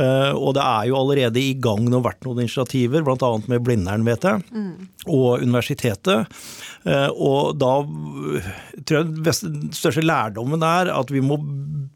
Og 0.00 0.54
det 0.56 0.62
er 0.64 0.88
jo 0.88 0.98
allerede 1.00 1.42
i 1.42 1.54
gang 1.60 1.84
nå 1.90 2.00
vært 2.04 2.24
noen 2.24 2.44
initiativer, 2.44 3.04
bl.a. 3.04 3.30
med 3.50 3.64
Blindern, 3.66 4.06
vet 4.06 4.24
jeg, 4.24 4.42
mm. 4.54 4.72
og 5.10 5.44
universitetet. 5.44 6.30
Eh, 6.88 7.08
og 7.12 7.58
da 7.60 7.74
tror 8.88 9.02
jeg 9.02 9.10
den 9.26 9.74
største 9.76 10.04
lærdommen 10.04 10.62
er 10.64 10.92
at 10.94 11.12
vi 11.12 11.20
må 11.24 11.36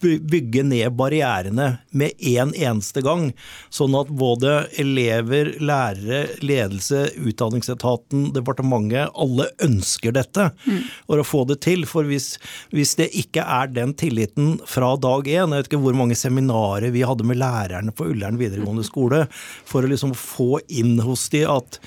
bygge 0.04 0.64
ned 0.66 0.92
barrierene 0.98 1.78
med 1.96 2.12
en 2.28 2.52
eneste 2.52 3.00
gang. 3.04 3.30
Sånn 3.72 3.94
at 3.96 4.10
både 4.12 4.66
elever, 4.80 5.54
lærere, 5.64 6.26
ledelse, 6.44 7.06
utdanningsetaten, 7.16 8.28
departementet, 8.36 9.14
alle 9.14 9.48
ønsker 9.64 10.12
dette. 10.16 10.50
Mm. 10.66 10.82
Og 11.08 11.22
å 11.22 11.26
få 11.26 11.44
det 11.48 11.62
til. 11.64 11.86
For 11.88 12.04
hvis, 12.08 12.34
hvis, 12.74 12.96
det 13.00 13.10
ikke 13.16 13.46
er 13.46 13.72
den 13.72 13.94
tilliten 13.96 14.58
fra 14.68 14.92
dag 15.00 15.24
én, 15.30 15.54
jeg 15.54 15.54
vet 15.54 15.70
ikke 15.70 15.82
hvor 15.86 15.96
mange 15.96 16.18
seminarer 16.18 16.92
vi 16.94 17.06
hadde 17.06 17.26
med 17.26 17.40
lærerne 17.40 17.93
på 17.96 18.08
Ullern 18.12 18.38
videregående 18.40 18.84
skole, 18.86 19.24
for 19.68 19.84
å 19.84 19.90
liksom 19.90 20.14
få 20.18 20.60
inn 20.68 20.96
hos 21.04 21.26
de 21.32 21.44
at 21.48 21.80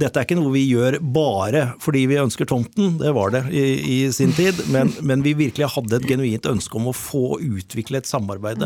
dette 0.00 0.20
er 0.20 0.28
ikke 0.28 0.38
noe 0.38 0.54
vi 0.54 0.66
gjør 0.66 1.00
bare 1.00 1.66
fordi 1.82 2.06
vi 2.10 2.20
ønsker 2.22 2.48
tomten, 2.48 2.96
det 3.00 3.14
var 3.16 3.34
det 3.34 3.44
i, 3.52 3.64
i 3.96 3.98
sin 4.14 4.34
tid, 4.36 4.64
men, 4.72 4.92
men 5.02 5.24
vi 5.24 5.36
virkelig 5.38 5.72
hadde 5.76 6.00
et 6.00 6.08
genuint 6.08 6.48
ønske 6.50 6.78
om 6.78 6.90
å 6.90 6.96
få 6.96 7.38
utvikle 7.42 8.00
et 8.00 8.10
samarbeid. 8.10 8.64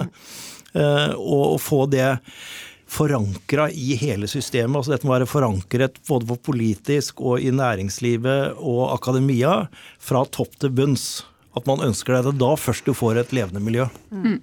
Uh, 0.74 1.14
og, 1.16 1.56
få 1.64 1.86
det 1.90 2.18
forankra 2.88 3.68
i 3.70 3.96
hele 4.00 4.28
systemet. 4.28 4.76
altså 4.78 4.94
Dette 4.94 5.08
må 5.08 5.14
være 5.14 5.28
forankret 5.28 5.98
både 6.08 6.28
på 6.30 6.38
politisk 6.50 7.20
og 7.20 7.42
i 7.44 7.52
næringslivet 7.52 8.58
og 8.58 8.84
akademia, 8.94 9.66
fra 10.00 10.24
topp 10.32 10.56
til 10.60 10.72
bunns. 10.72 11.08
At 11.56 11.66
man 11.68 11.82
ønsker 11.84 12.14
det. 12.14 12.22
Det 12.26 12.34
er 12.36 12.40
da 12.44 12.52
først 12.60 12.86
du 12.86 12.94
får 12.96 13.20
et 13.22 13.34
levende 13.36 13.62
miljø. 13.64 13.88
Mm. 14.12 14.38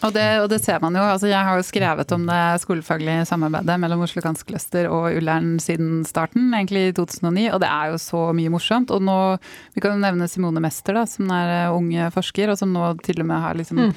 Og 0.00 0.14
det, 0.14 0.26
og 0.40 0.46
det, 0.48 0.60
ser 0.64 0.80
man 0.80 0.96
jo. 0.96 1.02
altså 1.04 1.28
Jeg 1.28 1.44
har 1.44 1.58
jo 1.58 1.66
skrevet 1.66 2.12
om 2.16 2.24
det 2.28 2.40
skolefaglige 2.62 3.26
samarbeidet 3.28 3.76
mellom 3.82 4.04
Oslo 4.06 4.22
Kanskluster 4.24 4.88
og 4.88 5.16
Ullern 5.18 5.58
siden 5.60 6.06
starten, 6.08 6.48
egentlig 6.56 6.86
i 6.88 6.94
2009. 6.96 7.50
Og 7.52 7.60
det 7.60 7.68
er 7.68 7.92
jo 7.92 8.00
så 8.00 8.22
mye 8.36 8.52
morsomt. 8.52 8.92
Og 8.94 9.04
nå, 9.04 9.18
Vi 9.74 9.84
kan 9.84 9.96
jo 9.96 10.02
nevne 10.02 10.28
Simone 10.28 10.62
Mester, 10.64 10.96
da, 10.96 11.04
som 11.08 11.28
er 11.34 11.52
eh, 11.58 11.76
ung 11.76 11.92
forsker, 12.14 12.52
og 12.52 12.60
som 12.60 12.72
nå 12.72 12.94
til 13.04 13.20
og 13.20 13.28
med 13.28 13.44
har 13.44 13.58
liksom 13.60 13.82
mm. 13.82 13.92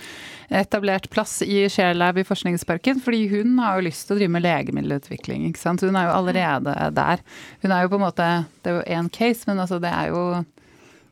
etablert 0.59 1.07
plass 1.13 1.39
i 1.45 1.63
Sharelab 1.71 2.19
i 2.19 2.27
Forskningsparken. 2.27 2.99
Fordi 3.03 3.23
hun 3.31 3.55
har 3.63 3.79
jo 3.79 3.87
lyst 3.87 4.07
til 4.07 4.17
å 4.17 4.19
drive 4.19 4.35
med 4.35 4.43
legemiddelutvikling. 4.43 5.47
ikke 5.47 5.63
sant? 5.63 5.85
Hun 5.87 5.95
er 5.95 6.09
jo 6.09 6.17
allerede 6.17 6.75
der. 6.99 7.23
Hun 7.63 7.71
er 7.71 7.85
jo 7.85 7.93
på 7.93 8.01
en 8.01 8.07
måte 8.09 8.33
Det 8.63 8.71
er 8.71 8.81
jo 8.81 8.99
én 8.99 9.07
case, 9.11 9.47
men 9.47 9.63
altså 9.63 9.79
det 9.79 9.91
er 9.91 10.11
jo 10.11 10.43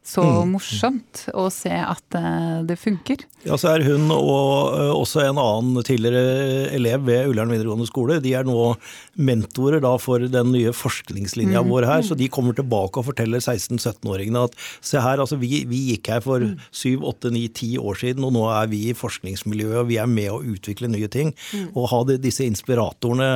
så 0.01 0.23
mm. 0.25 0.49
morsomt 0.55 1.19
å 1.37 1.43
se 1.53 1.71
at 1.71 2.15
eh, 2.17 2.63
det 2.65 2.75
funker. 2.81 3.21
Ja, 3.45 3.53
så 3.59 3.75
er 3.75 3.83
hun 3.85 4.09
og 4.09 4.73
eh, 4.73 4.89
også 4.95 5.21
en 5.27 5.37
annen 5.37 5.85
tidligere 5.85 6.71
elev 6.73 7.05
ved 7.05 7.29
Ullern 7.29 7.53
videregående 7.53 7.85
skole. 7.85 8.17
De 8.23 8.33
er 8.37 8.47
nå 8.47 8.73
mentorer 9.21 9.83
da 9.83 9.93
for 10.01 10.25
den 10.25 10.51
nye 10.55 10.73
forskningslinja 10.73 11.61
mm. 11.61 11.69
vår 11.69 11.87
her. 11.89 12.01
Så 12.07 12.17
de 12.17 12.31
kommer 12.33 12.57
tilbake 12.57 12.97
og 12.97 13.11
forteller 13.11 13.43
16-17-åringene 13.43 14.43
at 14.49 14.57
se 14.81 15.05
her, 15.05 15.21
altså 15.21 15.37
vi, 15.41 15.63
vi 15.69 15.83
gikk 15.91 16.09
her 16.15 16.25
for 16.25 16.49
7-8-9-10 16.49 17.77
mm. 17.77 17.85
år 17.85 18.01
siden, 18.01 18.25
og 18.25 18.33
nå 18.39 18.47
er 18.57 18.73
vi 18.73 18.83
i 18.89 18.97
forskningsmiljøet, 18.97 19.83
og 19.83 19.89
vi 19.93 20.01
er 20.01 20.09
med 20.09 20.33
å 20.33 20.41
utvikle 20.41 20.89
nye 20.89 21.11
ting. 21.13 21.35
Mm. 21.53 21.71
Og 21.75 21.91
ha 21.93 22.03
de, 22.09 22.17
disse 22.25 22.47
inspiratorene, 22.49 23.31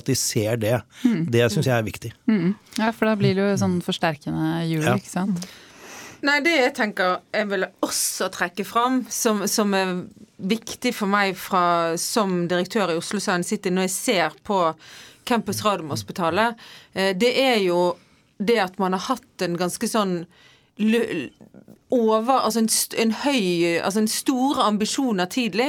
at 0.00 0.10
de 0.10 0.18
ser 0.18 0.58
det, 0.66 0.80
mm. 1.06 1.28
det 1.30 1.46
syns 1.54 1.70
jeg 1.70 1.78
er 1.78 1.86
viktig. 1.86 2.16
Mm. 2.26 2.56
Ja, 2.80 2.90
for 2.90 3.06
da 3.06 3.14
blir 3.20 3.38
det 3.38 3.52
jo 3.52 3.60
sånn 3.62 3.78
forsterkende 3.86 4.64
hjul, 4.66 4.82
ja. 4.82 4.98
ikke 4.98 5.14
sant. 5.14 5.46
Nei, 6.22 6.38
det 6.44 6.52
jeg 6.54 6.74
tenker 6.78 7.16
jeg 7.34 7.48
vil 7.50 7.66
også 7.82 8.28
trekke 8.30 8.64
fram, 8.66 9.00
som, 9.10 9.42
som 9.50 9.72
er 9.74 9.96
viktig 10.38 10.92
for 10.94 11.10
meg 11.10 11.34
fra, 11.38 11.96
som 11.98 12.44
direktør 12.50 12.92
i 12.92 12.98
Oslo 13.00 13.18
Science 13.22 13.50
City, 13.50 13.72
når 13.74 13.88
jeg 13.88 13.94
ser 13.96 14.36
på 14.46 14.58
Campus 15.26 15.64
Radiumhospitalet, 15.66 16.62
eh, 16.94 17.10
det 17.18 17.32
er 17.42 17.58
jo 17.64 17.96
det 18.38 18.58
at 18.62 18.78
man 18.82 18.94
har 18.94 19.02
hatt 19.10 19.44
en 19.46 19.58
ganske 19.58 19.86
sånn 19.90 20.22
over 21.92 22.38
Altså 22.40 22.62
en, 22.62 22.68
en 23.02 23.10
høy 23.20 23.76
Altså 23.84 24.00
en 24.00 24.08
store 24.08 24.64
ambisjoner 24.64 25.28
tidlig. 25.30 25.68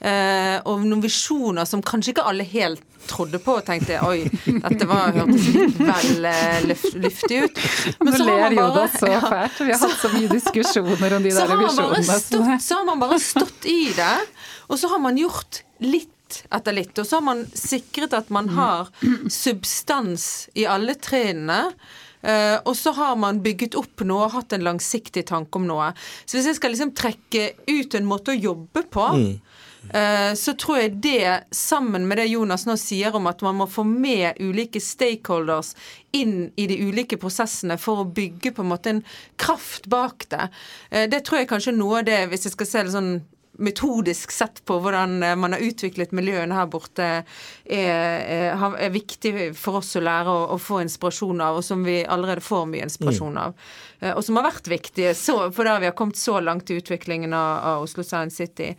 Eh, 0.00 0.56
og 0.64 0.86
noen 0.86 1.02
visjoner 1.04 1.68
som 1.68 1.82
kanskje 1.84 2.14
ikke 2.14 2.24
alle 2.30 2.46
helt 2.48 2.82
trodde 3.10 3.40
på 3.42 3.56
og 3.58 3.66
tenkte 3.66 3.98
oi, 4.06 4.24
dette 4.46 4.86
var, 4.88 5.12
hørtes 5.16 5.48
vel 5.80 6.28
uh, 6.30 6.70
luftig 7.02 7.42
ut. 7.44 7.64
Men 8.00 8.14
så 8.14 8.28
ler 8.28 8.56
jo 8.56 8.68
da 8.76 8.86
så 8.94 9.10
fælt. 9.26 9.60
Vi 9.60 9.72
har 9.74 9.82
hatt 9.84 9.98
så 10.04 10.12
mye 10.14 10.30
diskusjoner 10.38 11.18
om 11.18 11.26
de 11.26 11.34
der 11.34 11.54
visjonene. 11.64 12.58
Så 12.62 12.80
har 12.80 12.86
man 12.88 13.02
bare 13.02 13.20
stått 13.22 13.68
i 13.70 13.82
det, 13.96 14.14
og 14.70 14.80
så 14.80 14.92
har 14.92 15.02
man 15.02 15.18
gjort 15.20 15.62
litt 15.82 16.44
etter 16.50 16.76
litt. 16.76 16.94
Og 16.98 17.06
så 17.06 17.18
har 17.18 17.26
man 17.26 17.42
sikret 17.56 18.14
at 18.16 18.30
man 18.30 18.52
har 18.54 18.90
substans 19.30 20.48
i 20.54 20.68
alle 20.70 20.94
trinnene. 21.00 21.74
Uh, 22.20 22.60
og 22.68 22.74
så 22.76 22.92
har 22.92 23.14
man 23.16 23.38
bygget 23.40 23.74
opp 23.80 24.02
noe 24.04 24.26
og 24.26 24.34
hatt 24.34 24.52
en 24.52 24.66
langsiktig 24.66 25.24
tanke 25.30 25.56
om 25.56 25.64
noe. 25.68 25.88
Så 26.28 26.36
hvis 26.36 26.50
jeg 26.50 26.58
skal 26.58 26.74
liksom 26.74 26.92
trekke 26.96 27.46
ut 27.70 27.96
en 27.96 28.08
måte 28.08 28.34
å 28.34 28.36
jobbe 28.36 28.84
på, 28.92 29.06
mm. 29.16 29.30
Uh, 29.94 30.34
så 30.34 30.54
tror 30.58 30.78
jeg 30.80 30.92
det, 31.02 31.24
sammen 31.56 32.06
med 32.08 32.20
det 32.20 32.28
Jonas 32.30 32.66
nå 32.68 32.76
sier 32.80 33.16
om 33.16 33.28
at 33.30 33.42
man 33.46 33.58
må 33.60 33.68
få 33.70 33.84
med 33.86 34.40
ulike 34.40 34.82
stakeholders 34.82 35.74
inn 36.16 36.50
i 36.56 36.68
de 36.70 36.78
ulike 36.88 37.18
prosessene 37.20 37.78
for 37.80 38.02
å 38.02 38.08
bygge 38.08 38.54
på 38.56 38.64
en 38.64 38.72
måte 38.72 38.94
en 38.94 39.04
kraft 39.40 39.88
bak 39.90 40.28
det, 40.32 40.48
uh, 40.94 41.04
det 41.10 41.24
tror 41.26 41.42
jeg 41.42 41.52
kanskje 41.52 41.76
noe 41.76 42.00
av 42.02 42.08
det, 42.10 42.24
hvis 42.30 42.48
jeg 42.48 42.58
skal 42.58 42.72
se 42.72 42.86
det 42.86 42.96
sånn 42.96 43.14
metodisk 43.60 44.32
sett 44.32 44.62
på 44.64 44.78
hvordan 44.80 45.22
eh, 45.22 45.36
man 45.36 45.52
har 45.52 45.60
utviklet 45.60 46.14
miljøene 46.16 46.56
her 46.56 46.68
borte, 46.70 47.08
er, 47.70 48.54
er 48.56 48.92
viktig 48.94 49.50
for 49.58 49.80
oss 49.82 49.92
å 49.98 50.04
lære 50.04 50.32
å, 50.32 50.46
å, 50.54 50.58
få 50.60 50.80
inspirasjon 50.84 51.42
av, 51.44 51.60
og 51.60 51.66
som 51.66 51.84
vi 51.84 52.00
allerede 52.00 52.44
får 52.44 52.66
mye 52.70 52.86
inspirasjon 52.88 53.36
mm. 53.36 53.42
av. 53.42 53.72
Og 54.16 54.24
som 54.24 54.38
har 54.38 54.48
vært 54.48 54.70
viktige 54.70 55.12
for 55.12 55.66
da 55.68 55.76
vi 55.82 55.90
har 55.90 55.96
kommet 55.98 56.16
så 56.16 56.38
langt 56.40 56.72
i 56.72 56.78
utviklingen 56.80 57.34
av, 57.36 57.50
av 57.72 57.84
Oslo 57.84 58.06
Science 58.06 58.40
City. 58.40 58.72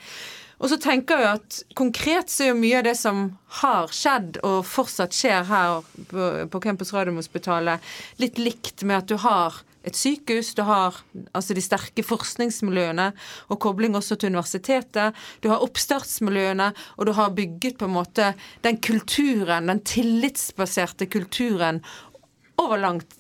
Og 0.62 0.70
så 0.70 0.78
tenker 0.78 1.22
jeg 1.22 1.40
at 1.40 1.60
konkret 1.78 2.30
så 2.30 2.46
er 2.46 2.52
jo 2.52 2.60
mye 2.60 2.78
av 2.80 2.86
det 2.86 2.94
som 3.00 3.24
har 3.62 3.90
skjedd 3.96 4.38
og 4.46 4.62
fortsatt 4.70 5.16
skjer 5.18 5.48
her 5.50 5.82
på, 6.12 6.30
på 6.54 6.62
Campus 6.62 6.94
Radiumhospitalet, 6.94 7.82
litt 8.22 8.38
likt 8.38 8.86
med 8.86 9.02
at 9.02 9.10
du 9.10 9.18
har 9.24 9.64
et 9.82 9.98
sykehus, 9.98 10.54
du 10.54 10.62
har 10.68 11.00
altså 11.34 11.56
de 11.58 11.64
sterke 11.66 12.04
forskningsmiljøene 12.06 13.08
og 13.50 13.60
kobling 13.64 13.98
også 13.98 14.20
til 14.20 14.30
universitetet. 14.30 15.18
Du 15.42 15.50
har 15.50 15.64
oppstartsmiljøene, 15.66 16.70
og 16.98 17.10
du 17.10 17.16
har 17.18 17.34
bygget 17.34 17.80
på 17.80 17.90
en 17.90 17.96
måte 17.96 18.32
den 18.66 18.78
kulturen, 18.84 19.72
den 19.72 19.82
tillitsbaserte 19.82 21.10
kulturen 21.10 21.82
langt, 22.82 23.16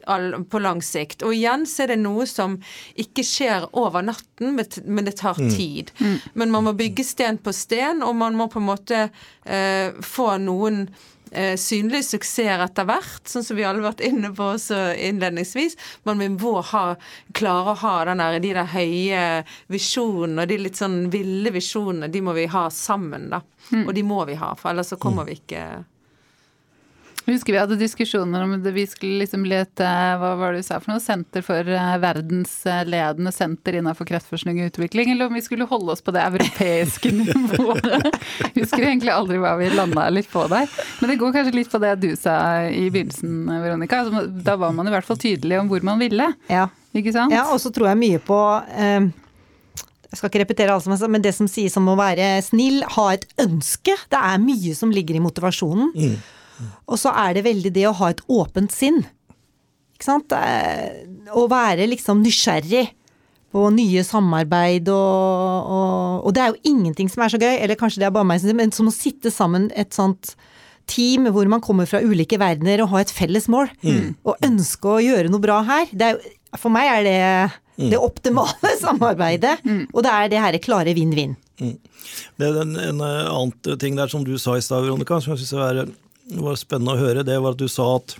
på 0.50 0.60
lang 0.60 0.82
sikt. 0.86 1.26
Og 1.28 1.36
igjen 1.36 1.66
så 1.70 1.86
er 1.86 1.94
det 1.94 2.02
noe 2.02 2.28
som 2.30 2.58
ikke 3.00 3.26
skjer 3.26 3.70
over 3.78 4.06
natten, 4.06 4.58
men 4.58 5.08
det 5.08 5.18
tar 5.22 5.40
mm. 5.40 5.50
tid. 5.56 5.94
Mm. 6.00 6.18
Men 6.34 6.54
man 6.58 6.68
må 6.70 6.76
bygge 6.78 7.06
sten 7.08 7.40
på 7.42 7.54
sten, 7.56 8.04
og 8.06 8.16
man 8.20 8.38
må 8.38 8.50
på 8.52 8.62
en 8.62 8.70
måte 8.70 9.02
eh, 9.46 9.98
få 10.06 10.34
noen 10.42 10.86
eh, 11.32 11.56
synlige 11.60 12.04
suksesser 12.12 12.64
etter 12.66 12.88
hvert, 12.88 13.24
sånn 13.30 13.46
som 13.46 13.58
vi 13.58 13.66
alle 13.66 13.82
har 13.82 13.92
vært 13.92 14.06
inne 14.08 14.32
på 14.36 14.52
også 14.56 14.80
innledningsvis. 15.10 15.78
Man 16.08 16.24
må 16.38 16.58
ha, 16.72 16.84
klare 17.38 17.74
å 17.74 17.80
ha 17.84 17.96
den 18.12 18.24
der, 18.24 18.40
de 18.44 18.54
der 18.58 18.74
høye 18.74 19.24
visjonene 19.72 20.46
og 20.46 20.52
de 20.52 20.60
litt 20.66 20.82
sånn 20.82 21.06
ville 21.14 21.54
visjonene, 21.54 22.12
de 22.12 22.24
må 22.26 22.36
vi 22.38 22.50
ha 22.52 22.68
sammen, 22.74 23.32
da. 23.34 23.42
Mm. 23.72 23.86
Og 23.86 23.96
de 23.96 24.04
må 24.04 24.24
vi 24.28 24.38
ha, 24.40 24.54
for 24.60 24.74
ellers 24.74 24.92
så 24.92 25.00
kommer 25.00 25.28
vi 25.28 25.40
ikke 25.40 25.66
husker 27.28 27.54
vi 27.54 27.60
hadde 27.60 27.78
diskusjoner 27.78 28.44
om 28.44 28.56
det 28.64 28.72
vi 28.74 28.88
skulle 28.90 29.22
liksom 29.22 29.44
bli 29.46 29.58
et 29.62 29.82
hva 29.82 30.34
var 30.40 30.56
det 30.56 30.64
du 30.64 30.66
sa 30.66 30.80
for 30.82 30.94
noe, 30.94 31.02
senter 31.04 31.44
for 31.46 31.68
eh, 31.70 31.94
verdensledende 32.02 33.34
senter 33.36 33.78
innenfor 33.78 34.10
kreftforskning 34.10 34.62
og 34.64 34.72
utvikling, 34.72 35.14
eller 35.14 35.30
om 35.30 35.38
vi 35.38 35.44
skulle 35.46 35.68
holde 35.70 35.94
oss 35.94 36.02
på 36.02 36.14
det 36.16 36.24
europeiske 36.26 37.14
nivået. 37.20 38.10
Husker 38.58 38.88
egentlig 38.88 39.14
aldri 39.14 39.40
hva 39.42 39.54
vi 39.60 39.70
landa 39.76 40.08
litt 40.14 40.32
på 40.32 40.48
der. 40.52 40.70
Men 41.00 41.14
det 41.14 41.20
går 41.22 41.38
kanskje 41.38 41.56
litt 41.60 41.72
på 41.72 41.82
det 41.84 41.96
du 42.02 42.12
sa 42.20 42.36
i 42.68 42.90
begynnelsen, 42.90 43.46
Veronica. 43.52 44.02
Altså, 44.02 44.26
da 44.42 44.58
var 44.62 44.74
man 44.76 44.90
i 44.90 44.96
hvert 44.96 45.08
fall 45.08 45.22
tydelig 45.22 45.62
om 45.62 45.72
hvor 45.72 45.86
man 45.86 46.02
ville. 46.02 46.32
Ja. 46.52 46.70
Ikke 46.98 47.14
sant? 47.16 47.32
Ja, 47.36 47.48
og 47.54 47.62
så 47.64 47.72
tror 47.72 47.92
jeg 47.92 48.02
mye 48.02 48.20
på 48.24 48.38
eh, 48.76 49.12
jeg 50.12 50.20
skal 50.20 50.28
ikke 50.28 50.42
repetere 50.42 50.74
alt 50.74 50.84
som 50.84 50.92
jeg 50.92 51.00
sa, 51.00 51.08
men 51.08 51.24
det 51.24 51.32
som 51.38 51.48
sies 51.48 51.78
om 51.80 51.86
å 51.88 51.96
være 51.96 52.34
snill, 52.44 52.82
ha 52.98 53.06
et 53.14 53.24
ønske. 53.40 53.96
Det 54.12 54.20
er 54.20 54.42
mye 54.44 54.74
som 54.76 54.92
ligger 54.92 55.16
i 55.16 55.24
motivasjonen. 55.24 55.94
Mm. 55.96 56.18
Og 56.88 57.00
så 57.02 57.14
er 57.24 57.38
det 57.38 57.46
veldig 57.48 57.74
det 57.76 57.88
å 57.90 57.98
ha 58.02 58.12
et 58.14 58.24
åpent 58.32 58.74
sinn. 58.74 59.04
Ikke 59.96 60.08
sant? 60.08 60.34
Å 60.34 61.46
være 61.52 61.90
liksom 61.92 62.24
nysgjerrig 62.26 62.88
på 63.52 63.66
nye 63.76 64.04
samarbeid 64.08 64.88
og, 64.94 65.72
og, 65.76 66.28
og 66.28 66.36
det 66.36 66.44
er 66.44 66.54
jo 66.54 66.72
ingenting 66.72 67.10
som 67.12 67.26
er 67.26 67.34
så 67.34 67.40
gøy, 67.42 67.58
eller 67.58 67.76
kanskje 67.80 68.00
det 68.00 68.08
er 68.08 68.14
bare 68.16 68.30
meg, 68.30 68.46
men 68.56 68.72
som 68.72 68.88
å 68.88 68.96
sitte 68.96 69.32
sammen 69.34 69.68
et 69.76 69.92
sånt 69.96 70.36
team 70.90 71.28
hvor 71.32 71.48
man 71.52 71.64
kommer 71.64 71.88
fra 71.90 72.02
ulike 72.04 72.40
verdener 72.42 72.84
og 72.84 72.94
har 72.94 73.06
et 73.06 73.14
felles 73.14 73.48
mål. 73.52 73.70
Mm. 73.84 74.14
Og 74.28 74.48
ønske 74.48 74.96
å 74.96 75.02
gjøre 75.04 75.32
noe 75.32 75.44
bra 75.44 75.60
her. 75.68 75.92
Jo, 75.92 76.16
for 76.60 76.74
meg 76.74 76.90
er 76.92 77.04
det 77.06 77.20
mm. 77.22 77.90
det 77.94 78.00
optimale 78.00 78.74
samarbeidet. 78.86 79.58
Mm. 79.68 79.84
Og 79.92 80.06
det 80.06 80.14
er 80.16 80.32
det 80.32 80.44
her 80.46 80.60
klare 80.64 80.96
vinn-vinn. 80.98 81.36
Mm. 81.62 81.76
Det 82.40 82.48
er 82.48 82.62
en, 82.64 82.76
en, 82.80 83.04
annen 83.06 83.80
ting 83.80 84.00
der 84.00 84.12
som 84.12 84.26
du 84.28 84.34
sa 84.42 84.58
i 84.58 84.64
stad, 84.64 84.84
Veronica, 84.88 85.20
som 85.22 85.36
jeg 85.36 85.44
syns 85.44 85.54
er 85.60 85.84
det 86.32 86.44
var 86.44 86.60
spennende 86.60 86.96
å 86.96 87.02
høre, 87.02 87.26
det 87.28 87.40
var 87.44 87.56
at 87.56 87.62
du 87.62 87.68
sa 87.72 87.88
at 87.98 88.16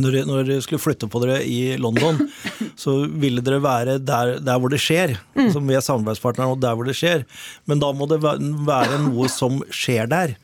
når 0.00 0.14
dere, 0.14 0.26
når 0.28 0.46
dere 0.48 0.64
skulle 0.64 0.82
flytte 0.82 1.08
på 1.10 1.20
dere 1.22 1.40
i 1.44 1.76
London, 1.80 2.22
så 2.82 2.96
ville 3.20 3.42
dere 3.44 3.60
være 3.62 3.98
der, 4.02 4.36
der 4.44 4.60
hvor 4.60 4.72
det 4.72 4.80
skjer. 4.82 5.16
Mm. 5.34 5.46
Altså 5.46 5.62
med 5.64 5.84
samarbeidspartnerne 5.84 6.54
og 6.54 6.62
der 6.62 6.76
hvor 6.78 6.88
det 6.88 6.96
skjer. 6.98 7.26
Men 7.68 7.82
da 7.82 7.90
må 7.96 8.08
det 8.10 8.20
være 8.22 9.02
noe 9.04 9.28
som 9.32 9.60
skjer 9.74 10.10
der. 10.10 10.36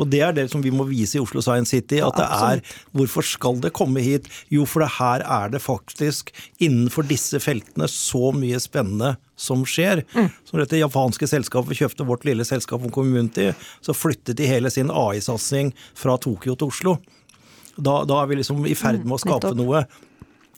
Og 0.00 0.08
det 0.08 0.22
er 0.24 0.32
det 0.36 0.46
som 0.52 0.62
vi 0.64 0.72
må 0.72 0.86
vise 0.88 1.18
i 1.18 1.22
Oslo 1.22 1.42
Science 1.44 1.74
City. 1.74 2.00
at 2.00 2.16
det 2.16 2.24
er, 2.24 2.62
Hvorfor 2.96 3.26
skal 3.26 3.60
det 3.60 3.74
komme 3.76 4.00
hit? 4.00 4.28
Jo, 4.48 4.64
for 4.64 4.84
det 4.84 4.94
her 4.98 5.20
er 5.20 5.52
det 5.52 5.60
faktisk 5.60 6.32
innenfor 6.58 7.04
disse 7.08 7.40
feltene 7.40 7.88
så 7.90 8.32
mye 8.32 8.60
spennende 8.62 9.16
som 9.36 9.66
skjer. 9.68 10.04
Mm. 10.14 10.30
Som 10.48 10.62
dette 10.62 10.80
japanske 10.80 11.28
selskapet 11.28 11.76
kjøpte 11.76 12.06
vårt 12.08 12.24
lille 12.24 12.46
selskap 12.48 12.84
om 12.84 12.94
Community, 12.94 13.50
så 13.84 13.96
flyttet 13.96 14.38
de 14.40 14.48
hele 14.48 14.70
sin 14.72 14.90
AI-satsing 14.90 15.74
fra 15.98 16.16
Tokyo 16.16 16.56
til 16.56 16.72
Oslo. 16.72 16.96
Da, 17.76 18.02
da, 18.04 18.22
er 18.22 18.30
vi 18.30 18.40
liksom 18.40 18.64
i 18.68 18.76
ferd 18.76 19.04
med 19.04 19.16
å 19.16 19.20
mm, 19.20 19.24
skape 19.26 19.52
noe 19.56 19.84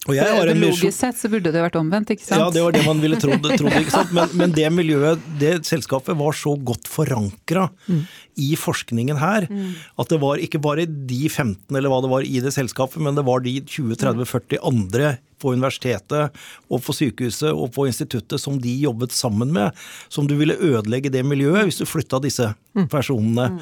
Logisk 0.04 0.98
sett 0.98 1.16
så 1.16 1.30
burde 1.32 1.52
det 1.54 1.62
vært 1.64 1.78
omvendt, 1.80 2.10
ikke 2.12 2.26
sant? 2.26 2.42
Ja, 2.42 2.48
det 2.52 2.64
var 2.66 2.74
det 2.76 2.82
man 2.84 3.00
ville 3.00 3.16
trodd. 3.20 3.46
Men, 4.14 4.32
men, 4.36 4.52
det 4.54 4.66
miljøet, 4.74 5.22
det 5.40 5.52
selskapet, 5.68 6.16
var 6.18 6.36
så 6.36 6.54
godt 6.60 6.88
forankra 6.90 7.66
mm. 7.88 8.02
i 8.44 8.50
forskningen 8.58 9.18
her 9.20 9.46
mm. 9.48 9.70
at 10.02 10.10
det 10.12 10.18
var 10.22 10.42
ikke 10.42 10.60
bare 10.62 10.84
de 10.86 11.22
15 11.28 11.74
eller 11.74 11.90
hva 11.90 12.02
det 12.04 12.10
var 12.12 12.26
i 12.26 12.42
det 12.44 12.52
selskapet, 12.54 13.00
men 13.02 13.16
det 13.16 13.24
var 13.26 13.42
de 13.44 13.56
20-30-40 13.62 14.60
andre 14.60 15.14
på 15.40 15.54
universitetet 15.54 16.34
og 16.70 16.82
på 16.84 16.94
sykehuset 16.96 17.50
og 17.52 17.72
på 17.74 17.86
instituttet 17.90 18.42
som 18.42 18.58
de 18.60 18.72
jobbet 18.84 19.14
sammen 19.14 19.52
med, 19.54 19.74
som 20.12 20.28
du 20.30 20.36
ville 20.38 20.56
ødelegge 20.58 21.12
det 21.12 21.24
miljøet 21.26 21.68
hvis 21.68 21.80
du 21.80 21.86
flytta 21.88 22.20
disse 22.24 22.50
mm. 22.76 22.88
personene. 22.92 23.48
Mm. 23.54 23.58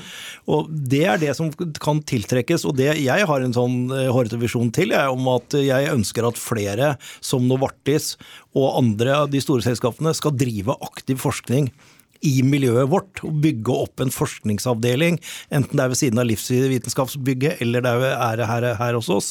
Og 0.54 0.70
det 0.92 1.04
er 1.14 1.22
det 1.22 1.36
som 1.38 1.52
kan 1.82 2.02
tiltrekkes, 2.08 2.66
og 2.68 2.76
det, 2.80 2.92
jeg 3.02 3.28
har 3.28 3.44
en 3.44 3.56
sånn 3.56 3.78
eh, 3.94 4.10
hårete 4.12 4.40
visjon 4.40 4.72
til 4.74 4.94
jeg, 4.96 5.12
om 5.12 5.32
at 5.34 5.56
jeg 5.58 5.92
ønsker 5.92 6.28
at 6.28 6.40
flere 6.40 6.94
som 7.24 7.48
Novartis 7.48 8.14
og 8.56 8.78
andre 8.78 9.16
av 9.24 9.32
de 9.32 9.40
store 9.42 9.64
selskapene 9.64 10.14
skal 10.16 10.36
drive 10.36 10.76
aktiv 10.84 11.20
forskning 11.22 11.70
i 12.22 12.42
miljøet 12.46 12.90
vårt. 12.92 13.22
Å 13.26 13.30
bygge 13.42 13.74
opp 13.84 14.02
en 14.02 14.12
forskningsavdeling, 14.14 15.18
enten 15.54 15.78
det 15.78 15.84
er 15.84 15.92
ved 15.92 16.00
siden 16.00 16.22
av 16.22 16.28
livsvitenskapsbygget 16.30 17.62
eller 17.64 17.84
det 17.84 17.92
er 18.12 18.44
her, 18.48 18.68
her 18.78 18.98
hos 18.98 19.10
oss. 19.12 19.30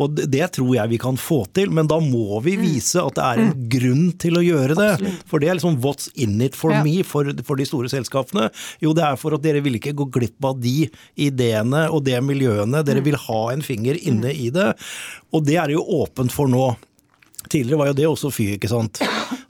Og 0.00 0.18
det 0.18 0.50
tror 0.56 0.72
jeg 0.76 0.92
vi 0.92 1.00
kan 1.02 1.18
få 1.20 1.44
til, 1.56 1.72
men 1.74 1.90
da 1.90 2.00
må 2.02 2.40
vi 2.44 2.56
mm. 2.58 2.64
vise 2.66 3.02
at 3.02 3.18
det 3.18 3.26
er 3.26 3.42
en 3.42 3.52
mm. 3.52 3.66
grunn 3.76 4.08
til 4.22 4.40
å 4.40 4.44
gjøre 4.44 4.78
det. 4.78 4.90
For 5.30 5.42
det 5.42 5.50
er 5.50 5.60
liksom 5.60 5.78
what's 5.84 6.10
in 6.14 6.40
it 6.44 6.58
for 6.58 6.74
ja. 6.74 6.82
me 6.86 6.98
for, 7.06 7.30
for, 7.46 7.58
de 7.58 7.68
store 7.68 7.90
selskapene. 7.92 8.48
Jo, 8.82 8.94
det 8.96 9.06
er 9.06 9.20
for 9.20 9.36
at 9.36 9.44
dere 9.44 9.62
vil 9.64 9.78
ikke 9.78 9.94
gå 9.96 10.08
glipp 10.18 10.50
av 10.50 10.58
de 10.62 10.90
ideene 11.14 11.86
og 11.92 12.04
det 12.08 12.18
miljøene. 12.24 12.82
Dere 12.86 13.02
mm. 13.02 13.08
vil 13.10 13.22
ha 13.28 13.40
en 13.54 13.64
finger 13.64 13.98
inne 14.02 14.34
i 14.34 14.50
det. 14.54 14.72
Og 15.34 15.46
det 15.46 15.60
er 15.62 15.76
jo 15.76 15.86
åpent 16.02 16.34
for 16.34 16.50
nå. 16.50 16.74
Tidligere 17.46 17.78
var 17.78 17.90
jo 17.92 17.96
det 17.96 18.06
også 18.08 18.30
fy, 18.34 18.48
ikke 18.56 18.70
sant. 18.70 19.00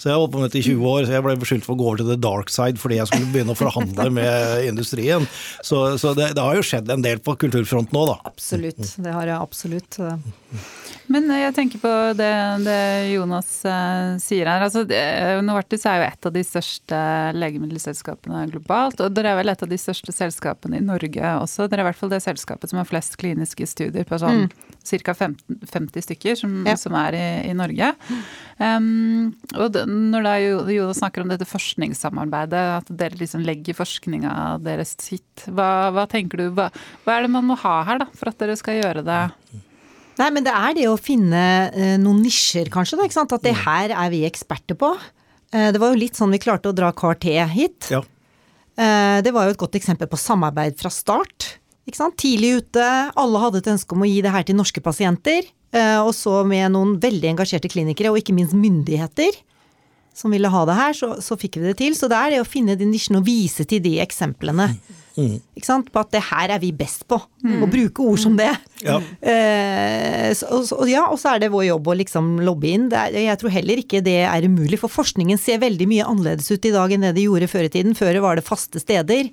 Så 0.06 0.12
jeg 0.12 0.20
holdt 0.22 0.34
på 0.36 0.38
med 0.38 0.46
dette 0.46 0.60
i 0.60 0.66
20 0.68 0.84
år, 0.86 1.00
så 1.02 1.14
jeg 1.16 1.22
ble 1.24 1.32
beskyldt 1.42 1.64
for 1.66 1.74
å 1.74 1.80
gå 1.80 1.86
over 1.88 1.98
til 1.98 2.06
the 2.12 2.16
dark 2.22 2.50
side 2.54 2.78
fordi 2.78 3.00
jeg 3.00 3.10
skulle 3.10 3.26
begynne 3.32 3.56
å 3.56 3.58
forhandle 3.58 4.06
med 4.20 4.68
industrien. 4.68 5.26
Så, 5.66 5.80
så 5.98 6.12
det, 6.14 6.28
det, 6.38 6.44
har 6.46 6.54
jo 6.54 6.62
skjedd 6.62 6.92
en 6.94 7.02
del 7.02 7.18
på 7.18 7.34
kulturfronten 7.42 7.96
nå, 7.96 8.04
da. 8.12 8.20
Absolutt. 8.30 8.84
Det 9.02 9.14
har 9.16 9.26
jeg 9.26 9.34
absolutt. 9.40 9.98
Men 11.10 11.26
jeg 11.30 11.54
tenker 11.54 11.82
på 11.82 11.90
det, 12.18 12.30
det 12.66 12.78
Jonas 13.12 13.50
uh, 13.66 14.14
sier 14.22 14.46
her. 14.50 14.62
altså 14.62 14.82
Novartis 15.42 15.86
er 15.86 16.00
jo 16.00 16.06
et 16.06 16.28
av 16.30 16.34
de 16.34 16.42
største 16.46 17.02
legemiddelselskapene 17.38 18.44
globalt. 18.50 19.02
Og 19.02 19.14
dere 19.14 19.34
er 19.34 19.40
vel 19.40 19.52
et 19.52 19.62
av 19.66 19.70
de 19.70 19.78
største 19.78 20.14
selskapene 20.14 20.80
i 20.80 20.86
Norge 20.86 21.34
også. 21.42 21.66
Dere 21.66 21.82
er 21.82 21.86
i 21.86 21.88
hvert 21.90 22.00
fall 22.00 22.14
det 22.14 22.22
selskapet 22.22 22.70
som 22.70 22.82
har 22.82 22.90
flest 22.90 23.18
kliniske 23.18 23.66
studier 23.70 24.06
på 24.06 24.18
sånn 24.22 24.46
mm. 24.46 24.56
ca. 25.06 25.14
50 25.18 26.06
stykker 26.08 26.38
som, 26.38 26.58
ja. 26.66 26.78
som 26.78 26.94
er 26.98 27.18
i, 27.18 27.26
i 27.50 27.54
Norge. 27.58 27.92
Um, 28.58 29.34
og 29.54 29.74
det, 29.76 29.86
når 30.12 30.26
da 30.26 30.34
Jonas 30.40 31.00
snakker 31.00 31.22
om 31.22 31.30
dette 31.32 31.48
forskningssamarbeidet, 31.48 32.64
at 32.80 32.90
dere 33.02 33.18
liksom 33.20 33.44
legger 33.46 33.76
forskninga 33.78 34.32
deres 34.64 34.94
hit, 35.08 35.46
hva, 35.46 35.90
hva 35.94 36.06
tenker 36.10 36.42
du? 36.42 36.46
Hva, 36.56 36.68
hva 37.04 37.16
er 37.16 37.26
det 37.26 37.32
man 37.34 37.48
må 37.48 37.58
ha 37.62 37.78
her 37.88 38.02
da, 38.04 38.08
for 38.16 38.30
at 38.30 38.38
dere 38.42 38.56
skal 38.58 38.80
gjøre 38.80 39.04
det? 39.06 39.20
Nei, 40.16 40.30
men 40.32 40.46
det 40.46 40.54
er 40.54 40.76
det 40.78 40.86
å 40.88 40.96
finne 41.00 41.42
eh, 41.72 41.96
noen 42.00 42.22
nisjer, 42.24 42.70
kanskje. 42.72 42.96
Da, 42.96 43.08
ikke 43.08 43.18
sant? 43.18 43.34
At 43.36 43.44
det 43.44 43.52
mm. 43.56 43.62
her 43.66 43.96
er 44.04 44.12
vi 44.14 44.22
eksperter 44.28 44.78
på. 44.80 44.94
Eh, 45.52 45.68
det 45.74 45.80
var 45.82 45.92
jo 45.92 46.00
litt 46.00 46.16
sånn 46.16 46.32
vi 46.32 46.40
klarte 46.42 46.72
å 46.72 46.76
dra 46.76 46.88
CAR-T 46.96 47.28
hit. 47.52 47.90
Ja. 47.92 48.00
Eh, 48.76 49.18
det 49.24 49.32
var 49.36 49.46
jo 49.46 49.54
et 49.56 49.60
godt 49.60 49.76
eksempel 49.76 50.08
på 50.08 50.20
samarbeid 50.20 50.78
fra 50.80 50.92
start. 50.92 51.56
Ikke 51.86 52.00
sant? 52.00 52.16
Tidlig 52.18 52.62
ute, 52.62 52.86
alle 53.12 53.42
hadde 53.44 53.60
et 53.62 53.70
ønske 53.76 53.94
om 53.94 54.02
å 54.02 54.08
gi 54.08 54.22
det 54.24 54.32
her 54.32 54.46
til 54.46 54.58
norske 54.58 54.82
pasienter. 54.84 55.52
Eh, 55.76 55.98
og 56.00 56.14
så 56.16 56.40
med 56.48 56.72
noen 56.74 56.96
veldig 57.02 57.34
engasjerte 57.34 57.70
klinikere, 57.70 58.12
og 58.12 58.20
ikke 58.20 58.34
minst 58.36 58.56
myndigheter 58.56 59.36
som 60.16 60.32
ville 60.32 60.48
ha 60.48 60.62
det 60.68 60.76
her, 60.78 60.94
så, 60.96 61.10
så 61.20 61.36
fikk 61.36 61.58
vi 61.60 61.68
det 61.68 61.78
til. 61.80 61.96
Så 61.96 62.08
det 62.08 62.16
er 62.16 62.32
det 62.32 62.44
å 62.44 62.48
finne 62.48 62.76
de 62.78 62.88
nisjene 62.88 63.20
og 63.20 63.26
vise 63.26 63.66
til 63.68 63.82
de 63.84 63.98
eksemplene. 64.00 64.70
Mm. 65.16 65.36
Ikke 65.56 65.68
sant? 65.68 65.88
På 65.92 66.02
at 66.02 66.10
det 66.12 66.22
her 66.28 66.52
er 66.52 66.60
vi 66.60 66.70
best 66.76 67.06
på. 67.08 67.18
Mm. 67.44 67.58
Å 67.64 67.68
bruke 67.72 68.04
ord 68.04 68.20
som 68.20 68.36
det. 68.36 68.50
Ja. 68.84 68.96
Eh, 69.20 70.32
så, 70.36 70.60
og, 70.76 70.88
ja, 70.88 71.06
og 71.12 71.20
så 71.20 71.34
er 71.34 71.44
det 71.44 71.52
vår 71.52 71.68
jobb 71.70 71.88
å 71.92 71.98
liksom 72.00 72.34
lobbe 72.44 72.68
inn. 72.72 72.88
Er, 72.92 73.16
jeg 73.26 73.40
tror 73.40 73.54
heller 73.54 73.84
ikke 73.84 74.02
det 74.04 74.18
er 74.28 74.48
umulig, 74.48 74.80
for 74.80 74.92
forskningen 74.92 75.40
ser 75.40 75.62
veldig 75.64 75.88
mye 75.92 76.08
annerledes 76.08 76.48
ut 76.52 76.68
i 76.68 76.74
dag 76.74 76.92
enn 76.96 77.08
det 77.08 77.14
det 77.16 77.28
gjorde 77.28 77.52
før 77.52 77.68
i 77.68 77.72
tiden. 77.76 77.96
Før 77.96 78.20
var 78.24 78.40
det 78.40 78.46
faste 78.48 78.82
steder. 78.82 79.32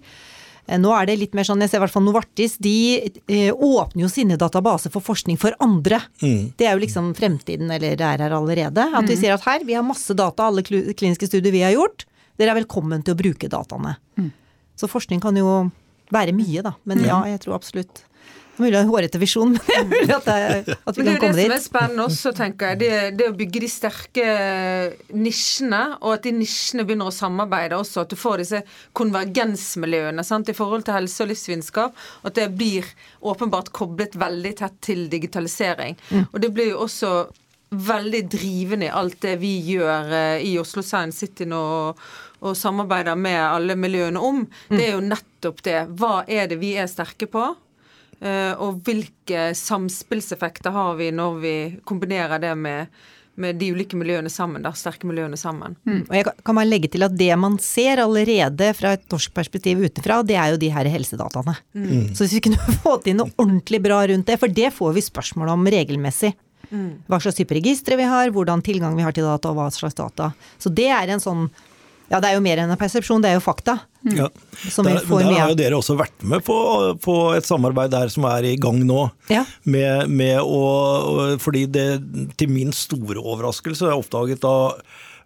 Eh, 0.68 0.80
nå 0.80 0.94
er 0.96 1.10
det 1.10 1.18
litt 1.20 1.36
mer 1.38 1.48
sånn, 1.48 1.62
jeg 1.64 1.72
ser 1.72 1.82
i 1.82 1.84
hvert 1.84 1.94
fall 1.94 2.06
Novartis, 2.06 2.56
de 2.64 2.76
eh, 3.02 3.50
åpner 3.52 4.06
jo 4.06 4.12
sine 4.12 4.38
databaser 4.40 4.94
for 4.94 5.04
forskning 5.04 5.40
for 5.42 5.56
andre. 5.64 6.00
Mm. 6.24 6.54
Det 6.60 6.70
er 6.70 6.78
jo 6.78 6.84
liksom 6.86 7.12
fremtiden, 7.18 7.72
eller 7.74 7.98
det 8.00 8.08
er 8.08 8.24
her 8.26 8.38
allerede. 8.38 8.88
At 8.94 9.10
vi 9.10 9.18
mm. 9.18 9.22
sier 9.22 9.36
at 9.36 9.48
her, 9.48 9.68
vi 9.68 9.78
har 9.78 9.86
masse 9.86 10.16
data, 10.18 10.48
alle 10.48 10.64
kliniske 10.64 11.30
studier 11.30 11.54
vi 11.56 11.66
har 11.66 11.76
gjort. 11.76 12.08
Dere 12.40 12.56
er 12.56 12.62
velkommen 12.64 13.04
til 13.06 13.16
å 13.16 13.20
bruke 13.20 13.52
dataene. 13.52 13.98
Mm. 14.18 14.32
Så 14.80 14.90
forskning 14.90 15.22
kan 15.24 15.38
jo 15.38 15.68
være 16.14 16.34
mye, 16.36 16.64
da. 16.66 16.74
Men 16.90 17.04
ja, 17.06 17.20
jeg 17.30 17.44
tror 17.44 17.58
absolutt 17.60 18.04
Mulig 18.58 18.78
en 18.78 18.90
hårete 18.92 19.18
visjon, 19.18 19.56
men 19.56 19.62
det 19.66 19.78
mulig 19.90 20.14
at, 20.14 20.28
jeg, 20.30 20.76
at 20.78 20.98
vi 20.98 21.06
kan 21.08 21.16
komme 21.18 21.18
dit. 21.18 21.20
Det 21.20 21.26
er 21.26 21.34
det 21.34 21.46
som 21.46 21.54
er 21.56 21.62
spennende 21.64 22.04
også, 22.06 22.34
tenker 22.38 22.72
jeg. 22.72 22.80
Det, 22.84 22.90
det, 23.18 23.30
å 23.32 23.38
bygge 23.38 23.62
de 23.64 23.70
sterke 23.72 24.26
nisjene, 25.18 25.82
og 26.04 26.12
at 26.20 26.28
de 26.28 26.36
nisjene 26.38 26.86
begynner 26.86 27.10
å 27.10 27.16
samarbeide 27.16 27.80
også. 27.82 28.04
At 28.04 28.14
du 28.14 28.20
får 28.20 28.44
disse 28.44 28.62
konvergensmiljøene 29.00 30.26
sant, 30.28 30.52
i 30.54 30.58
forhold 30.58 30.86
til 30.86 31.00
helse 31.00 31.26
og 31.26 31.32
livsvitenskap. 31.32 32.04
At 32.30 32.38
det 32.38 32.52
blir 32.54 32.86
åpenbart 33.26 33.74
koblet 33.74 34.20
veldig 34.22 34.54
tett 34.62 34.78
til 34.86 35.08
digitalisering. 35.10 35.98
Mm. 36.12 36.28
Og 36.30 36.38
det 36.46 36.54
blir 36.54 36.76
jo 36.76 36.84
også 36.86 37.16
veldig 37.74 38.22
drivende 38.30 38.86
i 38.86 38.94
alt 38.94 39.18
det 39.26 39.40
vi 39.42 39.56
gjør 39.72 40.14
eh, 40.14 40.46
i 40.46 40.54
Oslo 40.62 40.86
Science 40.86 41.26
City 41.26 41.50
nå. 41.50 41.64
og 41.88 42.06
og 42.44 42.58
samarbeider 42.60 43.16
med 43.16 43.40
alle 43.40 43.76
miljøene 43.80 44.20
om, 44.20 44.42
mm. 44.44 44.74
det 44.76 44.82
er 44.84 44.98
jo 44.98 45.04
nettopp 45.06 45.62
det. 45.64 45.78
Hva 45.96 46.26
er 46.28 46.50
det 46.52 46.58
vi 46.60 46.74
er 46.76 46.90
sterke 46.92 47.30
på? 47.32 47.46
Eh, 48.20 48.54
og 48.62 48.84
hvilke 48.86 49.50
samspillseffekter 49.58 50.74
har 50.76 50.96
vi 51.00 51.10
når 51.16 51.42
vi 51.42 51.56
kombinerer 51.88 52.42
det 52.44 52.54
med, 52.60 52.94
med 53.36 53.60
de 53.60 53.72
ulike 53.74 53.98
miljøene 54.00 54.32
sammen, 54.32 54.64
da, 54.66 54.74
sterke 54.78 55.10
miljøene 55.10 55.40
sammen. 55.40 55.76
Mm. 55.88 56.06
Og 56.06 56.16
jeg 56.18 56.30
kan 56.46 56.60
bare 56.60 56.70
legge 56.70 56.92
til 56.94 57.06
at 57.08 57.18
det 57.18 57.32
man 57.40 57.58
ser 57.64 58.04
allerede 58.04 58.72
fra 58.78 58.94
et 58.98 59.06
norsk 59.12 59.34
perspektiv 59.36 59.84
utenfra, 59.84 60.22
det 60.28 60.38
er 60.40 60.54
jo 60.54 60.62
de 60.62 60.72
her 60.76 60.90
helsedataene. 60.94 61.58
Mm. 61.74 62.14
Så 62.14 62.26
hvis 62.26 62.38
vi 62.38 62.46
kunne 62.50 62.78
fått 62.86 63.10
inn 63.12 63.22
noe 63.22 63.34
ordentlig 63.38 63.82
bra 63.84 64.04
rundt 64.10 64.30
det, 64.30 64.40
for 64.42 64.52
det 64.62 64.74
får 64.76 64.98
vi 64.98 65.06
spørsmål 65.10 65.56
om 65.58 65.70
regelmessig. 65.76 66.34
Mm. 66.74 67.04
Hva 67.10 67.20
slags 67.22 67.38
type 67.38 67.54
registre 67.54 67.98
vi 68.00 68.08
har, 68.08 68.32
hvordan 68.34 68.64
tilgang 68.66 68.96
vi 68.98 69.06
har 69.06 69.14
til 69.14 69.28
data, 69.28 69.52
og 69.52 69.60
hva 69.60 69.70
slags 69.74 69.98
data. 69.98 70.32
Så 70.62 70.72
det 70.74 70.90
er 70.94 71.12
en 71.14 71.22
sånn 71.22 71.48
ja, 72.12 72.20
det 72.20 72.30
er 72.30 72.36
jo 72.36 72.44
mer 72.44 72.62
enn 72.62 72.72
en 72.74 72.80
persepsjon, 72.80 73.24
det 73.24 73.32
er 73.32 73.38
jo 73.38 73.44
fakta. 73.44 73.78
Mm. 74.04 74.16
Ja. 74.18 74.28
Der, 74.84 75.00
der 75.08 75.30
har 75.32 75.54
jo 75.54 75.58
dere 75.58 75.78
også 75.80 75.96
vært 75.98 76.26
med 76.28 76.44
på, 76.46 76.58
på, 77.02 77.16
et 77.38 77.48
samarbeid 77.48 77.94
der 77.94 78.12
som 78.14 78.28
er 78.30 78.46
i 78.50 78.58
gang 78.62 78.82
nå. 78.86 79.06
Ja. 79.32 79.46
Med, 79.64 80.12
med 80.12 80.42
å, 80.44 81.38
fordi 81.42 81.66
det 81.72 81.88
til 82.40 82.52
min 82.52 82.76
store 82.76 83.22
overraskelse 83.22 83.88
er 83.90 83.98
oppdaget 83.98 84.44
da 84.44 84.56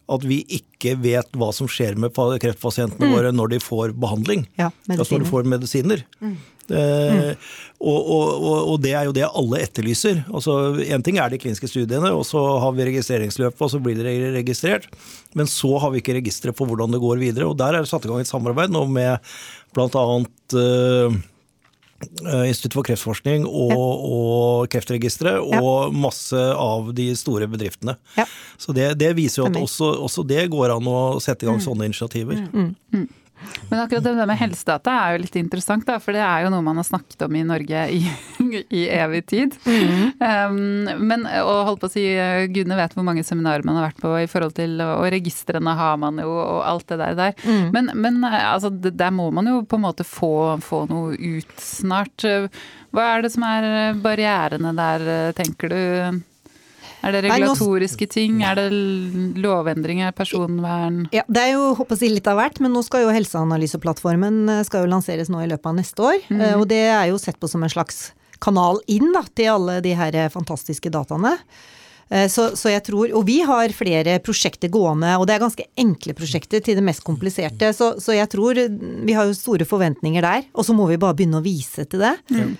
at 0.08 0.24
vi 0.24 0.40
ikke 0.56 0.94
vet 1.04 1.34
hva 1.36 1.50
som 1.56 1.68
skjer 1.68 1.98
med 2.00 2.16
kreftpasientene 2.16 3.10
mm. 3.10 3.16
våre 3.18 3.34
når 3.36 3.56
de 3.56 3.64
får 3.64 3.92
behandling. 4.00 4.46
Ja, 4.60 4.70
altså 4.94 5.18
når 5.18 5.26
de 5.26 5.32
får 5.34 5.50
medisiner. 5.52 6.06
Mm. 6.24 6.38
Eh, 6.72 7.54
og, 7.78 8.10
og, 8.10 8.58
og, 8.74 8.76
det 8.82 8.94
er 8.98 9.06
jo 9.08 9.14
det 9.16 9.28
alle 9.28 9.62
etterlyser. 9.62 10.24
Altså, 10.34 10.58
Én 10.82 11.04
ting 11.06 11.20
er 11.22 11.30
de 11.32 11.40
kliniske 11.42 11.70
studiene, 11.70 12.10
og 12.16 12.26
så 12.28 12.42
har 12.64 12.74
vi 12.76 12.88
registreringsløpet, 12.90 13.62
og 13.62 13.72
så 13.74 13.82
blir 13.84 14.02
det 14.02 14.18
registrert. 14.36 14.90
Men 15.38 15.50
så 15.52 15.76
har 15.82 15.94
vi 15.94 16.02
ikke 16.02 16.18
registre 16.18 16.56
på 16.56 16.68
hvordan 16.68 16.96
det 16.96 17.04
går 17.04 17.22
videre. 17.22 17.50
Og 17.50 17.58
der 17.60 17.78
er 17.78 17.86
det 17.86 17.92
satt 17.92 18.08
i 18.08 18.12
gang 18.12 18.24
et 18.24 18.30
samarbeid 18.30 18.74
nå 18.74 18.86
med 18.90 19.22
bl.a. 19.78 20.06
Uh, 20.58 21.14
eh, 22.26 22.48
Institutt 22.48 22.80
for 22.80 22.88
kreftforskning 22.88 23.46
og, 23.46 23.72
ja. 23.74 23.78
og 23.78 24.72
Kreftregisteret 24.74 25.62
og 25.62 25.94
masse 25.94 26.40
av 26.58 26.92
de 26.98 27.12
store 27.20 27.50
bedriftene. 27.52 27.98
Ja. 28.18 28.26
Så 28.58 28.74
det, 28.74 28.96
det, 29.02 29.14
viser 29.20 29.44
jo 29.44 29.52
at 29.52 29.62
også, 29.62 29.94
også, 30.08 30.26
det 30.26 30.48
går 30.54 30.74
an 30.80 30.90
å 30.90 31.00
sette 31.22 31.46
i 31.46 31.52
gang 31.52 31.62
mm. 31.62 31.66
sånne 31.70 31.90
initiativer. 31.92 32.42
Mm. 32.50 32.74
Mm. 32.96 33.08
Men 33.70 33.82
akkurat 33.82 34.06
det 34.06 34.28
med 34.30 34.40
helsedata 34.40 34.94
er 35.02 35.16
jo 35.16 35.24
litt 35.26 35.38
interessant, 35.40 35.86
da, 35.88 35.98
for 36.04 36.16
det 36.16 36.24
er 36.24 36.46
jo 36.46 36.52
noe 36.54 36.66
man 36.66 36.80
har 36.80 36.88
snakket 36.88 37.26
om 37.28 37.36
i 37.36 37.44
Norge 37.48 37.84
i, 37.94 38.02
i 38.80 38.84
evig 38.96 39.24
tid. 39.30 39.58
Mm. 39.68 40.06
Um, 40.22 41.04
men 41.10 41.26
å 41.28 41.58
holde 41.68 41.82
på 41.84 41.90
å 41.90 41.94
si 41.94 42.06
gudene 42.54 42.80
vet 42.80 42.96
hvor 42.98 43.08
mange 43.08 43.26
seminarer 43.28 43.66
man 43.68 43.80
har 43.80 43.90
vært 43.90 44.02
på 44.04 44.14
i 44.22 44.30
forhold 44.32 44.56
til 44.58 44.80
Og 44.82 45.06
registrene 45.14 45.76
har 45.78 46.00
man 46.02 46.22
jo, 46.22 46.32
og 46.32 46.62
alt 46.68 46.88
det 46.92 47.00
der. 47.02 47.18
der. 47.18 47.36
Mm. 47.44 47.68
Men, 47.76 47.92
men 47.96 48.24
altså, 48.28 48.72
der 48.72 49.14
må 49.16 49.30
man 49.36 49.50
jo 49.52 49.62
på 49.68 49.80
en 49.80 49.86
måte 49.88 50.08
få, 50.08 50.58
få 50.64 50.86
noe 50.92 51.18
ut 51.18 51.60
snart. 51.62 52.26
Hva 52.96 53.12
er 53.14 53.26
det 53.26 53.34
som 53.34 53.46
er 53.48 54.00
barrierene 54.02 54.74
der, 54.78 55.08
tenker 55.38 55.74
du? 55.74 55.80
Er 57.08 57.16
det 57.16 57.24
regulatoriske 57.24 58.08
ting? 58.12 58.42
Er 58.44 58.58
det 58.60 58.68
lovendringer? 59.40 60.12
Personvern? 60.18 61.06
Ja, 61.16 61.24
Det 61.28 61.46
er 61.46 61.56
jo 61.56 61.72
håper 61.80 62.00
jeg, 62.02 62.18
litt 62.18 62.28
av 62.28 62.40
hvert, 62.42 62.60
men 62.64 62.76
nå 62.76 62.84
skal 62.86 63.06
jo 63.06 63.16
Helseanalyseplattformen 63.16 64.44
eh, 64.52 64.66
skal 64.68 64.84
jo 64.86 64.92
lanseres 64.92 65.32
nå 65.32 65.42
i 65.44 65.50
løpet 65.54 65.72
av 65.72 65.80
neste 65.80 66.04
år. 66.04 66.20
Mm. 66.28 66.46
Og 66.60 66.68
det 66.70 66.84
er 66.90 67.08
jo 67.14 67.22
sett 67.22 67.40
på 67.40 67.50
som 67.52 67.64
en 67.64 67.72
slags 67.72 68.12
kanal 68.44 68.82
inn 68.92 69.10
da, 69.16 69.24
til 69.34 69.54
alle 69.56 69.80
de 69.86 69.96
her 69.98 70.16
eh, 70.16 70.32
fantastiske 70.34 70.92
dataene. 70.94 71.38
Så, 72.08 72.54
så, 72.56 72.70
jeg 72.72 72.86
tror, 72.88 73.10
Og 73.20 73.26
vi 73.28 73.42
har 73.44 73.68
flere 73.76 74.14
prosjekter 74.24 74.70
gående, 74.72 75.10
og 75.20 75.26
det 75.28 75.34
er 75.34 75.42
ganske 75.42 75.66
enkle 75.76 76.14
prosjekter 76.16 76.62
til 76.64 76.78
det 76.80 76.84
mest 76.88 77.04
kompliserte. 77.04 77.74
Så, 77.76 77.98
så 78.00 78.16
jeg 78.16 78.30
tror 78.32 78.56
vi 78.56 79.12
har 79.18 79.28
jo 79.28 79.36
store 79.36 79.68
forventninger 79.68 80.24
der. 80.24 80.46
Og 80.56 80.64
så 80.64 80.72
må 80.72 80.88
vi 80.88 80.96
bare 81.02 81.18
begynne 81.20 81.42
å 81.42 81.44
vise 81.44 81.84
til 81.84 82.06
det. 82.06 82.14
Mm. 82.32 82.56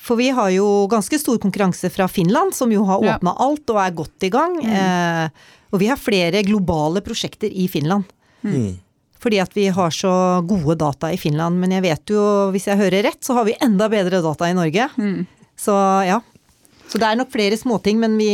For 0.00 0.16
vi 0.16 0.30
har 0.32 0.50
jo 0.54 0.86
ganske 0.88 1.18
stor 1.20 1.38
konkurranse 1.42 1.90
fra 1.92 2.08
Finland, 2.08 2.54
som 2.56 2.72
jo 2.72 2.84
har 2.88 3.02
åpna 3.02 3.34
ja. 3.34 3.44
alt 3.44 3.72
og 3.74 3.80
er 3.82 3.96
godt 3.98 4.24
i 4.24 4.32
gang. 4.32 4.56
Mm. 4.62 4.72
Eh, 4.72 5.52
og 5.74 5.82
vi 5.82 5.90
har 5.90 6.00
flere 6.00 6.40
globale 6.46 7.02
prosjekter 7.04 7.52
i 7.52 7.66
Finland. 7.68 8.08
Mm. 8.46 8.78
Fordi 9.20 9.40
at 9.42 9.52
vi 9.56 9.66
har 9.74 9.92
så 9.92 10.12
gode 10.46 10.78
data 10.80 11.10
i 11.12 11.18
Finland. 11.20 11.60
Men 11.60 11.74
jeg 11.76 11.84
vet 11.84 12.14
jo, 12.14 12.22
hvis 12.54 12.68
jeg 12.70 12.80
hører 12.80 13.04
rett, 13.08 13.20
så 13.24 13.36
har 13.36 13.48
vi 13.48 13.58
enda 13.64 13.90
bedre 13.92 14.22
data 14.24 14.48
i 14.48 14.56
Norge. 14.56 14.88
Mm. 14.96 15.26
Så 15.58 15.76
ja. 16.06 16.20
Så 16.86 17.00
det 17.02 17.08
er 17.08 17.18
nok 17.18 17.32
flere 17.34 17.56
småting, 17.58 17.98
men 17.98 18.14
vi, 18.20 18.30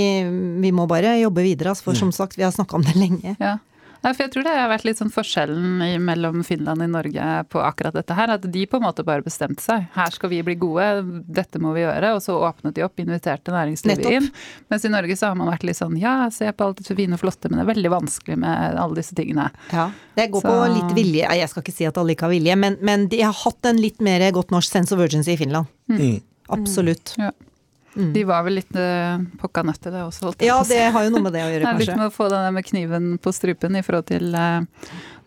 vi 0.61 0.73
må 0.75 0.85
bare 0.91 1.17
jobbe 1.23 1.45
videre. 1.47 1.75
For 1.79 1.97
mm. 1.97 2.01
som 2.05 2.15
sagt, 2.15 2.37
vi 2.39 2.45
har 2.45 2.53
snakka 2.55 2.77
om 2.79 2.87
det 2.87 2.95
lenge. 2.99 3.35
Ja. 3.41 3.57
Nei, 4.03 4.11
for 4.11 4.25
jeg 4.25 4.33
tror 4.35 4.47
det 4.47 4.53
har 4.57 4.71
vært 4.71 4.87
litt 4.87 4.99
sånn 4.99 5.13
forskjellen 5.15 5.83
mellom 6.03 6.41
Finland 6.47 6.83
og 6.83 6.91
Norge 6.91 7.27
på 7.53 7.61
akkurat 7.63 7.95
dette 7.95 8.17
her. 8.19 8.33
At 8.35 8.47
de 8.51 8.65
på 8.67 8.81
en 8.81 8.87
måte 8.87 9.05
bare 9.07 9.23
bestemte 9.23 9.63
seg. 9.63 9.85
Her 9.95 10.15
skal 10.15 10.33
vi 10.33 10.41
bli 10.43 10.57
gode, 10.59 10.89
dette 11.31 11.61
må 11.63 11.75
vi 11.77 11.85
gjøre. 11.85 12.15
Og 12.17 12.25
så 12.25 12.35
åpnet 12.35 12.75
de 12.75 12.83
opp, 12.87 12.99
inviterte 12.99 13.55
næringslivet 13.55 14.09
inn. 14.11 14.27
Mens 14.73 14.89
i 14.89 14.91
Norge 14.93 15.19
så 15.19 15.31
har 15.31 15.39
man 15.39 15.53
vært 15.53 15.69
litt 15.69 15.79
sånn 15.79 15.95
ja, 16.01 16.17
se 16.35 16.51
på 16.51 16.67
alt 16.67 16.83
det 16.83 16.99
fine 16.99 17.15
og 17.15 17.23
flotte, 17.23 17.51
men 17.51 17.61
det 17.61 17.67
er 17.67 17.71
veldig 17.71 17.95
vanskelig 17.95 18.41
med 18.43 18.81
alle 18.83 18.99
disse 18.99 19.15
tingene. 19.19 19.47
Ja, 19.71 19.87
det 20.19 20.29
går 20.35 20.43
så... 20.43 20.51
på 20.51 20.73
litt 20.75 20.99
vilje. 20.99 21.31
Jeg 21.39 21.53
skal 21.53 21.65
ikke 21.65 21.77
si 21.77 21.87
at 21.89 22.03
alle 22.03 22.17
ikke 22.17 22.27
har 22.27 22.35
vilje, 22.35 22.59
men, 22.59 22.81
men 22.83 23.07
de 23.13 23.23
har 23.23 23.39
hatt 23.45 23.71
en 23.71 23.81
litt 23.81 24.03
mer 24.03 24.27
godt 24.35 24.51
norsk 24.55 24.81
sense 24.81 24.95
of 24.95 25.03
urgency 25.03 25.37
i 25.37 25.41
Finland. 25.41 25.71
Mm. 25.93 26.19
Absolutt. 26.53 27.15
Mm. 27.19 27.29
Ja. 27.29 27.52
Mm. 27.95 28.13
De 28.15 28.25
var 28.25 28.45
vel 28.47 28.57
litt 28.57 28.77
uh, 28.79 29.21
pokka 29.41 29.65
nødt 29.69 29.83
til 29.85 29.93
det 29.93 30.03
også? 30.07 30.33
Ja, 30.41 30.59
det 30.69 30.81
har 30.95 31.05
jo 31.05 31.13
noe 31.13 31.27
med 31.27 31.35
det 31.37 31.43
å 31.45 31.51
gjøre, 31.51 31.65
kanskje. 31.69 31.89
Litt 31.91 32.01
med 32.01 32.09
å 32.09 32.15
få 32.15 32.29
den 32.33 32.47
med 32.57 32.69
kniven 32.69 33.11
på 33.23 33.35
strupen 33.37 33.77
i 33.77 33.85
forhold 33.85 34.09
til 34.09 34.33
uh, 34.33 34.63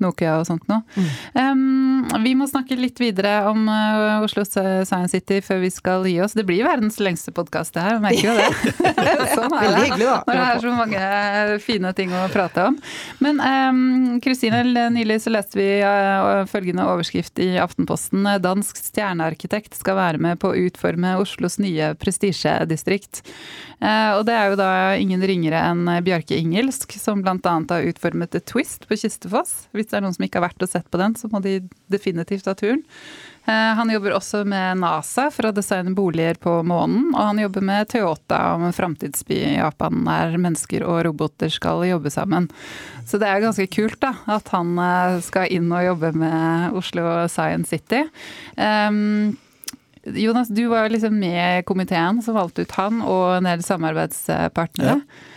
Nokia 0.04 0.38
og 0.40 0.48
sånt 0.48 0.66
noe. 0.70 0.84
Mm. 0.96 1.10
Um, 1.40 2.24
vi 2.24 2.34
må 2.38 2.48
snakke 2.50 2.78
litt 2.80 3.00
videre 3.02 3.38
om 3.50 3.68
uh, 3.70 4.24
Oslo 4.26 4.44
Science 4.46 5.14
City 5.14 5.40
før 5.46 5.62
vi 5.64 5.72
skal 5.74 6.06
gi 6.10 6.18
oss. 6.24 6.36
Det 6.38 6.46
blir 6.48 6.66
verdens 6.68 7.00
lengste 7.04 7.34
podkast, 7.36 7.74
det 7.76 7.86
her. 7.86 8.00
Merker 8.04 8.30
jo 8.30 8.36
det. 8.38 8.50
sånn 9.36 9.56
er 9.56 9.70
det. 9.70 9.84
Hyggelig, 9.86 10.08
da. 10.10 10.18
Når 10.28 10.40
det 10.40 10.46
er 10.46 10.64
så 10.66 10.74
mange 10.76 11.60
fine 11.66 11.94
ting 11.98 12.16
å 12.16 12.26
prate 12.34 12.68
om. 12.72 12.80
Men 13.24 13.42
Kristine, 14.24 14.64
um, 14.66 14.96
nylig 14.96 15.22
så 15.24 15.34
leste 15.34 15.60
vi 15.60 15.70
uh, 15.84 16.44
følgende 16.50 16.88
overskrift 16.92 17.40
i 17.44 17.54
Aftenposten. 17.62 18.28
Dansk 18.44 18.80
stjernearkitekt 18.82 19.78
skal 19.78 20.00
være 20.00 20.22
med 20.22 20.42
på 20.42 20.52
å 20.52 20.60
utforme 20.68 21.16
Oslos 21.22 21.60
nye 21.62 21.94
prestisjedistrikt. 22.00 23.24
Uh, 23.80 24.18
og 24.20 24.26
det 24.28 24.36
er 24.36 24.52
jo 24.52 24.60
da 24.60 24.72
ingen 25.00 25.24
ringere 25.26 25.62
enn 25.72 25.88
Bjarke 26.06 26.38
Ingelsk, 26.40 26.96
som 27.00 27.24
bl.a. 27.26 27.40
har 27.44 27.90
utformet 27.90 28.36
et 28.38 28.48
Twist 28.50 28.88
på 28.90 28.98
Kistefoss. 29.00 29.66
Hvis 29.76 29.85
hvis 29.86 29.94
det 29.94 30.00
er 30.02 30.06
noen 30.08 30.18
som 30.18 30.26
ikke 30.26 30.42
har 30.42 30.50
vært 30.50 30.66
og 30.66 30.72
sett 30.72 30.90
på 30.92 31.00
den, 31.00 31.16
så 31.16 31.30
må 31.32 31.42
de 31.46 31.60
definitivt 31.94 32.48
ta 32.48 32.56
turen. 32.58 32.82
Eh, 33.46 33.72
han 33.78 33.92
jobber 33.94 34.16
også 34.18 34.42
med 34.50 34.82
NASA 34.82 35.28
for 35.34 35.50
å 35.50 35.54
designe 35.54 35.94
boliger 35.94 36.40
på 36.42 36.58
månen, 36.66 37.12
og 37.14 37.22
han 37.22 37.42
jobber 37.44 37.62
med 37.68 37.92
Toyota 37.94 38.40
om 38.56 38.66
en 38.66 38.74
framtidsby 38.74 39.38
i 39.38 39.54
Japan 39.60 40.02
der 40.08 40.34
mennesker 40.42 40.86
og 40.88 41.04
roboter 41.06 41.54
skal 41.54 41.86
jobbe 41.86 42.10
sammen. 42.14 42.50
Så 43.06 43.22
det 43.22 43.30
er 43.30 43.44
ganske 43.44 43.70
kult 43.70 44.00
da, 44.02 44.16
at 44.34 44.50
han 44.56 44.74
eh, 44.82 45.22
skal 45.26 45.54
inn 45.54 45.70
og 45.70 45.86
jobbe 45.86 46.16
med 46.18 46.78
Oslo 46.82 47.06
Science 47.30 47.70
City. 47.70 48.02
Um, 48.58 49.38
Jonas, 50.06 50.50
du 50.54 50.66
var 50.70 50.90
liksom 50.90 51.18
med 51.20 51.60
i 51.60 51.64
komiteen 51.66 52.22
som 52.26 52.38
valgte 52.38 52.66
ut 52.66 52.76
han 52.78 53.02
og 53.06 53.40
en 53.40 53.48
del 53.50 53.64
samarbeidspartnere. 53.66 55.00
Ja. 55.02 55.32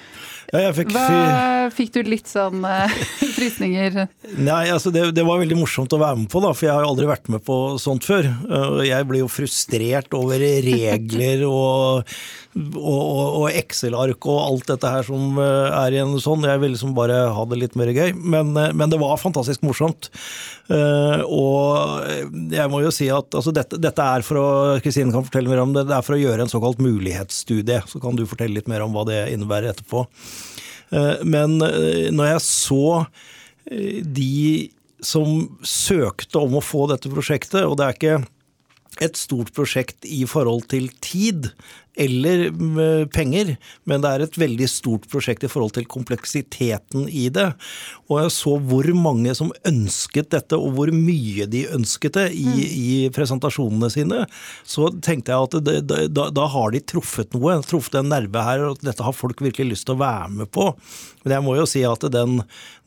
Ja, 0.49 0.63
jeg 0.65 0.77
fikk, 0.79 0.93
Hva 0.97 1.69
fikk 1.77 1.91
du 1.93 1.99
litt 2.09 2.31
sånn 2.31 2.63
uh, 2.65 2.89
frysninger? 3.37 4.07
Nei, 4.41 4.63
altså 4.73 4.89
det, 4.95 5.03
det, 5.17 5.25
var 5.29 5.43
veldig 5.43 5.59
morsomt 5.61 5.93
å 5.93 6.01
være 6.01 6.23
med 6.23 6.31
på, 6.33 6.41
da, 6.41 6.55
for 6.57 6.69
jeg 6.69 6.73
har 6.73 6.87
jo 6.87 6.93
aldri 6.95 7.09
vært 7.11 7.29
med 7.35 7.45
på 7.45 7.59
sånt 7.83 8.09
før. 8.09 8.31
Uh, 8.49 8.81
jeg 8.87 9.09
blir 9.11 9.27
jo 9.27 9.29
frustrert 9.29 10.17
over 10.17 10.41
regler 10.41 11.45
og, 11.51 12.15
og, 12.57 13.19
og 13.43 13.45
Excel-ark 13.53 14.27
og 14.31 14.39
alt 14.41 14.71
dette 14.71 14.91
her 14.91 15.07
som 15.07 15.37
uh, 15.39 15.69
er 15.85 15.95
i 15.95 16.01
en 16.03 16.17
sånn. 16.23 16.47
Jeg 16.49 16.63
vil 16.63 16.73
liksom 16.75 16.95
bare 16.97 17.21
ha 17.35 17.47
det 17.51 17.61
litt 17.61 17.77
mer 17.79 17.93
gøy. 17.93 18.15
Men, 18.17 18.55
men 18.57 18.93
det 18.93 19.01
var 19.01 19.21
fantastisk 19.21 19.63
morsomt. 19.67 20.11
og 20.69 22.05
jeg 22.53 22.69
må 22.73 22.83
jo 22.83 22.91
si 22.93 23.07
at 23.13 23.33
altså, 23.33 23.55
dette, 23.57 23.79
dette, 23.81 24.05
er 24.05 24.25
for 24.27 24.41
å 24.41 24.49
Kristine 24.85 25.15
kan 25.15 25.25
fortelle 25.25 25.49
mer 25.49 25.63
om 25.63 25.73
det, 25.77 25.87
det 25.89 25.97
er 25.97 26.05
for 26.05 26.17
å 26.17 26.21
gjøre 26.21 26.45
en 26.45 26.53
såkalt 26.53 26.83
mulighetsstudie. 26.83 27.83
Så 27.89 28.03
kan 28.03 28.19
du 28.19 28.27
fortelle 28.29 28.59
litt 28.59 28.69
mer 28.71 28.85
om 28.85 28.97
hva 28.97 29.07
det 29.09 29.23
innebærer 29.33 29.73
etterpå. 29.73 30.07
Eh, 30.91 31.25
men 31.29 31.61
eh, 31.65 32.09
når 32.15 32.35
jeg 32.35 32.45
så 32.47 32.85
eh, 33.71 34.01
de 34.03 34.71
som 35.05 35.45
søkte 35.63 36.41
om 36.43 36.59
å 36.59 36.65
få 36.65 36.89
dette 36.91 37.11
prosjektet, 37.13 37.63
og 37.65 37.79
det 37.79 37.87
er 37.87 37.99
ikke 37.99 39.05
et 39.05 39.19
stort 39.21 39.53
prosjekt 39.55 40.07
i 40.09 40.25
forhold 40.27 40.67
til 40.73 40.89
tid 41.05 41.53
eller 41.99 42.49
penger, 43.13 43.55
men 43.89 44.03
det 44.05 44.11
er 44.11 44.25
et 44.25 44.39
veldig 44.41 44.69
stort 44.71 45.09
prosjekt 45.11 45.45
i 45.47 45.51
forhold 45.51 45.75
til 45.77 45.89
kompleksiteten 45.91 47.09
i 47.11 47.27
det. 47.35 47.51
Og 48.09 48.23
jeg 48.23 48.35
så 48.35 48.55
hvor 48.71 48.89
mange 48.97 49.35
som 49.37 49.53
ønsket 49.69 50.31
dette, 50.35 50.57
og 50.57 50.77
hvor 50.77 50.93
mye 50.95 51.49
de 51.51 51.65
ønsket 51.75 52.17
det 52.17 52.27
i, 52.39 52.47
mm. 52.47 52.63
i 52.63 52.97
presentasjonene 53.15 53.91
sine. 53.93 54.25
Så 54.69 54.91
tenkte 55.05 55.35
jeg 55.35 55.49
at 55.49 55.59
det, 55.67 56.09
da, 56.15 56.29
da, 56.35 56.49
har 56.49 56.73
de 56.73 56.83
truffet 56.83 57.35
noe, 57.37 57.59
truffet 57.67 58.01
en 58.01 58.11
nerve 58.13 58.45
her, 58.47 58.65
og 58.71 58.83
dette 58.85 59.05
har 59.05 59.17
folk 59.17 59.43
virkelig 59.45 59.75
lyst 59.75 59.89
til 59.89 59.99
å 59.99 60.03
være 60.03 60.33
med 60.41 60.53
på. 60.55 60.71
Men 61.25 61.35
jeg 61.37 61.45
må 61.45 61.55
jo 61.59 61.67
si 61.69 61.83
at 61.85 62.05
den, 62.15 62.39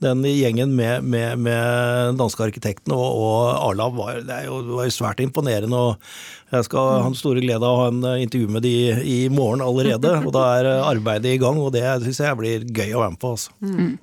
den 0.02 0.26
gjengen 0.26 0.76
med, 0.78 1.06
med, 1.06 1.42
med 1.46 2.18
danske 2.20 2.48
arkitekten 2.48 2.96
og, 2.96 3.06
og 3.22 3.40
Arlav 3.70 3.98
var, 3.98 4.22
det 4.26 4.46
jo, 4.48 4.62
var 4.72 4.88
jo 4.88 4.96
svært 4.96 5.22
imponerende. 5.22 5.78
og 5.78 6.56
Jeg 6.56 6.68
skal 6.70 6.94
ha 7.04 7.10
en 7.12 7.18
store 7.18 7.44
glede 7.44 7.68
av 7.68 7.76
å 7.76 7.84
ha 7.84 7.92
en 7.92 8.02
eh, 8.08 8.24
intervju 8.26 8.50
med 8.56 8.66
de 8.66 8.76
i 9.04 9.30
morgen 9.34 9.64
allerede. 9.66 10.14
og 10.26 10.32
Da 10.36 10.46
er 10.60 10.70
eh, 10.70 10.88
arbeidet 10.92 11.36
i 11.36 11.42
gang, 11.42 11.60
og 11.62 11.74
det 11.76 11.84
syns 12.06 12.24
jeg 12.24 12.40
blir 12.40 12.66
gøy 12.70 12.96
å 12.96 13.04
være 13.04 13.16
med 13.16 13.22
på. 13.22 13.36
altså. 13.36 13.58
Mm. 13.60 14.00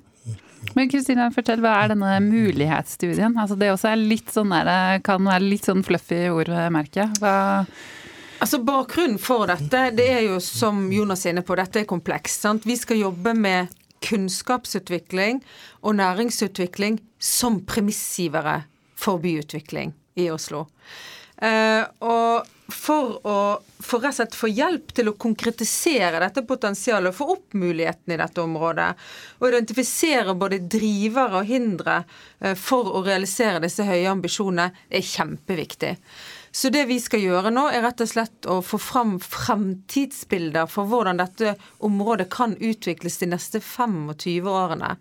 Men 0.75 0.89
Kristina, 0.91 1.29
fortell, 1.31 1.61
hva 1.63 1.77
er 1.79 1.93
denne 1.93 2.17
mulighetsstudien? 2.25 3.37
Altså 3.39 3.55
Det 3.55 3.71
også 3.71 3.93
er 3.93 4.01
litt 4.01 4.33
sånn 4.33 4.51
der, 4.51 4.99
kan 5.05 5.23
være 5.23 5.45
litt 5.45 5.69
sånn 5.69 5.85
fluffy 5.87 6.25
ordmerke. 6.33 7.07
jeg. 7.07 7.65
Altså 8.39 8.61
Bakgrunnen 8.63 9.19
for 9.19 9.49
dette 9.49 9.89
det 9.95 10.07
er 10.13 10.21
jo 10.29 10.37
som 10.43 10.85
Jonas 10.93 11.25
er 11.25 11.33
inne 11.33 11.43
på, 11.43 11.57
dette 11.59 11.81
er 11.81 11.89
komplekst. 11.89 12.45
Sant? 12.45 12.67
Vi 12.67 12.77
skal 12.79 13.01
jobbe 13.01 13.33
med 13.35 13.73
kunnskapsutvikling 14.05 15.41
og 15.83 15.97
næringsutvikling 15.99 17.01
som 17.19 17.59
premissgivere 17.67 18.61
for 18.99 19.19
byutvikling 19.19 19.91
i 20.19 20.29
Oslo. 20.31 20.67
Uh, 21.39 21.83
og 22.03 22.47
for 22.69 23.17
å 23.25 23.39
for 23.79 24.03
rett 24.03 24.11
og 24.11 24.17
slett 24.19 24.35
få 24.35 24.49
hjelp 24.51 24.91
til 24.93 25.07
å 25.09 25.15
konkretisere 25.17 26.19
dette 26.21 26.43
potensialet 26.45 27.15
få 27.15 27.29
opp 27.33 27.55
mulighetene 27.57 28.17
i 28.17 28.19
dette 28.19 28.43
området, 28.43 28.89
og 29.39 29.47
identifisere 29.47 30.35
både 30.37 30.59
drivere 30.69 31.39
og 31.39 31.47
hindre 31.49 32.01
uh, 32.03 32.53
for 32.59 32.91
å 32.91 33.03
realisere 33.07 33.63
disse 33.63 33.87
høye 33.87 34.11
ambisjonene, 34.11 34.69
er 34.91 35.05
kjempeviktig. 35.05 35.95
Så 36.51 36.69
det 36.69 36.85
vi 36.89 36.99
skal 37.01 37.23
gjøre 37.23 37.51
nå, 37.53 37.65
er 37.69 37.83
rett 37.85 38.01
og 38.03 38.09
slett 38.09 38.47
å 38.49 38.59
få 38.65 38.79
fram 38.81 39.17
fremtidsbilder 39.23 40.69
for 40.69 40.89
hvordan 40.89 41.19
dette 41.21 41.55
området 41.85 42.29
kan 42.33 42.55
utvikles 42.57 43.19
de 43.21 43.29
neste 43.33 43.61
25 43.61 44.47
årene. 44.49 44.95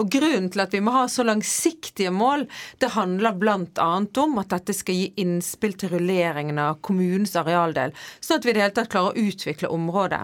Og 0.00 0.10
grunnen 0.12 0.48
til 0.52 0.64
at 0.64 0.74
vi 0.74 0.82
må 0.84 0.94
ha 0.94 1.06
så 1.10 1.24
langsiktige 1.26 2.12
mål, 2.14 2.46
det 2.80 2.92
handler 2.96 3.36
bl.a. 3.40 3.88
om 4.22 4.38
at 4.40 4.52
dette 4.52 4.76
skal 4.76 4.96
gi 4.98 5.10
innspill 5.20 5.76
til 5.78 5.94
rulleringen 5.96 6.58
av 6.60 6.80
kommunens 6.86 7.36
arealdel, 7.38 7.94
sånn 8.20 8.40
at 8.40 8.48
vi 8.48 8.54
i 8.54 8.56
det 8.56 8.64
hele 8.64 8.76
tatt 8.76 8.92
klarer 8.92 9.12
å 9.12 9.28
utvikle 9.30 9.72
området. 9.72 10.22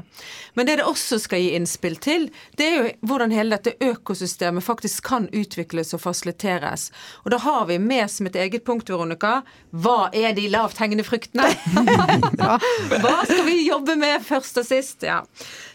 Men 0.54 0.68
det 0.68 0.78
det 0.82 0.88
også 0.88 1.18
skal 1.22 1.42
gi 1.42 1.52
innspill 1.56 1.96
til, 2.02 2.28
det 2.58 2.66
er 2.66 2.76
jo 2.76 2.90
hvordan 3.08 3.34
hele 3.34 3.56
dette 3.56 3.76
økosystemet 3.92 4.64
faktisk 4.64 5.04
kan 5.06 5.28
utvikles 5.32 5.94
og 5.96 6.02
fasiliteres. 6.06 6.90
Og 7.24 7.32
da 7.34 7.40
har 7.44 7.66
vi 7.70 7.78
med 7.82 8.10
som 8.10 8.28
et 8.28 8.38
eget 8.38 8.64
punkt, 8.66 8.90
Veronica, 8.90 9.40
hva 9.70 10.10
er 10.12 10.34
de 10.36 10.48
la 10.52 10.61
lavthengende 10.62 11.04
fruktene. 11.06 11.50
Hva 13.02 13.18
skal 13.26 13.44
vi 13.46 13.58
jobbe 13.66 13.96
med 14.00 14.22
først 14.26 14.62
og 14.62 14.68
sist? 14.68 15.02
Ja. 15.06 15.22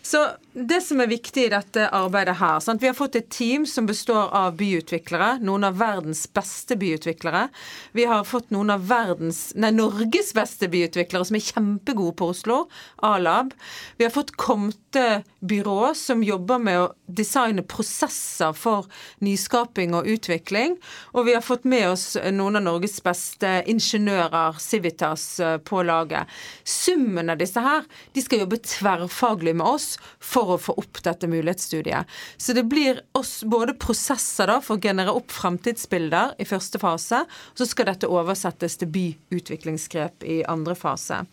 Så 0.08 0.28
det 0.54 0.78
som 0.82 1.02
er 1.04 1.10
viktig 1.12 1.42
i 1.44 1.50
dette 1.52 1.90
arbeidet 1.92 2.38
her 2.40 2.62
sant? 2.64 2.80
Vi 2.80 2.88
har 2.88 2.96
fått 2.96 3.18
et 3.20 3.28
team 3.34 3.66
som 3.68 3.90
består 3.90 4.30
av 4.32 4.54
byutviklere. 4.56 5.34
Noen 5.44 5.68
av 5.68 5.76
verdens 5.82 6.22
beste 6.32 6.78
byutviklere. 6.80 7.50
Vi 7.92 8.06
har 8.08 8.24
fått 8.24 8.54
noen 8.56 8.72
av 8.72 8.86
verdens, 8.88 9.50
nei, 9.60 9.74
Norges 9.76 10.32
beste 10.38 10.70
byutviklere 10.72 11.28
som 11.28 11.36
er 11.36 11.44
kjempegode 11.44 12.16
på 12.22 12.30
Oslo. 12.32 12.62
A-lab. 13.04 13.52
Vi 14.00 14.08
har 14.08 14.14
fått 14.16 14.32
Komte 14.40 15.26
byrå 15.44 15.92
som 15.98 16.24
jobber 16.24 16.64
med 16.64 16.80
å 16.80 16.88
designe 17.20 17.66
prosesser 17.68 18.56
for 18.56 18.88
nyskaping 19.28 19.92
og 19.98 20.08
utvikling. 20.08 20.78
Og 21.20 21.28
vi 21.28 21.36
har 21.36 21.44
fått 21.44 21.68
med 21.68 21.90
oss 21.90 22.14
noen 22.32 22.62
av 22.62 22.64
Norges 22.70 23.02
beste 23.04 23.58
ingeniører, 23.68 24.56
Civitas, 24.64 25.28
eh, 25.44 25.58
på 25.60 25.84
laget. 25.84 26.32
Summen 26.64 27.36
av 27.36 27.44
disse 27.44 27.60
her, 27.60 27.84
de 28.16 28.24
skal 28.24 28.46
jobbe 28.46 28.64
tverrfaglig 28.64 29.58
med 29.60 29.68
oss 29.76 29.97
for 30.20 30.56
å 30.56 30.60
få 30.62 30.76
opp 30.82 31.02
dette 31.06 31.30
mulighetsstudiet. 31.30 32.10
Så 32.38 32.56
det 32.58 32.66
blir 32.70 33.02
oss 33.18 33.42
både 33.48 33.76
prosesser 33.80 34.50
da 34.52 34.60
for 34.64 34.78
å 34.78 34.84
generere 34.84 35.16
opp 35.18 35.34
framtidsbilder 35.34 36.36
i 36.42 36.48
første 36.48 36.82
fase, 36.82 37.24
og 37.28 37.62
så 37.62 37.68
skal 37.70 37.92
dette 37.92 38.10
oversettes 38.12 38.78
til 38.82 38.92
byutviklingsgrep 38.94 40.26
i 40.28 40.42
andre 40.50 40.76
fase. 40.78 41.24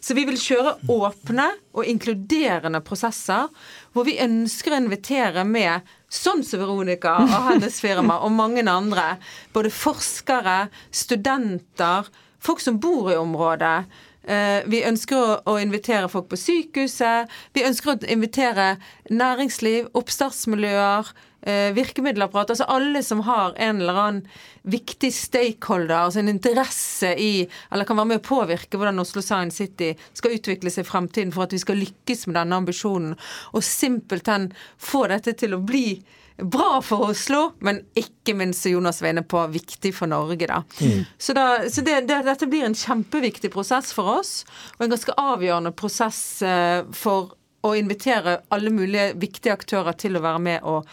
Så 0.00 0.16
vi 0.18 0.26
vil 0.28 0.40
kjøre 0.40 0.76
åpne 0.92 1.48
og 1.72 1.88
inkluderende 1.88 2.82
prosesser 2.84 3.48
hvor 3.92 4.06
vi 4.08 4.20
ønsker 4.22 4.74
å 4.74 4.80
invitere 4.82 5.44
med 5.48 5.88
sånn 6.12 6.42
som 6.44 6.60
Veronica 6.60 7.16
og 7.22 7.32
hennes 7.48 7.80
firma 7.80 8.18
og 8.24 8.34
mange 8.36 8.64
andre, 8.68 9.16
både 9.54 9.72
forskere, 9.72 10.66
studenter, 10.92 12.08
folk 12.42 12.60
som 12.60 12.80
bor 12.82 13.12
i 13.12 13.18
området, 13.20 13.86
vi 14.22 14.84
ønsker 14.86 15.42
å, 15.50 15.56
invitere 15.58 16.06
folk 16.08 16.28
på 16.30 16.38
sykehuset. 16.38 17.30
Vi 17.56 17.64
ønsker 17.66 17.92
å 17.92 17.98
invitere 18.06 18.76
næringsliv, 19.10 19.88
oppstartsmiljøer, 19.98 21.10
eh, 21.42 21.72
virkemiddelapparat. 21.72 22.50
Altså 22.50 22.64
alle 22.68 23.02
som 23.02 23.20
har 23.26 23.54
en 23.56 23.80
eller 23.80 23.98
annen 23.98 24.22
viktig 24.62 25.12
stakeholder, 25.14 25.96
altså 25.96 26.22
en 26.22 26.28
interesse 26.28 27.14
i, 27.18 27.48
eller 27.72 27.84
kan 27.84 27.98
være 27.98 28.12
med 28.12 28.22
å 28.22 28.28
påvirke 28.28 28.78
hvordan 28.78 29.02
Oslo 29.02 29.22
Science 29.22 29.56
City 29.56 29.92
skal 30.14 30.36
utvikle 30.38 30.70
seg 30.70 30.86
i 30.86 30.90
fremtiden 30.90 31.32
for 31.34 31.46
at 31.46 31.52
vi 31.52 31.62
skal 31.62 31.80
lykkes 31.82 32.26
med 32.28 32.38
denne 32.38 32.62
ambisjonen. 32.62 33.16
Og 33.52 33.66
simpelthen 33.66 34.52
få 34.78 35.06
dette 35.10 35.34
til 35.38 35.56
å 35.56 35.62
bli 35.62 36.02
bra 36.42 36.82
for 36.82 37.10
Oslo, 37.10 37.52
men 37.58 37.82
ikke 37.98 38.34
minst, 38.38 38.62
som 38.62 38.74
Jonas 38.74 39.02
var 39.02 39.12
inne 39.12 39.24
på, 39.26 39.42
viktig 39.52 39.94
for 39.94 40.10
Norge. 40.10 40.46
da. 40.46 40.62
Mm. 40.80 41.04
Så, 41.18 41.36
da, 41.36 41.46
så 41.70 41.84
det, 41.84 42.00
det, 42.08 42.22
dette 42.26 42.48
blir 42.50 42.66
en 42.66 42.76
kjempeviktig 42.78 43.52
prosess 43.52 43.92
for 43.96 44.18
oss, 44.18 44.34
og 44.76 44.86
en 44.86 44.94
ganske 44.94 45.16
avgjørende 45.18 45.74
prosess 45.76 46.20
eh, 46.46 46.82
for 46.96 47.34
å 47.62 47.74
invitere 47.78 48.40
alle 48.50 48.72
mulige 48.74 49.12
viktige 49.22 49.54
aktører 49.54 49.94
til 49.98 50.18
å 50.18 50.24
være 50.24 50.42
med 50.42 50.64
og 50.66 50.88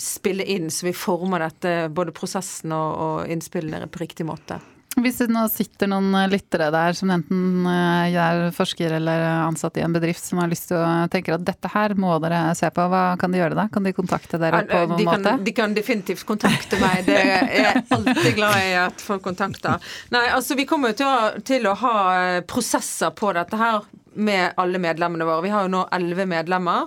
spille 0.00 0.44
inn, 0.50 0.70
så 0.72 0.88
vi 0.88 0.94
former 0.96 1.44
dette, 1.44 1.74
både 1.94 2.14
prosessen 2.16 2.72
og, 2.74 2.94
og 3.04 3.34
innspillene 3.34 3.90
på 3.92 4.02
riktig 4.02 4.26
måte. 4.26 4.58
Hvis 4.94 5.18
det 5.18 5.26
nå 5.34 5.42
sitter 5.50 5.88
noen 5.90 6.12
eh, 6.14 6.28
lyttere 6.30 6.68
der 6.74 6.94
som 6.96 7.10
enten 7.10 7.66
eh, 7.66 8.14
er 8.14 8.44
forsker 8.54 8.94
eller 9.00 9.24
ansatt 9.44 9.80
i 9.80 9.84
en 9.84 9.94
bedrift 9.94 10.22
som 10.22 10.38
har 10.42 10.50
lyst 10.50 10.68
til 10.70 10.78
å 10.78 11.08
tenke 11.10 11.34
at 11.34 11.46
dette 11.46 11.70
her 11.72 11.96
må 11.98 12.14
dere 12.22 12.46
se 12.58 12.70
på, 12.74 12.86
hva 12.92 13.04
kan 13.20 13.34
de 13.34 13.40
gjøre 13.40 13.58
da? 13.58 13.66
Kan 13.72 13.86
de 13.86 13.94
kontakte 13.96 14.38
dere 14.40 14.62
på 14.68 14.84
noen 14.84 15.00
de 15.00 15.08
kan, 15.08 15.24
måte? 15.24 15.34
De 15.48 15.56
kan 15.56 15.74
definitivt 15.74 16.24
kontakte 16.28 16.78
meg. 16.82 17.02
Det 17.08 17.18
er 17.18 17.50
jeg 17.58 17.84
alltid 17.96 18.30
glad 18.38 18.56
i 18.62 18.72
at 18.84 19.04
folk 19.04 19.24
kontakter. 19.26 19.92
Nei, 20.14 20.26
altså 20.36 20.58
vi 20.58 20.68
kommer 20.68 20.94
til 20.96 21.10
å, 21.10 21.42
til 21.44 21.66
å 21.70 21.76
ha 21.82 21.96
eh, 22.20 22.40
prosesser 22.46 23.14
på 23.18 23.34
dette 23.34 23.58
her 23.58 23.82
med 24.14 24.54
alle 24.60 24.78
medlemmene 24.78 25.26
våre. 25.26 25.42
Vi 25.42 25.54
har 25.54 25.66
jo 25.66 25.72
nå 25.74 25.86
elleve 25.94 26.26
medlemmer. 26.30 26.86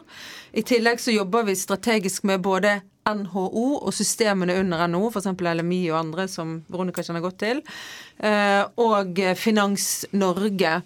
I 0.58 0.64
tillegg 0.66 1.02
så 1.04 1.12
jobber 1.12 1.44
vi 1.48 1.58
strategisk 1.60 2.24
med 2.30 2.42
både 2.46 2.80
NHO 3.08 3.66
og 3.78 3.94
systemene 3.96 4.58
under 4.62 4.88
NHO, 4.90 5.12
f.eks. 5.12 5.30
LMI 5.38 5.82
og 5.92 6.00
andre 6.02 6.28
som 6.32 6.58
Veronica 6.72 7.06
kjenner 7.06 7.24
godt 7.24 7.40
til, 7.44 7.62
eh, 8.20 8.64
og 8.84 9.22
Finans 9.40 10.08
Norge, 10.18 10.82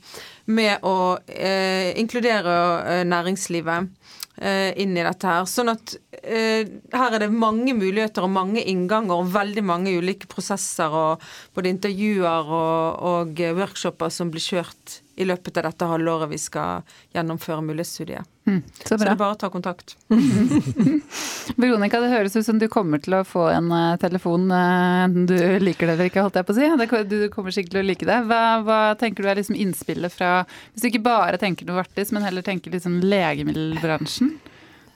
med 0.52 0.86
å 0.88 1.18
eh, 1.28 1.92
inkludere 2.02 2.56
eh, 2.84 3.04
næringslivet 3.08 3.98
inn 4.42 4.96
i 4.98 5.04
dette 5.06 5.28
her. 5.28 5.44
Sånn 5.46 5.70
at 5.70 5.92
her 6.18 7.14
er 7.14 7.22
det 7.22 7.28
mange 7.30 7.76
muligheter 7.78 8.26
og 8.26 8.32
mange 8.34 8.64
innganger 8.72 9.20
og 9.22 9.28
veldig 9.36 9.62
mange 9.68 9.92
ulike 9.94 10.26
prosesser 10.32 10.90
og 10.98 11.22
både 11.54 11.70
intervjuer 11.76 12.50
og, 12.50 13.04
og 13.12 13.44
workshoper 13.60 14.10
som 14.10 14.32
blir 14.34 14.42
kjørt 14.42 14.96
i 15.22 15.28
løpet 15.28 15.58
av 15.60 15.70
dette 15.70 15.88
halvåret 15.88 16.32
vi 16.32 16.40
skal 16.42 16.86
gjennomføre 17.16 17.62
mulighetsstudiet. 17.66 18.28
Mm, 18.50 18.62
så, 18.74 18.88
så, 18.88 18.98
det 18.98 19.12
er 19.12 19.20
bare 19.20 19.36
å 19.36 19.40
ta 19.40 19.52
kontakt. 19.54 19.94
Veronica, 21.62 22.02
det 22.02 22.10
høres 22.10 22.36
ut 22.36 22.46
som 22.48 22.58
du 22.62 22.66
kommer 22.74 23.02
til 23.04 23.20
å 23.20 23.24
få 23.28 23.46
en 23.54 23.70
uh, 23.70 23.98
telefon 24.02 24.50
uh, 24.50 25.06
enten 25.06 25.28
du 25.30 25.36
liker 25.62 25.88
det 25.88 25.96
eller 25.96 26.10
ikke, 26.10 26.26
holdt 26.26 26.40
jeg 26.42 26.48
på 26.48 26.56
å 26.56 26.60
si. 26.60 27.06
Du 27.12 27.18
kommer 27.34 27.54
sikkert 27.54 27.76
til 27.76 27.84
å 27.84 27.88
like 27.88 28.08
det. 28.10 28.20
Hva, 28.30 28.42
hva 28.66 28.80
tenker 29.00 29.24
du 29.24 29.30
er 29.30 29.38
liksom 29.38 29.60
innspillet 29.60 30.14
fra 30.14 30.32
Hvis 30.74 30.84
du 30.84 30.90
ikke 30.90 31.06
bare 31.06 31.42
tenker 31.42 31.70
noe 31.70 31.84
artig, 31.86 32.08
men 32.16 32.26
heller 32.26 32.46
tenker 32.46 32.74
liksom 32.74 33.00
legemiddelbransjen? 33.06 34.34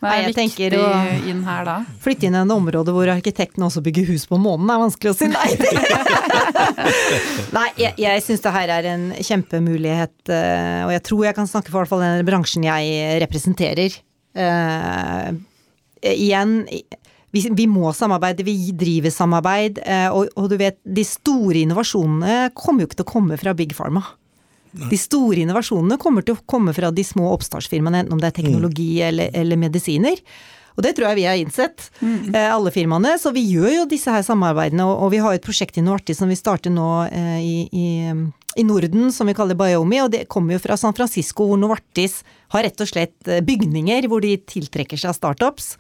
Hva 0.05 0.15
er 0.19 0.27
nei, 0.29 0.45
viktig 0.45 1.29
inn 1.31 1.41
her 1.47 1.65
da? 1.67 1.75
Flytte 2.03 2.27
inn 2.27 2.37
i 2.37 2.41
en 2.43 2.53
område 2.53 2.93
hvor 2.95 3.09
arkitektene 3.11 3.67
også 3.67 3.83
bygger 3.85 4.07
hus 4.11 4.27
på 4.29 4.39
månen, 4.41 4.69
er 4.69 4.81
vanskelig 4.83 5.13
å 5.13 5.17
si 5.17 5.29
nei 5.31 5.47
til. 5.57 5.79
nei, 7.57 7.67
jeg, 7.81 7.95
jeg 8.01 8.25
syns 8.25 8.43
det 8.45 8.53
her 8.55 8.73
er 8.77 8.89
en 8.93 9.07
kjempemulighet, 9.17 10.17
eh, 10.29 10.83
og 10.85 10.93
jeg 10.93 11.05
tror 11.09 11.25
jeg 11.29 11.37
kan 11.39 11.49
snakke 11.49 11.73
for 11.73 11.81
hvert 11.81 11.93
fall 11.93 12.05
den 12.05 12.27
bransjen 12.27 12.67
jeg 12.67 13.17
representerer. 13.25 13.97
Uh, 14.35 15.31
igjen, 16.05 16.57
vi, 17.31 17.45
vi, 17.55 17.65
må 17.71 17.93
samarbeide, 17.95 18.43
vi 18.47 18.73
driver 18.75 19.13
samarbeid, 19.13 19.79
uh, 19.87 20.09
og, 20.11 20.33
og 20.35 20.51
du 20.51 20.57
vet, 20.59 20.81
de 20.83 21.05
store 21.07 21.61
innovasjonene 21.63 22.51
kommer 22.57 22.83
jo 22.83 22.91
ikke 22.91 22.99
til 23.01 23.07
å 23.07 23.13
komme 23.15 23.39
fra 23.39 23.55
Big 23.57 23.75
Pharma. 23.77 24.03
De 24.75 24.97
store 24.99 25.43
innovasjonene 25.43 25.99
kommer 26.01 26.25
til 26.25 26.35
å 26.35 26.43
komme 26.49 26.73
fra 26.75 26.91
de 26.91 27.05
små 27.05 27.29
oppstartsfirmaene, 27.35 28.03
enten 28.03 28.17
om 28.17 28.21
det 28.21 28.31
er 28.31 28.37
teknologi 28.41 28.91
mm. 28.99 29.07
eller, 29.07 29.33
eller, 29.41 29.61
medisiner. 29.61 30.21
Og 30.75 30.83
det 30.83 30.91
tror 30.97 31.07
jeg 31.07 31.19
vi 31.21 31.27
har 31.29 31.39
innsett, 31.39 31.85
mm. 32.01 32.33
eh, 32.35 32.49
alle 32.51 32.73
firmaene. 32.75 33.13
Så 33.21 33.31
vi 33.35 33.45
gjør 33.47 33.69
jo 33.71 33.85
disse 33.91 34.11
her 34.11 34.25
samarbeidene, 34.27 34.83
og, 34.83 35.05
og 35.05 35.13
vi 35.13 35.21
har 35.23 35.35
et 35.35 35.45
prosjekt 35.45 35.79
i 35.79 35.85
Novartis 35.85 36.19
som 36.19 36.31
vi 36.31 36.39
starter 36.39 36.73
nå 36.73 36.89
eh, 37.07 37.37
i, 37.39 37.57
i, 37.71 37.85
i, 38.59 38.65
Norden, 38.67 39.07
som 39.15 39.31
vi 39.31 39.37
kaller 39.37 39.55
Biomi. 39.59 40.01
Og 40.03 40.11
det 40.11 40.25
kommer 40.31 40.57
jo 40.57 40.63
fra 40.65 40.75
San 40.79 40.95
Francisco, 40.97 41.47
hvor 41.47 41.61
Novartis 41.61 42.21
har 42.51 42.67
rett 42.67 42.83
og 42.83 42.91
slett 42.91 43.31
eh, 43.31 43.43
bygninger 43.45 44.09
hvor 44.11 44.25
de 44.25 44.35
tiltrekker 44.51 44.99
seg 44.99 45.15
startups. 45.15 45.77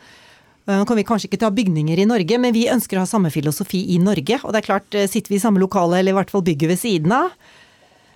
Eh, 0.65 0.73
nå 0.73 0.85
kan 0.87 0.97
vi 0.97 1.05
kanskje 1.05 1.29
ikke 1.29 1.43
ta 1.43 1.51
bygninger 1.53 1.99
i 2.01 2.07
Norge, 2.09 2.39
men 2.41 2.55
vi 2.55 2.65
ønsker 2.71 2.97
å 2.97 3.05
ha 3.05 3.09
samme 3.09 3.31
filosofi 3.33 3.83
i 3.93 3.99
Norge. 4.01 4.39
Og 4.43 4.53
det 4.53 4.63
er 4.63 4.69
klart, 4.69 4.87
eh, 4.95 5.09
sitter 5.11 5.33
vi 5.33 5.37
i 5.39 5.43
samme 5.43 5.61
lokale, 5.61 5.99
eller 5.99 6.15
i 6.15 6.19
hvert 6.19 6.33
fall 6.33 6.45
bygget 6.45 6.71
ved 6.73 6.81
siden 6.81 7.13
av, 7.13 7.35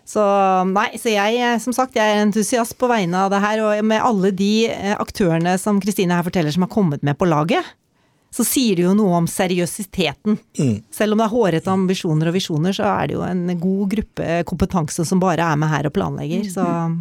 så 0.10 0.24
nei, 0.66 0.88
så 0.98 1.12
jeg 1.14 1.58
som 1.62 1.76
sagt, 1.76 1.98
jeg 1.98 2.16
er 2.16 2.24
entusiast 2.24 2.74
på 2.82 2.90
vegne 2.90 3.28
av 3.28 3.34
det 3.34 3.44
her. 3.44 3.62
Og 3.62 3.84
med 3.86 4.02
alle 4.02 4.32
de 4.34 4.54
eh, 4.72 4.96
aktørene 4.98 5.54
som 5.62 5.82
Kristine 5.84 6.18
her 6.18 6.26
forteller 6.26 6.56
som 6.56 6.66
har 6.66 6.74
kommet 6.74 7.06
med 7.06 7.20
på 7.20 7.28
laget, 7.30 7.68
så 8.34 8.46
sier 8.46 8.78
det 8.78 8.86
jo 8.86 8.96
noe 8.98 9.20
om 9.20 9.28
seriøsiteten. 9.30 10.38
Mm. 10.58 10.74
Selv 10.94 11.14
om 11.14 11.22
det 11.22 11.28
er 11.28 11.34
hårete 11.34 11.74
ambisjoner 11.74 12.30
og 12.30 12.36
visjoner, 12.38 12.74
så 12.78 12.86
er 12.90 13.10
det 13.10 13.18
jo 13.18 13.24
en 13.26 13.46
god 13.62 13.86
gruppe 13.94 14.42
kompetanse 14.50 15.06
som 15.06 15.22
bare 15.22 15.46
er 15.46 15.62
med 15.62 15.72
her 15.72 15.90
og 15.90 15.96
planlegger. 15.96 16.46
Så 16.54 16.66
nei. 16.66 17.00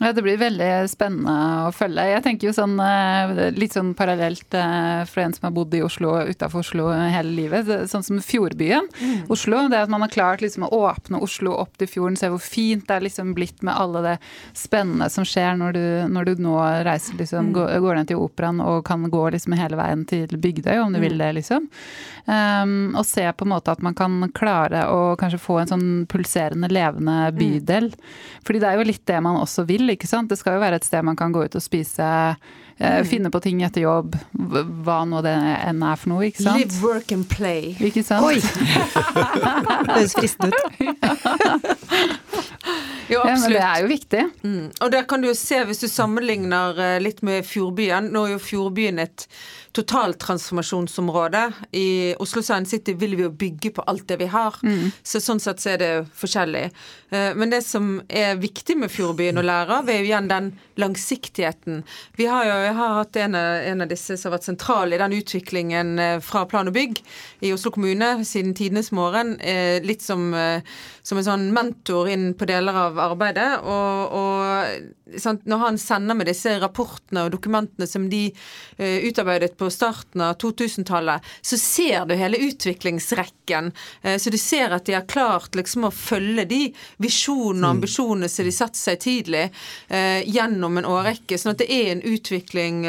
Ja, 0.00 0.12
Det 0.12 0.22
blir 0.22 0.38
veldig 0.40 0.88
spennende 0.90 1.32
å 1.68 1.72
følge. 1.74 2.02
Jeg 2.10 2.22
tenker 2.24 2.48
jo 2.48 2.54
sånn 2.56 2.74
eh, 2.82 3.52
litt 3.54 3.76
sånn 3.76 3.92
parallelt 3.94 4.56
eh, 4.58 5.04
for 5.06 5.22
en 5.22 5.34
som 5.36 5.46
har 5.46 5.52
bodd 5.54 5.76
i 5.78 5.84
Oslo 5.86 6.16
utafor 6.26 6.64
Oslo 6.64 6.88
hele 6.90 7.30
livet. 7.30 7.70
Sånn 7.90 8.02
som 8.02 8.18
Fjordbyen 8.18 8.88
mm. 8.90 9.30
Oslo. 9.30 9.60
Det 9.70 9.84
at 9.84 9.92
man 9.92 10.02
har 10.02 10.10
klart 10.10 10.42
liksom 10.42 10.66
å 10.66 10.72
åpne 10.88 11.20
Oslo 11.22 11.54
opp 11.62 11.78
til 11.78 11.90
fjorden, 11.92 12.18
se 12.18 12.32
hvor 12.32 12.42
fint 12.42 12.82
det 12.88 12.96
er 12.96 13.06
liksom 13.06 13.36
blitt 13.38 13.62
med 13.62 13.78
alle 13.78 14.02
det 14.02 14.16
spennende 14.58 15.06
som 15.14 15.26
skjer 15.28 15.54
når 15.60 15.78
du, 15.78 15.86
når 16.10 16.26
du 16.26 16.42
nå 16.42 16.56
reiser 16.88 17.14
liksom, 17.20 17.52
mm. 17.52 17.54
går, 17.54 17.70
går, 17.86 18.00
ned 18.00 18.10
til 18.10 18.24
operaen 18.24 18.64
og 18.64 18.82
kan 18.88 19.06
gå 19.12 19.22
liksom 19.36 19.54
hele 19.60 19.78
veien 19.78 20.02
til 20.10 20.26
Bygdøy, 20.34 20.74
om 20.82 20.90
du 20.90 20.98
mm. 20.98 21.04
vil 21.06 21.22
det, 21.22 21.30
liksom. 21.38 21.70
Um, 22.24 22.94
og 22.96 23.04
se 23.06 23.28
på 23.36 23.44
en 23.44 23.52
måte 23.52 23.70
at 23.70 23.82
man 23.84 23.94
kan 23.94 24.18
klare 24.34 24.86
å 24.90 25.14
kanskje 25.20 25.42
få 25.44 25.60
en 25.60 25.70
sånn 25.70 25.88
pulserende, 26.10 26.72
levende 26.72 27.28
mm. 27.30 27.38
bydel. 27.38 27.90
Fordi 28.42 28.62
det 28.64 28.70
er 28.72 28.80
jo 28.80 28.90
litt 28.90 29.06
det 29.06 29.22
man 29.22 29.38
også 29.38 29.68
vil 29.68 29.83
til. 29.84 29.94
ikke 29.94 30.08
sant? 30.08 30.30
Det 30.30 30.38
skal 30.40 30.56
jo 30.56 30.62
være 30.64 30.80
et 30.80 30.86
sted 30.86 31.04
man 31.04 31.16
kan 31.16 31.32
gå 31.32 31.44
ut 31.44 31.54
og 31.54 31.62
spise, 31.62 32.04
eh, 32.78 32.98
mm. 33.00 33.08
finne 33.08 33.30
på 33.30 33.40
ting 33.44 33.62
etter 33.66 33.84
jobb, 33.84 34.16
hva 34.34 35.04
nå 35.08 35.22
det 35.24 35.34
enn 35.34 35.82
er 35.84 36.00
for 36.00 36.14
noe. 36.14 36.28
ikke 36.28 36.42
sant? 36.42 36.60
Live, 36.60 36.80
work 36.82 37.12
and 37.12 37.28
play. 37.28 37.74
Ikke 37.80 38.04
sant? 38.06 38.24
Oi! 38.24 38.40
det 39.84 39.92
høres 39.92 40.16
fristende 40.18 40.52
ut. 40.54 40.62
Jo, 43.04 43.20
absolutt. 43.20 43.28
Ja, 43.28 43.34
men 43.36 43.52
det 43.52 43.64
er 43.64 43.82
jo 43.82 43.88
viktig. 43.90 44.22
Mm. 44.46 44.68
Og 44.80 44.92
der 44.94 45.04
kan 45.08 45.20
du 45.20 45.28
jo 45.28 45.34
se, 45.36 45.58
hvis 45.68 45.82
du 45.82 45.88
sammenligner 45.92 46.78
eh, 46.80 47.00
litt 47.04 47.20
med 47.26 47.44
Fjordbyen 47.44 48.08
Nå 48.14 48.22
er 48.24 48.34
jo 48.34 48.40
Fjordbyen 48.40 49.02
et 49.02 49.26
totaltransformasjonsområde. 49.74 51.52
I 51.72 52.14
Oslo 52.18 52.42
Science 52.42 52.70
City 52.70 52.94
vil 52.94 53.16
vi 53.16 53.24
jo 53.24 53.30
bygge 53.34 53.72
på 53.74 53.82
alt 53.90 54.06
det 54.08 54.20
vi 54.20 54.28
har. 54.30 54.54
Mm. 54.62 54.92
Så 55.02 55.18
sånn 55.22 55.42
sett 55.42 55.62
så 55.62 55.72
er 55.72 55.80
det 55.82 55.90
forskjellig. 56.14 56.68
Eh, 57.10 57.32
men 57.34 57.50
det 57.50 57.64
som 57.66 57.96
er 58.06 58.38
viktig 58.38 58.76
med 58.78 58.92
Fjordbyen 58.94 59.40
å 59.40 59.44
lære 59.44 59.80
av, 59.80 59.90
er 59.90 59.98
jo 59.98 60.08
igjen 60.10 60.30
den 60.30 60.52
langsiktigheten. 60.78 61.82
Vi 62.18 62.28
har 62.30 62.46
jo 62.46 62.60
jeg 62.64 62.76
har 62.78 62.94
hatt 63.00 63.18
en 63.24 63.34
av, 63.38 63.50
en 63.72 63.82
av 63.82 63.90
disse 63.90 64.14
som 64.14 64.30
har 64.30 64.36
vært 64.36 64.48
sentral 64.52 64.94
i 64.94 65.00
den 65.02 65.16
utviklingen 65.18 65.92
eh, 65.98 66.16
fra 66.22 66.44
plan 66.50 66.70
og 66.70 66.78
bygg 66.78 67.02
i 67.42 67.52
Oslo 67.56 67.74
kommune 67.74 68.12
siden 68.22 68.54
tidenes 68.54 68.92
morgen. 68.94 69.34
Eh, 69.42 69.82
litt 69.82 70.06
som, 70.06 70.30
som 71.02 71.18
en 71.18 71.26
sånn 71.26 71.50
mentor 71.54 72.12
inn 72.12 72.30
på 72.38 72.46
deler 72.46 72.78
av 72.86 73.02
arbeidet. 73.10 73.50
Og, 73.66 74.14
og 74.22 74.43
sant, 75.20 75.44
når 75.48 75.62
han 75.62 75.78
sender 75.80 76.18
med 76.18 76.28
disse 76.30 76.56
rapportene 76.62 77.26
og 77.26 77.34
dokumentene 77.34 77.86
som 77.88 78.08
de 78.10 78.26
utarbeidet 78.76 79.54
på 79.58 79.68
starten 79.70 80.22
av 80.24 80.36
2000-tallet, 80.42 81.24
så 81.42 81.58
ser 81.60 82.06
du 82.08 82.14
hele 82.18 82.40
utviklingsrekken. 82.48 83.70
Uh, 84.04 84.16
så 84.18 84.30
du 84.30 84.38
ser 84.38 84.74
at 84.74 84.86
de 84.86 84.96
har 84.96 85.06
klart 85.08 85.54
liksom 85.54 85.88
å 85.88 85.92
følge 85.94 86.46
de 86.50 86.60
visjonene 87.02 87.68
og 87.68 87.76
mm. 87.76 87.76
ambisjonene 87.78 88.30
som 88.30 88.48
de 88.48 88.54
satte 88.54 88.80
seg 88.80 89.00
tidlig, 89.04 89.44
uh, 89.92 90.20
gjennom 90.24 90.80
en 90.80 90.88
årrekke. 90.88 91.38
Sånn 91.38 91.54
at 91.54 91.62
det 91.62 91.70
er 91.72 91.92
en 91.92 92.04
utvikling 92.04 92.84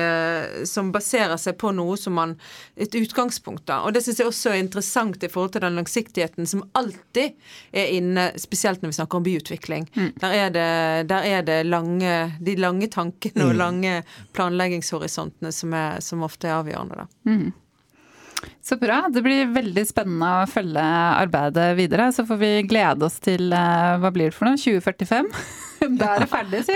som 0.67 0.89
baserer 0.93 1.37
seg 1.39 1.57
på 1.59 1.71
noe 1.75 1.95
som 1.99 2.15
man 2.17 2.35
Et 2.75 2.95
utgangspunkt, 2.95 3.63
da. 3.69 3.77
Og 3.87 3.93
det 3.95 4.01
syns 4.03 4.17
jeg 4.19 4.27
også 4.27 4.51
er 4.51 4.59
interessant 4.59 5.21
i 5.23 5.29
forhold 5.31 5.53
til 5.53 5.63
den 5.63 5.77
langsiktigheten 5.79 6.47
som 6.49 6.63
alltid 6.75 7.37
er 7.71 7.93
inne, 7.95 8.25
spesielt 8.35 8.83
når 8.83 8.91
vi 8.91 8.97
snakker 8.97 9.21
om 9.21 9.23
byutvikling. 9.23 9.87
Mm. 9.95 10.09
Der, 10.19 10.35
er 10.35 10.49
det, 10.51 10.65
der 11.07 11.27
er 11.29 11.45
det 11.47 11.54
lange, 11.63 12.15
de 12.43 12.55
lange 12.59 12.89
tankene 12.91 13.45
og 13.45 13.53
mm. 13.53 13.59
lange 13.59 13.93
planleggingshorisontene 14.35 15.53
som, 15.55 15.75
er, 15.77 16.01
som 16.03 16.25
ofte 16.27 16.49
er 16.49 16.59
avgjørende. 16.59 17.05
Da. 17.05 17.31
Mm. 17.31 18.51
Så 18.65 18.79
bra. 18.81 19.03
Det 19.13 19.21
blir 19.21 19.51
veldig 19.53 19.83
spennende 19.85 20.29
å 20.41 20.47
følge 20.49 20.81
arbeidet 20.81 21.67
videre. 21.77 22.09
Så 22.15 22.25
får 22.25 22.39
vi 22.41 22.51
glede 22.65 23.05
oss 23.05 23.19
til 23.21 23.53
eh, 23.53 23.91
hva 24.01 24.09
blir 24.13 24.31
det 24.31 24.37
for 24.37 24.49
noe? 24.49 24.57
2045? 24.57 25.29
Da 25.85 26.15
er 26.15 26.23
det 26.23 26.27
ferdig, 26.31 26.61
si. 26.65 26.75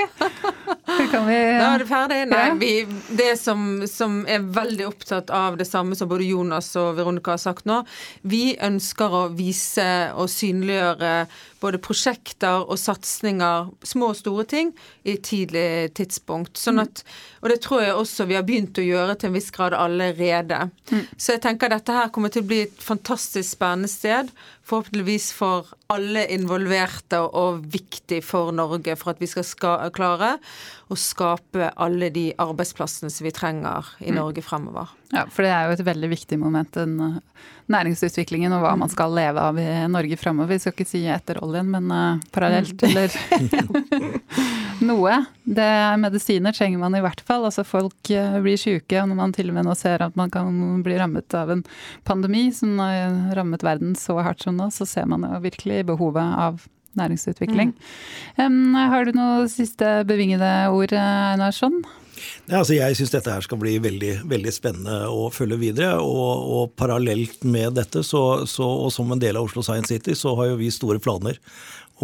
Kan 1.10 1.26
vi 1.26 1.38
Da 1.38 1.74
er 1.74 1.82
det 1.82 1.88
ferdig. 1.90 2.20
Nei, 2.30 2.46
vi, 2.60 2.72
det 3.18 3.32
som, 3.42 3.82
som, 3.90 4.22
er 4.30 4.44
veldig 4.44 4.86
opptatt 4.90 5.32
av 5.34 5.58
det 5.58 5.66
samme 5.66 5.98
som 5.98 6.10
både 6.12 6.28
Jonas 6.28 6.70
og 6.80 6.98
Veronica 7.00 7.34
har 7.34 7.42
sagt 7.42 7.66
nå, 7.70 7.82
vi 8.22 8.54
ønsker 8.62 9.16
å 9.16 9.24
vise 9.34 9.88
og 10.14 10.30
synliggjøre 10.30 11.14
både 11.60 11.82
prosjekter 11.84 12.64
og 12.70 12.80
satsinger, 12.80 13.72
små 13.84 14.14
og 14.14 14.20
store 14.20 14.46
ting, 14.48 14.72
i 15.04 15.18
tidlig 15.24 15.92
tidspunkt. 15.98 16.60
Sånn 16.60 16.80
at, 16.84 17.04
og 17.42 17.50
det 17.52 17.60
tror 17.66 17.84
jeg 17.84 17.98
også 17.98 18.28
vi 18.30 18.38
har 18.38 18.46
begynt 18.48 18.80
å 18.80 18.86
gjøre 18.86 19.18
til 19.20 19.32
en 19.32 19.36
viss 19.36 19.50
grad 19.56 19.76
allerede. 19.76 20.70
Mm. 20.92 21.04
Så 21.18 21.36
jeg 21.36 21.44
tenker 21.44 21.74
dette 21.74 21.79
her 21.88 22.10
kommer 22.12 22.30
til 22.30 22.44
å 22.44 22.50
bli 22.50 22.64
et 22.66 22.84
fantastisk 22.84 23.56
spennende 23.56 23.88
sted. 23.88 24.32
Forhåpentligvis 24.70 25.32
for 25.34 25.72
alle 25.90 26.28
involverte 26.30 27.18
og 27.26 27.64
viktig 27.74 28.20
for 28.26 28.54
Norge 28.54 28.94
for 29.00 29.16
at 29.16 29.22
vi 29.24 29.30
skal 29.30 29.90
klare 29.96 30.36
å 30.90 30.98
skape 30.98 31.72
alle 31.74 32.12
de 32.14 32.28
arbeidsplassene 32.38 33.10
som 33.14 33.26
vi 33.26 33.34
trenger 33.34 33.90
i 34.00 34.12
mm. 34.12 34.20
Norge 34.20 34.44
fremover. 34.46 34.94
Ja, 35.10 35.26
for 35.34 35.46
det 35.46 35.54
er 35.54 35.66
jo 35.66 35.74
et 35.74 35.86
veldig 35.88 36.10
viktig 36.12 36.38
moment, 36.38 36.70
den 36.78 37.00
eh, 37.02 37.46
næringsutviklingen 37.74 38.54
og 38.54 38.62
hva 38.62 38.76
man 38.78 38.92
skal 38.92 39.14
leve 39.18 39.42
av 39.42 39.58
i 39.62 39.66
Norge 39.90 40.18
fremover. 40.22 40.54
Vi 40.54 40.62
skal 40.62 40.76
ikke 40.76 40.90
si 40.90 41.02
etter 41.10 41.42
oljen, 41.46 41.70
men 41.74 41.90
uh, 41.90 42.22
parallelt, 42.34 42.78
mm. 42.78 42.90
eller 42.90 43.18
noe. 44.90 45.16
Det, 45.46 45.70
medisiner 46.02 46.54
trenger 46.54 46.82
man 46.82 46.98
i 46.98 47.02
hvert 47.06 47.22
fall. 47.26 47.48
Altså 47.50 47.66
folk 47.66 48.14
uh, 48.14 48.38
blir 48.42 48.58
syke, 48.62 49.02
og 49.02 49.10
når 49.10 49.20
man 49.22 49.34
til 49.34 49.50
og 49.50 49.58
med 49.58 49.70
nå 49.70 49.78
ser 49.78 50.06
at 50.06 50.18
man 50.18 50.34
kan 50.34 50.54
bli 50.86 50.98
rammet 51.02 51.38
av 51.38 51.54
en 51.54 51.66
pandemi 52.10 52.48
som 52.54 52.78
har 52.82 53.34
rammet 53.38 53.66
verden 53.66 53.98
så 53.98 54.18
hardt 54.26 54.46
som 54.46 54.59
nå, 54.60 54.70
så 54.76 54.88
ser 54.90 55.08
man 55.10 55.26
jo 55.28 55.40
virkelig 55.44 55.86
behovet 55.90 56.36
av 56.48 56.68
næringsutvikling. 57.00 57.74
Mm. 58.38 58.44
Um, 58.44 58.76
har 58.92 59.06
du 59.06 59.16
noen 59.16 59.50
siste 59.52 60.00
bevingede 60.10 60.52
ord, 60.74 60.94
Einarsson? 60.96 61.82
Ja, 62.50 62.60
altså 62.60 62.76
jeg 62.76 62.98
syns 62.98 63.14
dette 63.14 63.32
her 63.32 63.46
skal 63.46 63.60
bli 63.62 63.78
veldig, 63.82 64.12
veldig, 64.28 64.52
spennende 64.52 64.98
å 65.08 65.30
følge 65.34 65.60
videre. 65.62 65.92
Og, 66.04 66.50
og 66.56 66.74
parallelt 66.80 67.46
med 67.48 67.78
dette, 67.80 68.04
så, 68.06 68.44
så, 68.50 68.68
og 68.68 68.92
som 68.94 69.12
en 69.14 69.22
del 69.22 69.40
av 69.40 69.48
Oslo 69.48 69.64
Science 69.66 69.94
City, 69.94 70.18
så 70.18 70.36
har 70.40 70.52
jo 70.52 70.60
vi 70.60 70.72
store 70.74 71.00
planer 71.04 71.40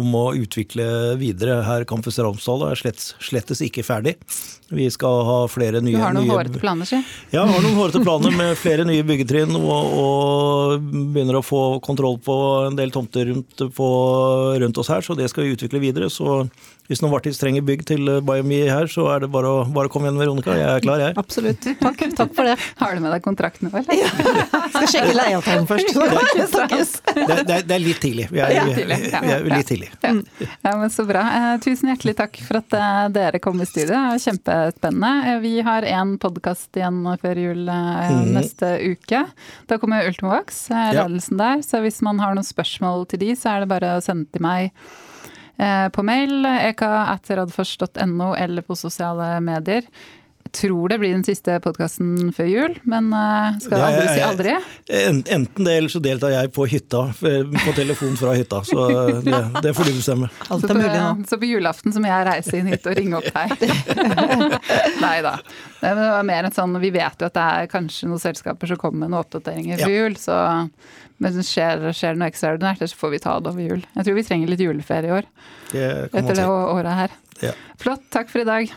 om 0.00 0.12
å 0.16 0.24
utvikle 0.36 0.86
videre 1.20 1.62
her 1.64 1.86
Campus 1.88 2.18
Ramsdal 2.20 2.66
er 2.68 2.78
slett, 2.78 3.00
slettes 3.24 3.62
ikke 3.64 3.84
ferdig. 3.86 4.16
Vi 4.68 4.88
skal 4.92 5.22
ha 5.24 5.36
flere 5.48 5.80
nye 5.84 5.96
Du 5.96 6.02
har 6.02 6.14
noen 6.16 6.28
hårete 6.28 6.60
planer, 6.60 6.88
si? 6.88 6.98
Ja, 7.30 7.44
jeg 7.44 7.54
har 7.54 7.64
noen 7.64 7.78
hårete 7.78 8.02
planer 8.06 8.34
med 8.36 8.58
flere 8.60 8.84
nye 8.88 9.04
byggetrinn 9.06 9.56
og, 9.56 9.96
og, 10.02 10.88
begynner 11.14 11.38
å 11.40 11.44
få 11.46 11.62
kontroll 11.86 12.18
på 12.22 12.36
en 12.66 12.76
del 12.78 12.92
tomter 12.94 13.30
rundt, 13.30 13.66
på, 13.76 13.90
rundt, 14.60 14.82
oss 14.82 14.92
her, 14.92 15.06
så 15.06 15.16
det 15.16 15.30
skal 15.32 15.46
vi 15.46 15.54
utvikle 15.56 15.80
videre. 15.82 16.10
Så 16.12 16.42
hvis 16.90 17.02
Novartis 17.02 17.40
trenger 17.40 17.64
bygg 17.66 17.84
til 17.88 18.10
Biomi 18.26 18.62
her, 18.68 18.88
så 18.90 19.08
er 19.14 19.24
det 19.24 19.30
bare 19.34 19.50
å, 19.50 19.64
bare 19.74 19.90
komme 19.92 20.08
igjen, 20.08 20.20
Veronica. 20.20 20.54
Jeg 20.56 20.68
er 20.70 20.84
klar, 20.84 21.02
jeg. 21.02 21.16
Absolutt. 21.22 21.68
Takk, 21.80 22.04
takk 22.16 22.34
for 22.36 22.48
det. 22.48 22.56
Har 22.80 22.96
du 22.96 23.02
med 23.04 23.14
deg 23.14 23.24
kontrakten 23.24 23.68
nå, 23.68 23.72
eller? 23.80 23.96
Ja. 23.96 24.10
Skal 24.74 24.88
sjekke 24.92 25.16
leieavtalen 25.16 25.68
først. 25.68 25.94
Det, 27.16 27.24
det, 27.26 27.36
det, 27.48 27.56
det, 27.68 27.74
er 27.74 27.80
litt 27.80 27.98
tidlig. 28.02 28.26
Vi 28.30 28.40
er, 28.42 28.66
vi 28.68 29.32
er 29.32 29.44
litt 29.48 29.68
tidlig. 29.68 29.88
Ja. 30.02 30.12
ja. 30.42 30.72
men 30.78 30.90
Så 30.92 31.06
bra. 31.08 31.22
Eh, 31.36 31.46
tusen 31.64 31.90
hjertelig 31.90 32.16
takk 32.18 32.38
for 32.44 32.60
at 32.60 32.76
eh, 32.76 33.00
dere 33.14 33.40
kom 33.42 33.60
i 33.62 33.66
studio. 33.68 33.98
Kjempespennende. 34.20 35.32
Eh, 35.32 35.38
vi 35.42 35.54
har 35.66 35.86
én 35.88 36.16
podkast 36.22 36.76
igjen 36.78 37.00
før 37.22 37.40
jul 37.40 37.64
mm. 37.66 38.30
neste 38.36 38.72
uke. 38.84 39.24
Da 39.70 39.80
kommer 39.82 40.06
Ultimovax, 40.10 40.66
ledelsen 40.70 41.40
der. 41.40 41.64
Så 41.66 41.80
hvis 41.84 42.02
man 42.06 42.20
har 42.22 42.36
noen 42.36 42.46
spørsmål 42.46 43.06
til 43.10 43.24
de, 43.24 43.32
så 43.38 43.54
er 43.54 43.64
det 43.64 43.72
bare 43.72 43.96
å 43.96 44.04
sende 44.04 44.28
til 44.32 44.44
meg 44.44 44.72
på 45.56 46.02
mail 46.04 46.44
eka.radforst.no 46.44 48.34
eller 48.36 48.64
på 48.66 48.76
sosiale 48.76 49.38
medier 49.40 49.86
tror 50.52 50.88
det 50.88 50.98
blir 50.98 51.12
den 51.12 51.24
siste 51.24 51.58
podkasten 51.60 52.32
før 52.34 52.48
jul, 52.50 52.74
men 52.88 53.08
uh, 53.14 53.56
skal 53.62 53.82
aldri 53.88 54.06
si 54.08 54.22
aldri. 54.24 54.54
Enten 54.88 55.46
det, 55.64 55.76
eller 55.80 55.92
så 55.92 56.00
deltar 56.02 56.34
jeg 56.34 56.52
på 56.56 56.66
hytta, 56.70 57.02
på 57.20 57.74
telefon 57.76 58.16
fra 58.18 58.34
hytta. 58.36 58.62
Så 58.66 58.88
det, 59.26 59.40
det 59.64 59.74
får 59.76 59.90
du 59.90 59.94
bestemme. 59.98 60.30
Alt 60.48 60.68
er 60.70 60.78
mulig 60.80 60.94
nå. 60.94 61.10
Så 61.30 61.40
på 61.42 61.50
julaften 61.50 61.94
så 61.94 62.02
må 62.02 62.10
jeg 62.10 62.28
reise 62.30 62.60
inn 62.60 62.70
hit 62.72 62.86
og 62.88 62.98
ringe 62.98 63.20
opp 63.20 63.30
deg. 63.32 63.66
Nei 65.04 65.16
da. 65.26 65.36
Det 65.80 65.94
var 65.98 66.26
mer 66.26 66.48
en 66.48 66.54
sånn, 66.54 66.78
Vi 66.82 66.92
vet 66.94 67.20
jo 67.20 67.28
at 67.28 67.36
det 67.36 67.48
er 67.58 67.72
kanskje 67.72 68.10
noen 68.10 68.22
selskaper 68.22 68.70
som 68.70 68.80
kommer 68.80 69.04
med 69.04 69.12
noen 69.14 69.24
oppdateringer 69.24 69.84
før 69.84 69.96
jul, 69.96 70.16
så 70.20 70.38
men 71.22 71.36
skjer, 71.40 71.84
skjer 71.96 72.16
det 72.16 72.20
noe 72.20 72.30
ekstraordinært, 72.32 72.82
så 72.84 72.98
får 73.00 73.14
vi 73.14 73.20
ta 73.24 73.36
det 73.40 73.52
over 73.52 73.64
jul. 73.64 73.84
Jeg 73.94 74.06
tror 74.08 74.18
vi 74.18 74.24
trenger 74.26 74.52
litt 74.52 74.64
juleferie 74.64 75.08
i 75.08 75.14
år. 75.16 75.30
Det 75.72 75.86
etter 76.12 76.36
det 76.36 76.48
året 76.48 76.98
her. 77.00 77.14
Ja. 77.44 77.54
Flott. 77.80 78.04
Takk 78.12 78.32
for 78.32 78.44
i 78.44 78.48
dag. 78.48 78.74